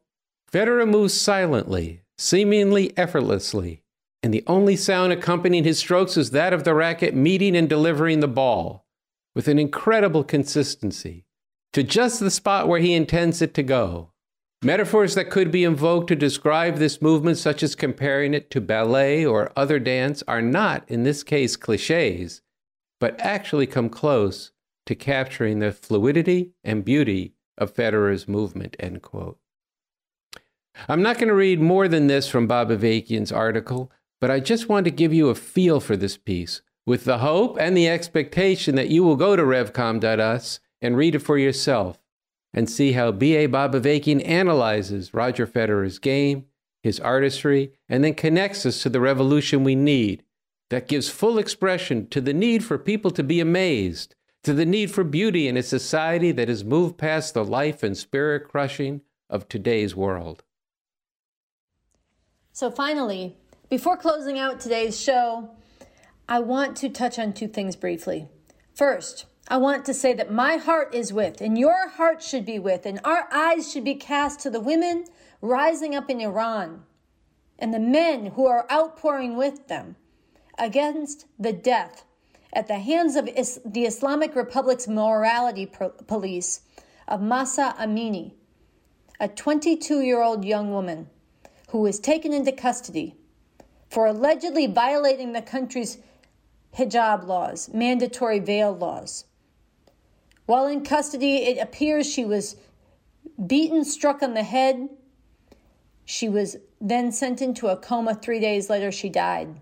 Federer 0.50 0.90
moves 0.90 1.20
silently, 1.20 2.02
seemingly 2.18 2.98
effortlessly, 2.98 3.84
and 4.24 4.34
the 4.34 4.44
only 4.48 4.78
sound 4.78 5.12
accompanying 5.12 5.66
his 5.66 5.80
strokes 5.80 6.16
is 6.16 6.32
that 6.32 6.54
of 6.54 6.64
the 6.64 6.74
racket 6.74 7.14
meeting 7.14 7.58
and 7.58 7.68
delivering 7.68 8.22
the 8.22 8.28
ball, 8.30 8.86
with 9.36 9.50
an 9.50 9.60
incredible 9.60 10.24
consistency, 10.24 11.26
to 11.74 11.84
just 11.84 12.22
the 12.22 12.32
spot 12.32 12.70
where 12.70 12.80
he 12.80 12.94
intends 12.94 13.42
it 13.42 13.54
to 13.54 13.64
go. 13.64 14.12
Metaphors 14.66 15.14
that 15.14 15.30
could 15.30 15.52
be 15.52 15.64
invoked 15.64 16.08
to 16.08 16.16
describe 16.16 16.78
this 16.78 17.00
movement, 17.00 17.38
such 17.38 17.62
as 17.62 17.76
comparing 17.76 18.34
it 18.34 18.50
to 18.50 18.60
ballet 18.60 19.24
or 19.24 19.52
other 19.56 19.78
dance, 19.78 20.24
are 20.28 20.42
not, 20.42 20.84
in 20.90 21.04
this 21.04 21.22
case, 21.22 21.56
cliches, 21.56 22.42
but 23.00 23.16
actually 23.20 23.68
come 23.68 23.90
close 23.90 24.54
to 24.88 24.96
capturing 24.96 25.60
the 25.60 25.72
fluidity 25.72 26.54
and 26.64 26.84
beauty 26.84 27.36
of 27.60 27.76
Federer's 27.76 28.28
movement. 28.28 28.76
End 28.80 29.04
quote. 29.04 29.38
I'm 30.90 31.04
not 31.04 31.20
going 31.20 31.28
to 31.28 31.36
read 31.36 31.62
more 31.62 31.88
than 31.88 32.08
this 32.08 32.28
from 32.28 32.48
Bob 32.48 32.70
Avakian's 32.70 33.32
article, 33.32 33.92
but 34.20 34.32
I 34.32 34.40
just 34.40 34.68
want 34.68 34.86
to 34.86 34.92
give 34.92 35.14
you 35.14 35.30
a 35.30 35.36
feel 35.36 35.80
for 35.80 35.96
this 35.96 36.18
piece 36.18 36.64
with 36.88 37.06
the 37.06 37.20
hope 37.20 37.56
and 37.60 37.78
the 37.78 37.88
expectation 37.88 38.74
that 38.74 38.90
you 38.90 39.04
will 39.04 39.16
go 39.16 39.36
to 39.36 39.44
revcom.us 39.44 40.60
and 40.82 40.98
read 40.98 41.14
it 41.14 41.20
for 41.20 41.38
yourself 41.38 42.00
and 42.56 42.70
see 42.70 42.94
how 42.94 43.12
B.A. 43.12 43.48
Bob 43.48 43.74
Avakian 43.74 44.26
analyzes 44.26 45.14
Roger 45.14 45.46
Federer's 45.46 46.00
game, 46.00 46.46
his 46.82 47.02
artistry, 47.02 47.74
and 47.90 48.04
then 48.04 48.14
connects 48.14 48.66
us 48.66 48.82
to 48.82 48.90
the 48.90 49.02
revolution 49.02 49.66
we 49.66 49.76
need 49.76 50.24
that 50.70 50.88
gives 50.88 51.10
full 51.10 51.38
expression 51.38 52.08
to 52.08 52.22
the 52.22 52.34
need 52.34 52.64
for 52.64 52.78
people 52.78 53.12
to 53.12 53.24
be 53.24 53.42
amazed, 53.42 54.16
to 54.44 54.54
the 54.54 54.66
need 54.66 54.90
for 54.90 55.04
beauty 55.04 55.50
in 55.50 55.58
a 55.58 55.64
society 55.64 56.32
that 56.32 56.48
has 56.48 56.64
moved 56.64 56.98
past 56.98 57.34
the 57.34 57.44
life 57.44 57.84
and 57.84 57.98
spirit 57.98 58.48
crushing 58.48 59.02
of 59.30 59.50
today's 59.50 59.94
world. 59.94 60.44
So, 62.54 62.72
finally, 62.72 63.36
before 63.70 63.98
closing 63.98 64.40
out 64.40 64.62
today's 64.62 65.00
show, 65.00 65.50
I 66.30 66.40
want 66.40 66.78
to 66.78 66.90
touch 66.90 67.20
on 67.20 67.34
two 67.34 67.50
things 67.50 67.76
briefly. 67.76 68.30
First, 68.74 69.26
I 69.48 69.58
want 69.58 69.86
to 69.86 69.94
say 69.94 70.14
that 70.14 70.32
my 70.32 70.58
heart 70.58 70.96
is 70.96 71.14
with, 71.14 71.40
and 71.40 71.56
your 71.56 71.90
heart 71.90 72.24
should 72.24 72.46
be 72.46 72.58
with, 72.58 72.86
and 72.88 73.00
our 73.04 73.28
eyes 73.32 73.72
should 73.72 73.84
be 73.84 73.94
cast 73.94 74.40
to 74.40 74.50
the 74.50 74.60
women 74.60 75.06
rising 75.40 75.94
up 75.94 76.10
in 76.10 76.20
Iran 76.20 76.84
and 77.60 77.72
the 77.72 77.80
men 77.80 78.28
who 78.28 78.48
are 78.48 78.66
outpouring 78.72 79.38
with 79.38 79.68
them 79.68 79.98
against 80.58 81.28
the 81.38 81.54
death 81.54 82.06
at 82.54 82.68
the 82.68 82.80
hands 82.80 83.16
of 83.16 83.28
is- 83.28 83.62
the 83.64 83.86
Islamic 83.86 84.36
Republic's 84.36 84.88
morality 84.88 85.68
pro- 85.68 85.90
police 85.90 86.62
of 87.08 87.22
Mahsa 87.22 87.76
Amini, 87.78 88.34
a 89.20 89.28
22 89.28 90.02
year 90.02 90.24
old 90.24 90.44
young 90.44 90.72
woman 90.72 91.08
who 91.70 91.82
was 91.82 92.00
taken 92.00 92.34
into 92.34 92.52
custody 92.52 93.16
for 93.90 94.08
allegedly 94.08 94.66
violating 94.66 95.34
the 95.34 95.42
country's 95.42 96.00
hijab 96.76 97.28
laws, 97.28 97.70
mandatory 97.74 98.40
veil 98.40 98.76
laws. 98.76 99.26
While 100.46 100.68
in 100.68 100.84
custody, 100.84 101.38
it 101.38 101.58
appears 101.58 102.06
she 102.06 102.26
was 102.26 102.56
beaten, 103.48 103.84
struck 103.84 104.22
on 104.22 104.34
the 104.34 104.44
head. 104.44 104.90
She 106.06 106.30
was 106.30 106.58
then 106.80 107.12
sent 107.12 107.42
into 107.42 107.68
a 107.68 107.78
coma. 107.78 108.16
Three 108.16 108.40
days 108.40 108.70
later, 108.70 108.92
she 108.92 109.10
died. 109.10 109.60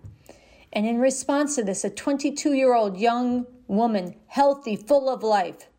And 0.74 0.86
in 0.86 1.00
response 1.00 1.56
to 1.56 1.64
this, 1.64 1.84
a 1.84 1.90
22 1.90 2.54
year 2.54 2.74
old 2.74 2.98
young 2.98 3.46
woman, 3.68 4.16
healthy, 4.28 4.76
full 4.76 5.10
of 5.10 5.24
life, 5.24 5.70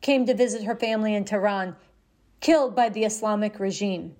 came 0.00 0.24
to 0.26 0.34
visit 0.34 0.64
her 0.64 0.76
family 0.76 1.14
in 1.14 1.24
Tehran, 1.24 1.76
killed 2.40 2.74
by 2.74 2.88
the 2.88 3.04
Islamic 3.04 3.60
regime, 3.60 4.16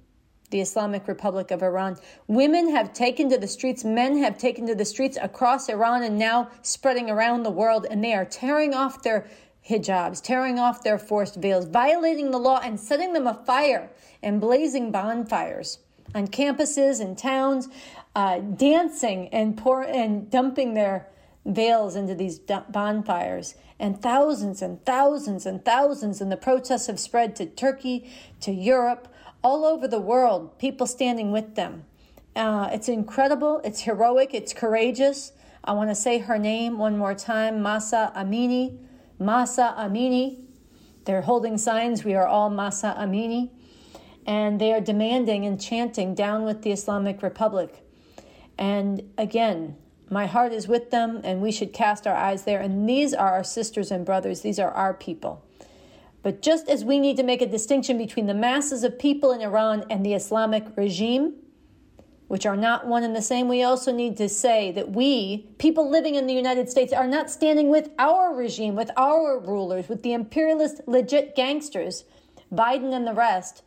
the 0.51 0.61
Islamic 0.61 1.09
Republic 1.09 1.51
of 1.51 1.62
Iran. 1.62 1.97
Women 2.26 2.70
have 2.70 2.93
taken 2.93 3.31
to 3.31 3.39
the 3.39 3.47
streets, 3.47 3.83
men 3.83 4.18
have 4.18 4.37
taken 4.37 4.66
to 4.66 4.74
the 4.74 4.85
streets 4.85 5.16
across 5.22 5.68
Iran 5.70 6.03
and 6.03 6.18
now 6.18 6.51
spreading 6.61 7.09
around 7.09 7.45
the 7.45 7.51
world, 7.51 7.87
and 7.91 8.05
they 8.05 8.12
are 8.12 8.26
tearing 8.26 8.74
off 8.74 9.03
their 9.03 9.26
hijabs, 9.68 10.22
tearing 10.22 10.58
off 10.58 10.82
their 10.82 10.98
forced 10.98 11.36
veils, 11.36 11.66
violating 11.66 12.30
the 12.30 12.38
law, 12.38 12.61
and 12.62 12.78
setting 12.78 13.12
them 13.12 13.26
afire 13.26 13.90
and 14.22 14.40
blazing 14.40 14.90
bonfires 14.90 15.78
on 16.14 16.26
campuses 16.28 17.00
and 17.00 17.16
towns, 17.16 17.68
uh, 18.14 18.38
dancing 18.38 19.28
and 19.28 19.56
pour 19.56 19.82
and 19.82 20.30
dumping 20.30 20.74
their 20.74 21.08
veils 21.46 21.96
into 21.96 22.14
these 22.14 22.38
bonfires. 22.38 23.54
And 23.78 24.00
thousands 24.00 24.61
and 24.61 24.84
thousands 24.84 25.46
and 25.46 25.64
thousands, 25.64 26.20
and 26.20 26.30
the 26.30 26.36
protests 26.36 26.86
have 26.86 27.00
spread 27.00 27.34
to 27.36 27.46
Turkey, 27.46 28.11
to 28.40 28.52
Europe, 28.52 29.08
all 29.42 29.64
over 29.64 29.88
the 29.88 30.00
world. 30.00 30.58
People 30.58 30.86
standing 30.86 31.32
with 31.32 31.54
them. 31.54 31.84
Uh, 32.36 32.68
it's 32.72 32.88
incredible. 32.88 33.61
It's 33.64 33.80
heroic. 33.80 34.34
It's 34.34 34.52
courageous. 34.52 35.32
I 35.64 35.72
want 35.72 35.90
to 35.90 35.94
say 35.94 36.18
her 36.18 36.38
name 36.38 36.78
one 36.78 36.96
more 36.98 37.14
time 37.14 37.62
Mahsa 37.62 38.12
Amini. 38.14 38.78
Mahsa 39.21 39.75
Amini. 39.79 40.39
They're 41.05 41.23
holding 41.23 41.59
signs, 41.59 42.05
we 42.05 42.14
are 42.14 42.27
all 42.27 42.51
Mahsa 42.51 42.97
Amini. 42.99 43.51
And 44.27 44.61
they 44.61 44.73
are 44.73 44.81
demanding 44.81 45.45
and 45.45 45.61
chanting, 45.61 46.14
down 46.14 46.45
with 46.45 46.62
the 46.62 46.73
Islamic 46.73 47.23
Republic. 47.23 47.85
And 48.59 49.03
again, 49.16 49.77
my 50.11 50.27
heart 50.27 50.53
is 50.53 50.66
with 50.66 50.91
them, 50.91 51.21
and 51.23 51.41
we 51.41 51.53
should 51.53 51.73
cast 51.73 52.07
our 52.07 52.16
eyes 52.16 52.45
there. 52.45 52.61
And 52.61 52.89
these 52.89 53.14
are 53.14 53.31
our 53.31 53.45
sisters 53.45 53.91
and 53.91 54.05
brothers, 54.05 54.41
these 54.41 54.59
are 54.59 54.71
our 54.71 54.95
people. 54.95 55.45
But 56.23 56.43
just 56.43 56.68
as 56.68 56.85
we 56.85 56.99
need 56.99 57.16
to 57.16 57.23
make 57.23 57.41
a 57.41 57.47
distinction 57.47 57.97
between 57.97 58.27
the 58.27 58.35
masses 58.35 58.85
of 58.85 58.99
people 58.99 59.33
in 59.33 59.41
Iran 59.41 59.85
and 59.89 60.05
the 60.05 60.14
Islamic 60.14 60.66
regime, 60.77 61.35
which 62.31 62.47
are 62.47 62.57
not 62.57 62.87
one 62.87 63.03
and 63.03 63.16
the 63.16 63.20
same, 63.20 63.49
we 63.49 63.61
also 63.61 63.91
need 63.91 64.16
to 64.16 64.28
say 64.28 64.70
that 64.70 64.93
we, 64.93 65.49
people 65.59 65.91
living 65.91 66.14
in 66.14 66.28
the 66.28 66.33
United 66.33 66.70
States, 66.70 66.93
are 66.93 67.09
not 67.09 67.28
standing 67.28 67.68
with 67.68 67.91
our 67.99 68.33
regime, 68.33 68.76
with 68.76 68.89
our 68.97 69.41
rulers, 69.41 69.89
with 69.89 70.05
the 70.05 70.12
imperialist, 70.12 70.81
legit 70.87 71.35
gangsters, 71.35 72.05
Biden 72.55 72.95
and 72.95 73.05
the 73.05 73.14
rest, 73.14 73.64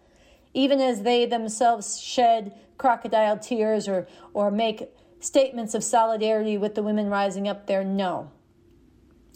even 0.53 0.80
as 0.80 1.01
they 1.01 1.26
themselves 1.26 1.99
shed 1.99 2.57
crocodile 2.78 3.38
tears 3.38 3.89
or, 3.89 4.07
or 4.34 4.49
make 4.49 4.89
statements 5.20 5.74
of 5.74 5.84
solidarity 5.84 6.57
with 6.57 6.74
the 6.74 6.84
women 6.84 7.09
rising 7.09 7.49
up 7.49 7.68
there. 7.68 7.84
No. 7.84 8.32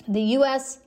The 0.07 0.21
U.S. 0.21 0.79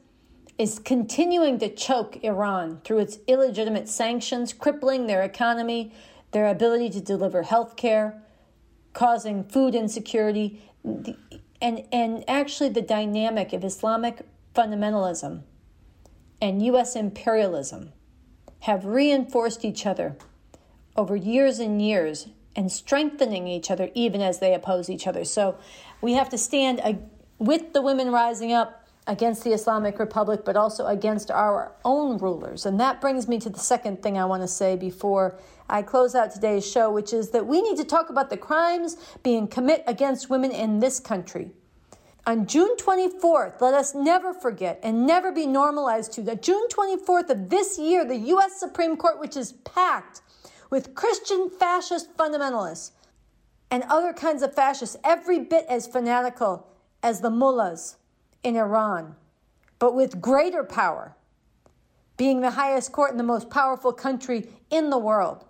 is 0.57 0.79
continuing 0.79 1.59
to 1.59 1.69
choke 1.69 2.17
Iran 2.25 2.81
through 2.85 3.01
its 3.01 3.19
illegitimate 3.27 3.87
sanctions, 3.87 4.55
crippling 4.55 5.09
their 5.09 5.23
economy, 5.23 5.93
their 6.31 6.49
ability 6.49 6.89
to 6.89 7.03
deliver 7.03 7.43
health 7.43 7.77
care, 7.77 8.23
causing 8.93 9.45
food 9.45 9.75
insecurity, 9.75 10.63
and, 11.63 11.85
and 11.93 12.25
actually 12.29 12.71
the 12.71 12.83
dynamic 12.83 13.53
of 13.53 13.65
Islamic 13.65 14.23
fundamentalism 14.55 15.43
and 16.41 16.65
U.S. 16.67 16.97
imperialism 16.97 17.93
have 18.61 18.85
reinforced 18.85 19.65
each 19.65 19.87
other 19.87 20.17
over 20.97 21.17
years 21.17 21.59
and 21.59 21.81
years 21.81 22.29
and 22.57 22.71
strengthening 22.71 23.47
each 23.47 23.71
other 23.71 23.91
even 23.95 24.21
as 24.21 24.39
they 24.39 24.55
oppose 24.55 24.91
each 24.91 25.07
other. 25.07 25.25
So 25.25 25.57
we 26.01 26.15
have 26.15 26.29
to 26.31 26.39
stand 26.39 26.81
uh, 26.81 26.95
with 27.39 27.73
the 27.73 27.81
women 27.81 28.11
rising 28.11 28.53
up 28.53 28.80
against 29.11 29.43
the 29.43 29.53
Islamic 29.53 29.99
Republic, 29.99 30.43
but 30.45 30.57
also 30.57 30.87
against 30.87 31.33
our 31.33 31.73
own 31.85 32.17
rulers. 32.19 32.65
And 32.65 32.79
that 32.79 33.01
brings 33.01 33.27
me 33.27 33.41
to 33.41 33.51
the 33.51 33.59
second 33.59 34.05
thing 34.05 34.17
I 34.17 34.25
want 34.25 34.43
to 34.45 34.49
say 34.49 34.77
before 34.77 35.37
I 35.69 35.83
close 35.83 36.15
out 36.15 36.31
today's 36.31 36.65
show, 36.65 36.93
which 36.93 37.13
is 37.13 37.31
that 37.31 37.45
we 37.45 37.61
need 37.61 37.77
to 37.79 37.85
talk 37.85 38.09
about 38.09 38.31
the 38.31 38.37
crimes 38.37 38.97
being 39.25 39.49
committed 39.49 39.85
against 39.89 40.31
women 40.31 40.53
in 40.53 40.79
this 40.79 41.01
country. 41.01 41.51
On 42.25 42.47
June 42.47 42.77
24th, 42.77 43.61
let 43.61 43.75
us 43.75 43.97
never 43.97 44.33
forget 44.33 44.79
and 44.85 45.09
never 45.09 45.33
be 45.33 45.45
normalized 45.45 46.13
to 46.13 46.23
that 46.23 46.41
June 46.41 46.69
24th 46.69 47.31
of 47.31 47.51
this 47.51 47.81
year, 47.81 48.05
the 48.05 48.17
U.S. 48.17 48.61
Supreme 48.61 48.97
Court, 48.97 49.19
which 49.19 49.37
is 49.37 49.55
packed 49.65 50.21
with 50.71 50.95
Christian 50.95 51.51
fascist 51.51 52.17
fundamentalists 52.17 52.93
and 53.73 53.83
other 53.89 54.13
kinds 54.13 54.45
of 54.45 54.55
fascists, 54.55 54.97
every 55.03 55.41
bit 55.41 55.67
as 55.69 55.89
fanatical 55.89 56.69
as 57.03 57.23
the 57.23 57.31
mullahs 57.31 57.97
in 58.43 58.57
Iran, 58.57 59.15
but 59.79 59.95
with 59.95 60.21
greater 60.21 60.65
power, 60.65 61.17
being 62.17 62.41
the 62.41 62.51
highest 62.51 62.93
court 62.93 63.11
in 63.11 63.17
the 63.17 63.23
most 63.23 63.51
powerful 63.51 63.93
country 63.93 64.49
in 64.71 64.91
the 64.91 64.99
world, 64.99 65.45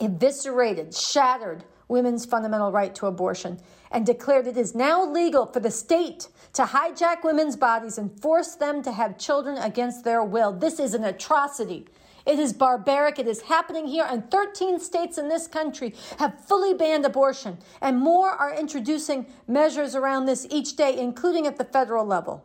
eviscerated, 0.00 0.94
shattered 0.94 1.64
women's 1.88 2.24
fundamental 2.24 2.72
right 2.72 2.94
to 2.94 3.06
abortion 3.06 3.60
and 3.90 4.04
declared 4.06 4.46
it 4.46 4.56
is 4.56 4.74
now 4.74 5.04
legal 5.04 5.46
for 5.46 5.60
the 5.60 5.70
state 5.70 6.28
to 6.52 6.62
hijack 6.64 7.22
women's 7.22 7.56
bodies 7.56 7.98
and 7.98 8.20
force 8.20 8.54
them 8.56 8.82
to 8.82 8.92
have 8.92 9.18
children 9.18 9.56
against 9.58 10.04
their 10.04 10.24
will. 10.24 10.52
This 10.52 10.80
is 10.80 10.94
an 10.94 11.04
atrocity. 11.04 11.86
It 12.26 12.38
is 12.38 12.52
barbaric. 12.52 13.18
It 13.18 13.26
is 13.26 13.42
happening 13.42 13.86
here, 13.86 14.06
and 14.08 14.30
13 14.30 14.80
states 14.80 15.18
in 15.18 15.28
this 15.28 15.46
country 15.46 15.94
have 16.18 16.42
fully 16.44 16.72
banned 16.72 17.04
abortion, 17.04 17.58
and 17.80 17.98
more 17.98 18.30
are 18.30 18.54
introducing 18.54 19.26
measures 19.46 19.94
around 19.94 20.24
this 20.24 20.46
each 20.50 20.76
day, 20.76 20.98
including 20.98 21.46
at 21.46 21.58
the 21.58 21.64
federal 21.64 22.06
level. 22.06 22.44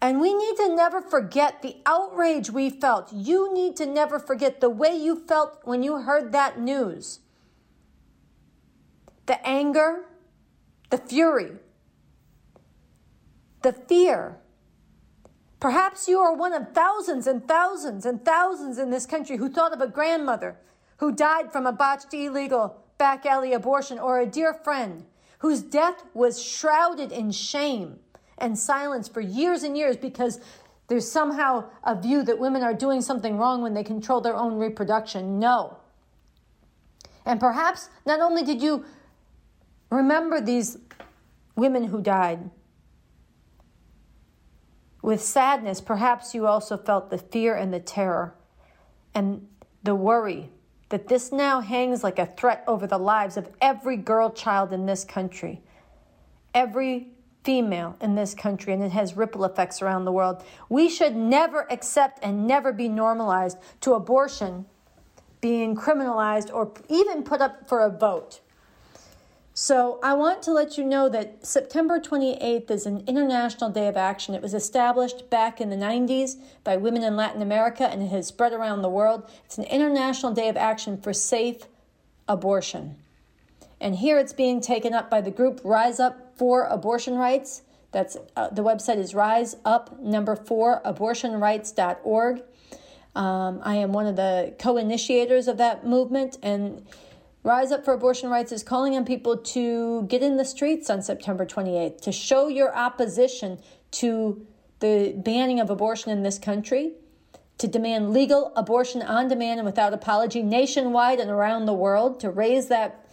And 0.00 0.18
we 0.18 0.32
need 0.32 0.56
to 0.56 0.74
never 0.74 1.02
forget 1.02 1.60
the 1.60 1.76
outrage 1.84 2.50
we 2.50 2.70
felt. 2.70 3.12
You 3.12 3.52
need 3.52 3.76
to 3.76 3.86
never 3.86 4.18
forget 4.18 4.60
the 4.60 4.70
way 4.70 4.96
you 4.96 5.26
felt 5.26 5.60
when 5.64 5.82
you 5.82 5.96
heard 5.98 6.32
that 6.32 6.58
news. 6.58 7.20
The 9.26 9.46
anger, 9.46 10.06
the 10.88 10.96
fury, 10.96 11.52
the 13.62 13.72
fear. 13.72 14.38
Perhaps 15.60 16.08
you 16.08 16.18
are 16.18 16.34
one 16.34 16.54
of 16.54 16.72
thousands 16.72 17.26
and 17.26 17.46
thousands 17.46 18.06
and 18.06 18.24
thousands 18.24 18.78
in 18.78 18.90
this 18.90 19.04
country 19.04 19.36
who 19.36 19.50
thought 19.50 19.74
of 19.74 19.82
a 19.82 19.86
grandmother 19.86 20.56
who 20.96 21.12
died 21.12 21.52
from 21.52 21.66
a 21.66 21.72
botched 21.72 22.12
illegal 22.14 22.82
back 22.96 23.26
alley 23.26 23.52
abortion 23.52 23.98
or 23.98 24.18
a 24.18 24.26
dear 24.26 24.54
friend 24.54 25.04
whose 25.40 25.60
death 25.60 26.02
was 26.14 26.42
shrouded 26.42 27.12
in 27.12 27.30
shame 27.30 27.98
and 28.38 28.58
silence 28.58 29.06
for 29.06 29.20
years 29.20 29.62
and 29.62 29.76
years 29.76 29.98
because 29.98 30.40
there's 30.88 31.10
somehow 31.10 31.64
a 31.84 31.94
view 31.94 32.22
that 32.22 32.38
women 32.38 32.62
are 32.62 32.74
doing 32.74 33.02
something 33.02 33.36
wrong 33.36 33.62
when 33.62 33.74
they 33.74 33.84
control 33.84 34.20
their 34.20 34.36
own 34.36 34.58
reproduction. 34.58 35.38
No. 35.38 35.76
And 37.26 37.38
perhaps 37.38 37.90
not 38.06 38.20
only 38.20 38.42
did 38.42 38.62
you 38.62 38.84
remember 39.90 40.40
these 40.40 40.78
women 41.54 41.84
who 41.84 42.00
died 42.00 42.50
with 45.02 45.22
sadness, 45.22 45.80
perhaps 45.80 46.34
you 46.34 46.46
also 46.46 46.76
felt 46.76 47.10
the 47.10 47.18
fear 47.18 47.54
and 47.54 47.72
the 47.72 47.80
terror 47.80 48.34
and 49.14 49.46
the 49.82 49.94
worry 49.94 50.50
that 50.90 51.08
this 51.08 51.32
now 51.32 51.60
hangs 51.60 52.02
like 52.02 52.18
a 52.18 52.26
threat 52.26 52.64
over 52.66 52.86
the 52.86 52.98
lives 52.98 53.36
of 53.36 53.48
every 53.60 53.96
girl 53.96 54.30
child 54.30 54.72
in 54.72 54.86
this 54.86 55.04
country. 55.04 55.62
Every 56.52 57.08
female 57.44 57.96
in 58.00 58.16
this 58.16 58.34
country, 58.34 58.72
and 58.72 58.82
it 58.82 58.92
has 58.92 59.16
ripple 59.16 59.44
effects 59.44 59.80
around 59.80 60.04
the 60.04 60.12
world. 60.12 60.44
We 60.68 60.88
should 60.88 61.16
never 61.16 61.66
accept 61.72 62.18
and 62.22 62.46
never 62.46 62.72
be 62.72 62.88
normalized 62.88 63.56
to 63.82 63.94
abortion 63.94 64.66
being 65.40 65.74
criminalized 65.74 66.52
or 66.52 66.72
even 66.88 67.22
put 67.22 67.40
up 67.40 67.66
for 67.66 67.80
a 67.80 67.90
vote. 67.90 68.40
So, 69.62 69.98
I 70.02 70.14
want 70.14 70.40
to 70.44 70.52
let 70.52 70.78
you 70.78 70.84
know 70.84 71.10
that 71.10 71.44
September 71.44 72.00
28th 72.00 72.70
is 72.70 72.86
an 72.86 73.04
International 73.06 73.68
Day 73.68 73.88
of 73.88 73.96
Action. 73.98 74.34
It 74.34 74.40
was 74.40 74.54
established 74.54 75.28
back 75.28 75.60
in 75.60 75.68
the 75.68 75.76
90s 75.76 76.36
by 76.64 76.78
women 76.78 77.04
in 77.04 77.14
Latin 77.14 77.42
America 77.42 77.86
and 77.86 78.02
it 78.02 78.06
has 78.06 78.26
spread 78.26 78.54
around 78.54 78.80
the 78.80 78.88
world. 78.88 79.30
It's 79.44 79.58
an 79.58 79.64
International 79.64 80.32
Day 80.32 80.48
of 80.48 80.56
Action 80.56 80.98
for 80.98 81.12
safe 81.12 81.64
abortion. 82.26 82.96
And 83.82 83.96
here 83.96 84.18
it's 84.18 84.32
being 84.32 84.62
taken 84.62 84.94
up 84.94 85.10
by 85.10 85.20
the 85.20 85.30
group 85.30 85.60
Rise 85.62 86.00
Up 86.00 86.38
for 86.38 86.64
Abortion 86.64 87.16
Rights. 87.16 87.60
That's 87.92 88.16
uh, 88.36 88.48
the 88.48 88.62
website 88.62 88.96
is 88.96 89.14
rise 89.14 89.56
up 89.66 90.00
number 90.00 90.36
four 90.36 90.80
abortionrights.org. 90.86 92.42
Um, 93.14 93.60
I 93.62 93.74
am 93.74 93.92
one 93.92 94.06
of 94.06 94.16
the 94.16 94.54
co 94.58 94.78
initiators 94.78 95.48
of 95.48 95.58
that 95.58 95.86
movement, 95.86 96.38
and 96.42 96.86
Rise 97.42 97.72
Up 97.72 97.86
for 97.86 97.94
Abortion 97.94 98.28
Rights 98.28 98.52
is 98.52 98.62
calling 98.62 98.94
on 98.96 99.06
people 99.06 99.38
to 99.38 100.02
get 100.02 100.22
in 100.22 100.36
the 100.36 100.44
streets 100.44 100.90
on 100.90 101.00
September 101.00 101.46
28th 101.46 102.02
to 102.02 102.12
show 102.12 102.48
your 102.48 102.76
opposition 102.76 103.58
to 103.92 104.46
the 104.80 105.14
banning 105.16 105.58
of 105.58 105.70
abortion 105.70 106.10
in 106.10 106.22
this 106.22 106.38
country, 106.38 106.92
to 107.56 107.66
demand 107.66 108.12
legal 108.12 108.52
abortion 108.56 109.00
on 109.00 109.28
demand 109.28 109.58
and 109.58 109.64
without 109.64 109.94
apology 109.94 110.42
nationwide 110.42 111.18
and 111.18 111.30
around 111.30 111.64
the 111.64 111.72
world, 111.72 112.20
to 112.20 112.28
raise 112.28 112.68
that 112.68 113.06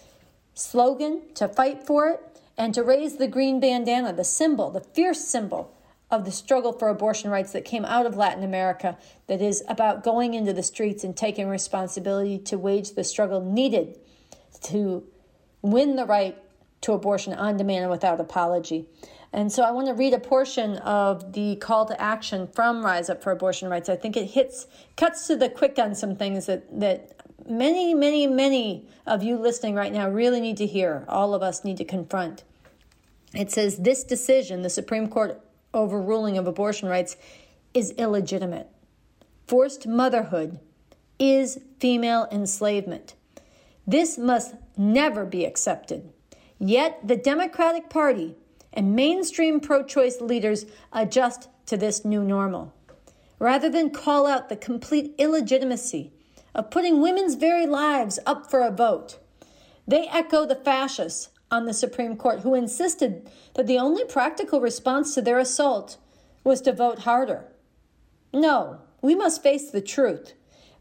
slogan, 0.54 1.22
to 1.36 1.48
fight 1.48 1.88
for 1.88 2.10
it, 2.10 2.42
and 2.58 2.74
to 2.74 2.84
raise 2.84 3.16
the 3.16 3.30
green 3.30 3.62
bandana, 3.62 4.12
the 4.12 4.26
symbol, 4.26 4.70
the 4.70 4.82
fierce 4.82 5.26
symbol 5.26 5.74
of 6.12 6.26
the 6.26 6.32
struggle 6.32 6.74
for 6.74 6.90
abortion 6.90 7.30
rights 7.30 7.54
that 7.54 7.64
came 7.64 7.86
out 7.86 8.06
of 8.06 8.18
Latin 8.18 8.44
America, 8.44 8.98
that 9.28 9.42
is 9.42 9.64
about 9.70 10.04
going 10.04 10.34
into 10.34 10.52
the 10.52 10.64
streets 10.64 11.06
and 11.06 11.16
taking 11.16 11.48
responsibility 11.48 12.38
to 12.38 12.58
wage 12.58 12.92
the 12.92 13.06
struggle 13.06 13.40
needed 13.40 13.98
to 14.64 15.04
win 15.62 15.96
the 15.96 16.06
right 16.06 16.38
to 16.82 16.94
abortion 16.94 17.34
on 17.34 17.58
demand 17.58 17.84
and 17.84 17.92
without 17.92 18.20
apology. 18.20 18.88
And 19.34 19.52
so 19.52 19.64
I 19.64 19.72
want 19.72 19.88
to 19.88 19.94
read 19.94 20.14
a 20.14 20.20
portion 20.20 20.78
of 20.78 21.34
the 21.34 21.58
call 21.58 21.86
to 21.86 22.02
action 22.02 22.48
from 22.48 22.84
Rise 22.84 23.10
Up 23.10 23.22
for 23.22 23.32
Abortion 23.32 23.70
Rights. 23.70 23.90
I 23.90 23.96
think 23.96 24.16
it 24.16 24.26
hits 24.26 24.68
cuts 24.96 25.28
to 25.28 25.36
the 25.36 25.50
quick 25.50 25.78
on 25.78 25.96
some 25.96 26.16
things 26.16 26.46
that 26.46 26.80
that 26.80 27.18
many, 27.50 27.94
many, 27.94 28.28
many 28.28 28.88
of 29.06 29.24
you 29.24 29.38
listening 29.38 29.76
right 29.76 29.92
now 29.92 30.10
really 30.10 30.42
need 30.42 30.58
to 30.58 30.66
hear. 30.66 31.06
All 31.08 31.34
of 31.34 31.42
us 31.42 31.64
need 31.64 31.78
to 31.78 31.86
confront. 31.86 32.44
It 33.34 33.52
says 33.52 33.78
this 33.78 34.04
decision, 34.04 34.62
the 34.62 34.70
Supreme 34.70 35.08
Court 35.08 35.42
overruling 35.74 36.38
of 36.38 36.48
abortion 36.48 36.88
rights, 36.88 37.18
is 37.74 37.92
illegitimate. 37.92 38.70
Forced 39.46 39.88
motherhood 39.88 40.60
is 41.20 41.60
female 41.80 42.28
enslavement. 42.32 43.16
This 43.88 44.18
must 44.18 44.54
never 44.76 45.26
be 45.26 45.46
accepted. 45.46 46.12
Yet 46.60 47.08
the 47.08 47.16
Democratic 47.16 47.90
Party 47.90 48.36
and 48.74 48.96
mainstream 48.96 49.62
pro 49.62 49.84
choice 49.84 50.20
leaders 50.20 50.66
adjust 50.92 51.48
to 51.68 51.78
this 51.78 52.04
new 52.04 52.24
normal. 52.24 52.74
Rather 53.40 53.70
than 53.70 53.90
call 53.90 54.28
out 54.28 54.50
the 54.50 54.58
complete 54.58 55.16
illegitimacy 55.18 56.12
of 56.54 56.70
putting 56.70 57.02
women's 57.02 57.36
very 57.36 57.66
lives 57.66 58.20
up 58.26 58.50
for 58.50 58.62
a 58.62 58.72
vote. 58.72 59.20
They 59.88 60.08
echo 60.08 60.46
the 60.46 60.56
fascists 60.56 61.30
on 61.50 61.66
the 61.66 61.74
Supreme 61.74 62.18
Court 62.18 62.42
who 62.42 62.56
insisted 62.56 63.30
that 63.54 63.68
the 63.68 63.78
only 63.78 64.04
practical 64.04 64.60
response 64.60 65.14
to 65.14 65.22
their 65.22 65.40
assault 65.40 65.98
was 66.44 66.60
to 66.62 66.74
vote 66.74 67.00
harder. 67.00 67.46
No, 68.34 68.82
we 69.02 69.16
must 69.16 69.44
face 69.44 69.72
the 69.72 69.82
truth. 69.82 70.34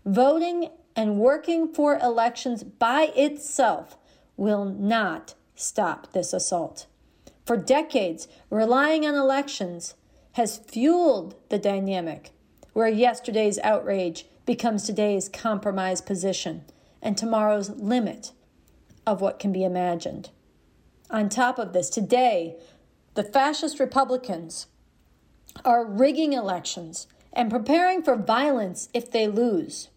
Voting 0.05 0.71
and 0.97 1.19
working 1.19 1.73
for 1.73 1.99
elections 1.99 2.65
by 2.65 3.13
itself 3.15 3.99
will 4.37 4.65
not 4.65 5.35
stop 5.55 6.13
this 6.13 6.33
assault. 6.33 6.87
For 7.45 7.57
decades, 7.57 8.27
relying 8.51 9.07
on 9.07 9.15
elections 9.15 9.95
has 10.33 10.57
fueled 10.57 11.37
the 11.51 11.59
dynamic 11.59 12.33
where 12.73 12.89
yesterday's 12.89 13.59
outrage 13.61 14.27
becomes 14.45 14.83
today's 14.83 15.29
compromise 15.29 16.01
position 16.01 16.65
and 17.01 17.17
tomorrow's 17.17 17.71
limit 17.71 18.33
of 19.07 19.21
what 19.21 19.39
can 19.39 19.53
be 19.53 19.65
imagined. 19.65 20.31
On 21.11 21.29
top 21.29 21.59
of 21.59 21.73
this, 21.73 21.89
today, 21.89 22.57
the 23.15 23.25
fascist 23.25 23.81
Republicans 23.81 24.67
are 25.65 25.87
rigging 25.87 26.33
elections 26.33 27.07
and 27.33 27.51
preparing 27.51 28.03
for 28.03 28.17
violence 28.17 28.89
if 28.93 29.11
they 29.11 29.27
lose. 29.27 29.89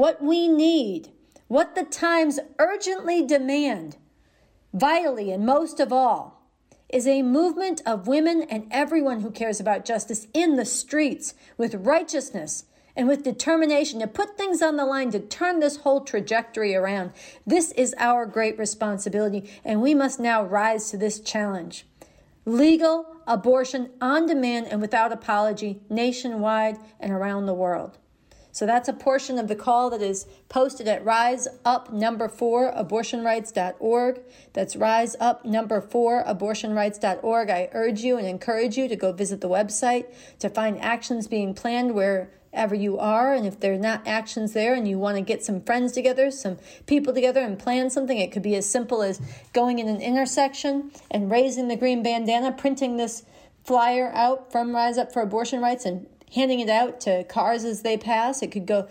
What 0.00 0.22
we 0.22 0.48
need, 0.48 1.10
what 1.46 1.74
the 1.74 1.84
times 1.84 2.40
urgently 2.58 3.22
demand, 3.22 3.98
vitally 4.72 5.30
and 5.30 5.44
most 5.44 5.78
of 5.78 5.92
all, 5.92 6.48
is 6.88 7.06
a 7.06 7.20
movement 7.20 7.82
of 7.84 8.06
women 8.06 8.40
and 8.48 8.66
everyone 8.70 9.20
who 9.20 9.30
cares 9.30 9.60
about 9.60 9.84
justice 9.84 10.26
in 10.32 10.56
the 10.56 10.64
streets 10.64 11.34
with 11.58 11.74
righteousness 11.74 12.64
and 12.96 13.08
with 13.08 13.24
determination 13.24 14.00
to 14.00 14.06
put 14.06 14.38
things 14.38 14.62
on 14.62 14.76
the 14.76 14.86
line 14.86 15.10
to 15.10 15.20
turn 15.20 15.60
this 15.60 15.76
whole 15.76 16.00
trajectory 16.00 16.74
around. 16.74 17.12
This 17.46 17.70
is 17.72 17.94
our 17.98 18.24
great 18.24 18.58
responsibility, 18.58 19.50
and 19.66 19.82
we 19.82 19.92
must 19.92 20.18
now 20.18 20.42
rise 20.42 20.90
to 20.92 20.96
this 20.96 21.20
challenge. 21.20 21.84
Legal 22.46 23.04
abortion 23.26 23.90
on 24.00 24.24
demand 24.24 24.66
and 24.68 24.80
without 24.80 25.12
apology 25.12 25.82
nationwide 25.90 26.78
and 26.98 27.12
around 27.12 27.44
the 27.44 27.52
world. 27.52 27.98
So 28.52 28.66
that's 28.66 28.88
a 28.88 28.92
portion 28.92 29.38
of 29.38 29.48
the 29.48 29.54
call 29.54 29.90
that 29.90 30.02
is 30.02 30.26
posted 30.48 30.88
at 30.88 31.04
Rise 31.04 31.46
Up 31.64 31.92
Number 31.92 32.28
Four 32.28 32.72
AbortionRights.org. 32.72 34.20
That's 34.52 34.76
Rise 34.76 35.16
Up 35.20 35.44
Number 35.44 35.80
Four 35.80 36.24
AbortionRights.org. 36.24 37.50
I 37.50 37.68
urge 37.72 38.00
you 38.00 38.16
and 38.16 38.26
encourage 38.26 38.76
you 38.76 38.88
to 38.88 38.96
go 38.96 39.12
visit 39.12 39.40
the 39.40 39.48
website 39.48 40.06
to 40.40 40.48
find 40.48 40.80
actions 40.80 41.28
being 41.28 41.54
planned 41.54 41.94
wherever 41.94 42.74
you 42.74 42.98
are. 42.98 43.34
And 43.34 43.46
if 43.46 43.60
there 43.60 43.74
are 43.74 43.78
not 43.78 44.06
actions 44.06 44.52
there 44.52 44.74
and 44.74 44.88
you 44.88 44.98
want 44.98 45.16
to 45.16 45.22
get 45.22 45.44
some 45.44 45.60
friends 45.60 45.92
together, 45.92 46.30
some 46.30 46.58
people 46.86 47.14
together 47.14 47.40
and 47.40 47.58
plan 47.58 47.90
something, 47.90 48.18
it 48.18 48.32
could 48.32 48.42
be 48.42 48.56
as 48.56 48.68
simple 48.68 49.02
as 49.02 49.20
going 49.52 49.78
in 49.78 49.88
an 49.88 50.00
intersection 50.00 50.90
and 51.10 51.30
raising 51.30 51.68
the 51.68 51.76
green 51.76 52.02
bandana, 52.02 52.52
printing 52.52 52.96
this 52.96 53.24
flyer 53.64 54.10
out 54.14 54.50
from 54.50 54.74
Rise 54.74 54.98
Up 54.98 55.12
for 55.12 55.22
Abortion 55.22 55.60
Rights 55.60 55.84
and 55.84 56.06
handing 56.34 56.60
it 56.60 56.68
out 56.68 57.00
to 57.02 57.24
cars 57.24 57.64
as 57.64 57.82
they 57.82 57.96
pass. 57.96 58.42
It 58.42 58.52
could 58.52 58.66
go 58.66 58.88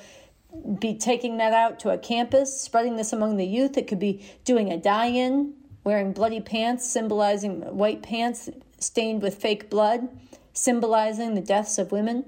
be 0.79 0.95
taking 0.95 1.37
that 1.37 1.53
out 1.53 1.79
to 1.79 1.89
a 1.89 1.97
campus, 1.97 2.59
spreading 2.59 2.95
this 2.95 3.13
among 3.13 3.37
the 3.37 3.45
youth. 3.45 3.77
It 3.77 3.87
could 3.87 3.99
be 3.99 4.25
doing 4.43 4.71
a 4.71 4.77
die-in, 4.77 5.53
wearing 5.83 6.11
bloody 6.11 6.41
pants, 6.41 6.89
symbolizing 6.89 7.61
white 7.77 8.01
pants 8.01 8.49
stained 8.79 9.21
with 9.21 9.35
fake 9.35 9.69
blood, 9.69 10.09
symbolizing 10.53 11.35
the 11.35 11.41
deaths 11.41 11.77
of 11.77 11.91
women 11.91 12.25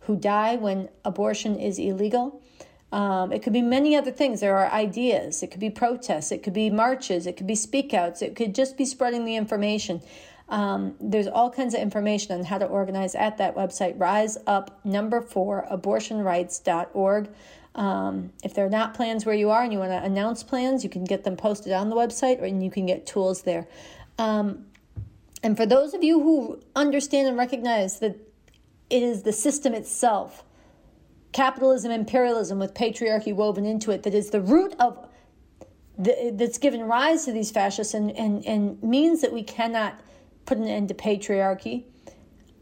who 0.00 0.16
die 0.16 0.56
when 0.56 0.88
abortion 1.04 1.58
is 1.58 1.78
illegal. 1.78 2.42
Um, 2.92 3.32
it 3.32 3.42
could 3.42 3.52
be 3.52 3.62
many 3.62 3.96
other 3.96 4.12
things. 4.12 4.40
There 4.40 4.56
are 4.56 4.70
ideas. 4.70 5.42
It 5.42 5.50
could 5.50 5.60
be 5.60 5.70
protests. 5.70 6.30
It 6.30 6.42
could 6.42 6.52
be 6.52 6.70
marches. 6.70 7.26
It 7.26 7.36
could 7.36 7.46
be 7.46 7.54
speakouts. 7.54 8.22
It 8.22 8.36
could 8.36 8.54
just 8.54 8.76
be 8.76 8.84
spreading 8.84 9.24
the 9.24 9.36
information. 9.36 10.00
Um, 10.48 10.94
there's 11.00 11.26
all 11.26 11.50
kinds 11.50 11.74
of 11.74 11.80
information 11.80 12.38
on 12.38 12.44
how 12.44 12.58
to 12.58 12.66
organize 12.66 13.14
at 13.14 13.38
that 13.38 13.56
website, 13.56 13.98
rise 13.98 14.36
up 14.46 14.80
number 14.84 15.20
four 15.20 15.66
abortionrights.org. 15.70 17.30
Um, 17.74 18.32
if 18.44 18.54
there 18.54 18.66
are 18.66 18.70
not 18.70 18.94
plans 18.94 19.26
where 19.26 19.34
you 19.34 19.50
are 19.50 19.62
and 19.62 19.72
you 19.72 19.78
want 19.78 19.90
to 19.90 20.02
announce 20.02 20.42
plans, 20.42 20.84
you 20.84 20.90
can 20.90 21.04
get 21.04 21.24
them 21.24 21.36
posted 21.36 21.72
on 21.72 21.88
the 21.88 21.96
website 21.96 22.40
or 22.40 22.44
and 22.44 22.62
you 22.62 22.70
can 22.70 22.86
get 22.86 23.06
tools 23.06 23.42
there. 23.42 23.66
Um, 24.18 24.66
and 25.42 25.56
for 25.56 25.66
those 25.66 25.92
of 25.92 26.04
you 26.04 26.20
who 26.20 26.60
understand 26.76 27.26
and 27.26 27.36
recognize 27.36 27.98
that 27.98 28.16
it 28.90 29.02
is 29.02 29.22
the 29.22 29.32
system 29.32 29.74
itself 29.74 30.44
capitalism, 31.32 31.90
imperialism 31.90 32.60
with 32.60 32.72
patriarchy 32.74 33.34
woven 33.34 33.66
into 33.66 33.90
it 33.90 34.04
that 34.04 34.14
is 34.14 34.30
the 34.30 34.40
root 34.40 34.72
of 34.78 35.08
the, 35.98 36.32
that's 36.34 36.58
given 36.58 36.82
rise 36.84 37.24
to 37.24 37.32
these 37.32 37.50
fascists 37.50 37.92
and, 37.92 38.12
and, 38.12 38.44
and 38.46 38.80
means 38.82 39.20
that 39.20 39.32
we 39.32 39.42
cannot 39.42 40.00
put 40.46 40.58
an 40.58 40.68
end 40.68 40.88
to 40.88 40.94
patriarchy 40.94 41.84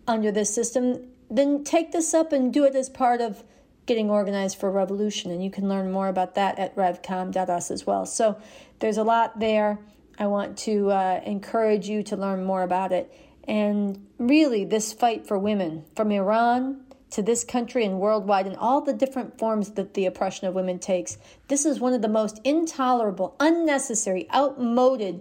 under 0.07 0.31
this 0.31 0.55
system, 0.55 1.09
then 1.31 1.65
take 1.65 1.93
this 1.93 2.15
up 2.15 2.33
and 2.33 2.53
do 2.53 2.65
it 2.65 2.75
as 2.75 2.89
part 2.89 3.21
of 3.21 3.45
getting 3.87 4.11
organized 4.11 4.59
for 4.59 4.71
revolution. 4.71 5.31
And 5.31 5.43
you 5.43 5.51
can 5.51 5.69
learn 5.69 5.91
more 5.91 6.09
about 6.09 6.35
that 6.37 6.59
at 6.59 6.75
revcom.us 6.77 7.71
as 7.71 7.87
well. 7.87 8.07
So 8.07 8.41
there's 8.79 8.97
a 8.97 9.05
lot 9.05 9.41
there. 9.41 9.79
I 10.19 10.27
want 10.27 10.59
to 10.59 10.91
uh, 10.91 11.21
encourage 11.25 11.89
you 11.89 12.03
to 12.05 12.17
learn 12.17 12.45
more 12.45 12.63
about 12.63 12.93
it. 12.93 13.13
And 13.49 14.07
really, 14.19 14.65
this 14.65 14.93
fight 14.93 15.27
for 15.27 15.39
women 15.39 15.85
from 15.97 16.13
Iran 16.13 16.85
to 17.11 17.23
this 17.23 17.45
country 17.45 17.85
and 17.85 18.01
worldwide 18.01 18.47
in 18.47 18.57
all 18.57 18.81
the 18.81 18.93
different 18.93 19.39
forms 19.39 19.73
that 19.73 19.95
the 19.95 20.07
oppression 20.07 20.47
of 20.47 20.55
women 20.55 20.79
takes. 20.79 21.19
This 21.49 21.67
is 21.67 21.79
one 21.79 21.93
of 21.93 22.03
the 22.03 22.09
most 22.09 22.41
intolerable, 22.43 23.37
unnecessary, 23.39 24.31
outmoded, 24.33 25.21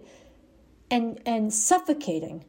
and, 0.90 1.20
and 1.26 1.54
suffocating, 1.54 2.46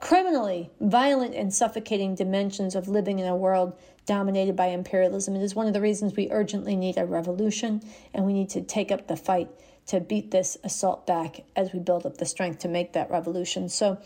criminally 0.00 0.70
violent 0.80 1.34
and 1.34 1.52
suffocating 1.52 2.14
dimensions 2.14 2.74
of 2.74 2.88
living 2.88 3.18
in 3.18 3.26
a 3.26 3.36
world 3.36 3.78
dominated 4.04 4.54
by 4.54 4.66
imperialism. 4.66 5.34
It 5.34 5.42
is 5.42 5.54
one 5.54 5.66
of 5.66 5.72
the 5.72 5.80
reasons 5.80 6.14
we 6.14 6.30
urgently 6.30 6.76
need 6.76 6.96
a 6.96 7.04
revolution 7.04 7.82
and 8.14 8.24
we 8.24 8.32
need 8.32 8.50
to 8.50 8.62
take 8.62 8.92
up 8.92 9.08
the 9.08 9.16
fight 9.16 9.48
to 9.86 10.00
beat 10.00 10.30
this 10.30 10.56
assault 10.64 11.06
back 11.06 11.44
as 11.54 11.72
we 11.72 11.78
build 11.78 12.06
up 12.06 12.18
the 12.18 12.26
strength 12.26 12.60
to 12.60 12.68
make 12.68 12.92
that 12.92 13.10
revolution. 13.10 13.68
So, 13.68 13.98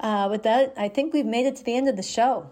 uh, 0.00 0.28
with 0.30 0.42
that, 0.44 0.72
I 0.76 0.88
think 0.88 1.12
we've 1.12 1.26
made 1.26 1.46
it 1.46 1.56
to 1.56 1.64
the 1.64 1.76
end 1.76 1.88
of 1.88 1.96
the 1.96 2.02
show. 2.02 2.50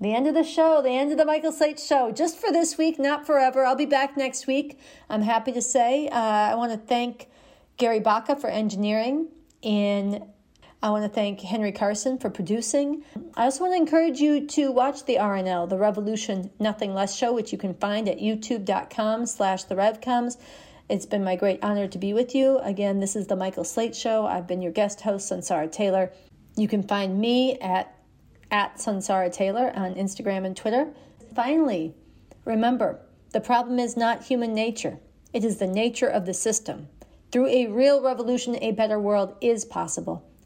The 0.00 0.14
end 0.14 0.26
of 0.26 0.34
the 0.34 0.44
show, 0.44 0.82
the 0.82 0.90
end 0.90 1.12
of 1.12 1.16
the 1.16 1.24
Michael 1.24 1.52
Slate 1.52 1.80
show, 1.80 2.12
just 2.12 2.36
for 2.36 2.52
this 2.52 2.76
week, 2.76 2.98
not 2.98 3.26
forever. 3.26 3.64
I'll 3.64 3.76
be 3.76 3.86
back 3.86 4.16
next 4.16 4.46
week. 4.46 4.78
I'm 5.08 5.22
happy 5.22 5.52
to 5.52 5.62
say. 5.62 6.08
Uh, 6.08 6.18
I 6.18 6.54
want 6.54 6.72
to 6.72 6.78
thank 6.78 7.28
Gary 7.78 8.00
Baca 8.00 8.36
for 8.36 8.50
engineering, 8.50 9.28
and 9.62 10.22
I 10.82 10.90
want 10.90 11.04
to 11.04 11.08
thank 11.08 11.40
Henry 11.40 11.72
Carson 11.72 12.18
for 12.18 12.28
producing. 12.28 13.02
I 13.34 13.44
also 13.44 13.64
want 13.64 13.72
to 13.72 13.78
encourage 13.78 14.20
you 14.20 14.46
to 14.48 14.70
watch 14.70 15.04
the 15.04 15.16
RNL, 15.16 15.68
the 15.68 15.78
Revolution 15.78 16.50
Nothing 16.60 16.94
Less 16.94 17.16
show, 17.16 17.32
which 17.32 17.50
you 17.50 17.58
can 17.58 17.74
find 17.74 18.08
at 18.08 18.18
youtube.com 18.18 19.26
slash 19.26 19.64
the. 19.64 20.36
It's 20.88 21.06
been 21.06 21.24
my 21.24 21.34
great 21.34 21.60
honor 21.62 21.88
to 21.88 21.98
be 21.98 22.12
with 22.12 22.34
you. 22.34 22.58
Again, 22.58 23.00
this 23.00 23.16
is 23.16 23.26
the 23.26 23.36
Michael 23.36 23.64
Slate 23.64 23.96
Show. 23.96 24.26
I've 24.26 24.46
been 24.46 24.62
your 24.62 24.70
guest 24.70 25.00
host, 25.00 25.30
Sunsara 25.30 25.72
Taylor. 25.72 26.12
You 26.56 26.68
can 26.68 26.82
find 26.82 27.18
me 27.18 27.58
at 27.58 27.92
at 28.50 28.76
Sunsara 28.76 29.32
Taylor 29.32 29.72
on 29.74 29.94
Instagram 29.94 30.44
and 30.44 30.56
Twitter. 30.56 30.88
Finally, 31.34 31.94
remember 32.44 33.00
the 33.32 33.40
problem 33.40 33.78
is 33.78 33.96
not 33.96 34.24
human 34.24 34.54
nature, 34.54 34.98
it 35.32 35.44
is 35.44 35.58
the 35.58 35.66
nature 35.66 36.06
of 36.06 36.26
the 36.26 36.34
system. 36.34 36.88
Through 37.32 37.48
a 37.48 37.66
real 37.66 38.02
revolution, 38.02 38.56
a 38.62 38.70
better 38.70 39.00
world 39.00 39.34
is 39.40 39.64
possible. 39.64 40.25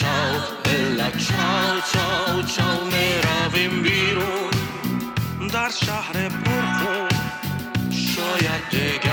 چاو، 0.00 0.40
بلای 0.64 1.10
چاو، 1.10 1.80
چاو، 1.92 2.42
چاو، 2.42 2.84
می 2.84 3.08
روم 3.22 3.50
به 3.52 3.88
بیرون، 3.88 4.50
در 5.52 5.70
شهر 5.70 6.28
پر 6.28 6.60
هو، 6.60 7.08
شاید 7.90 8.62
یکی 8.72 9.08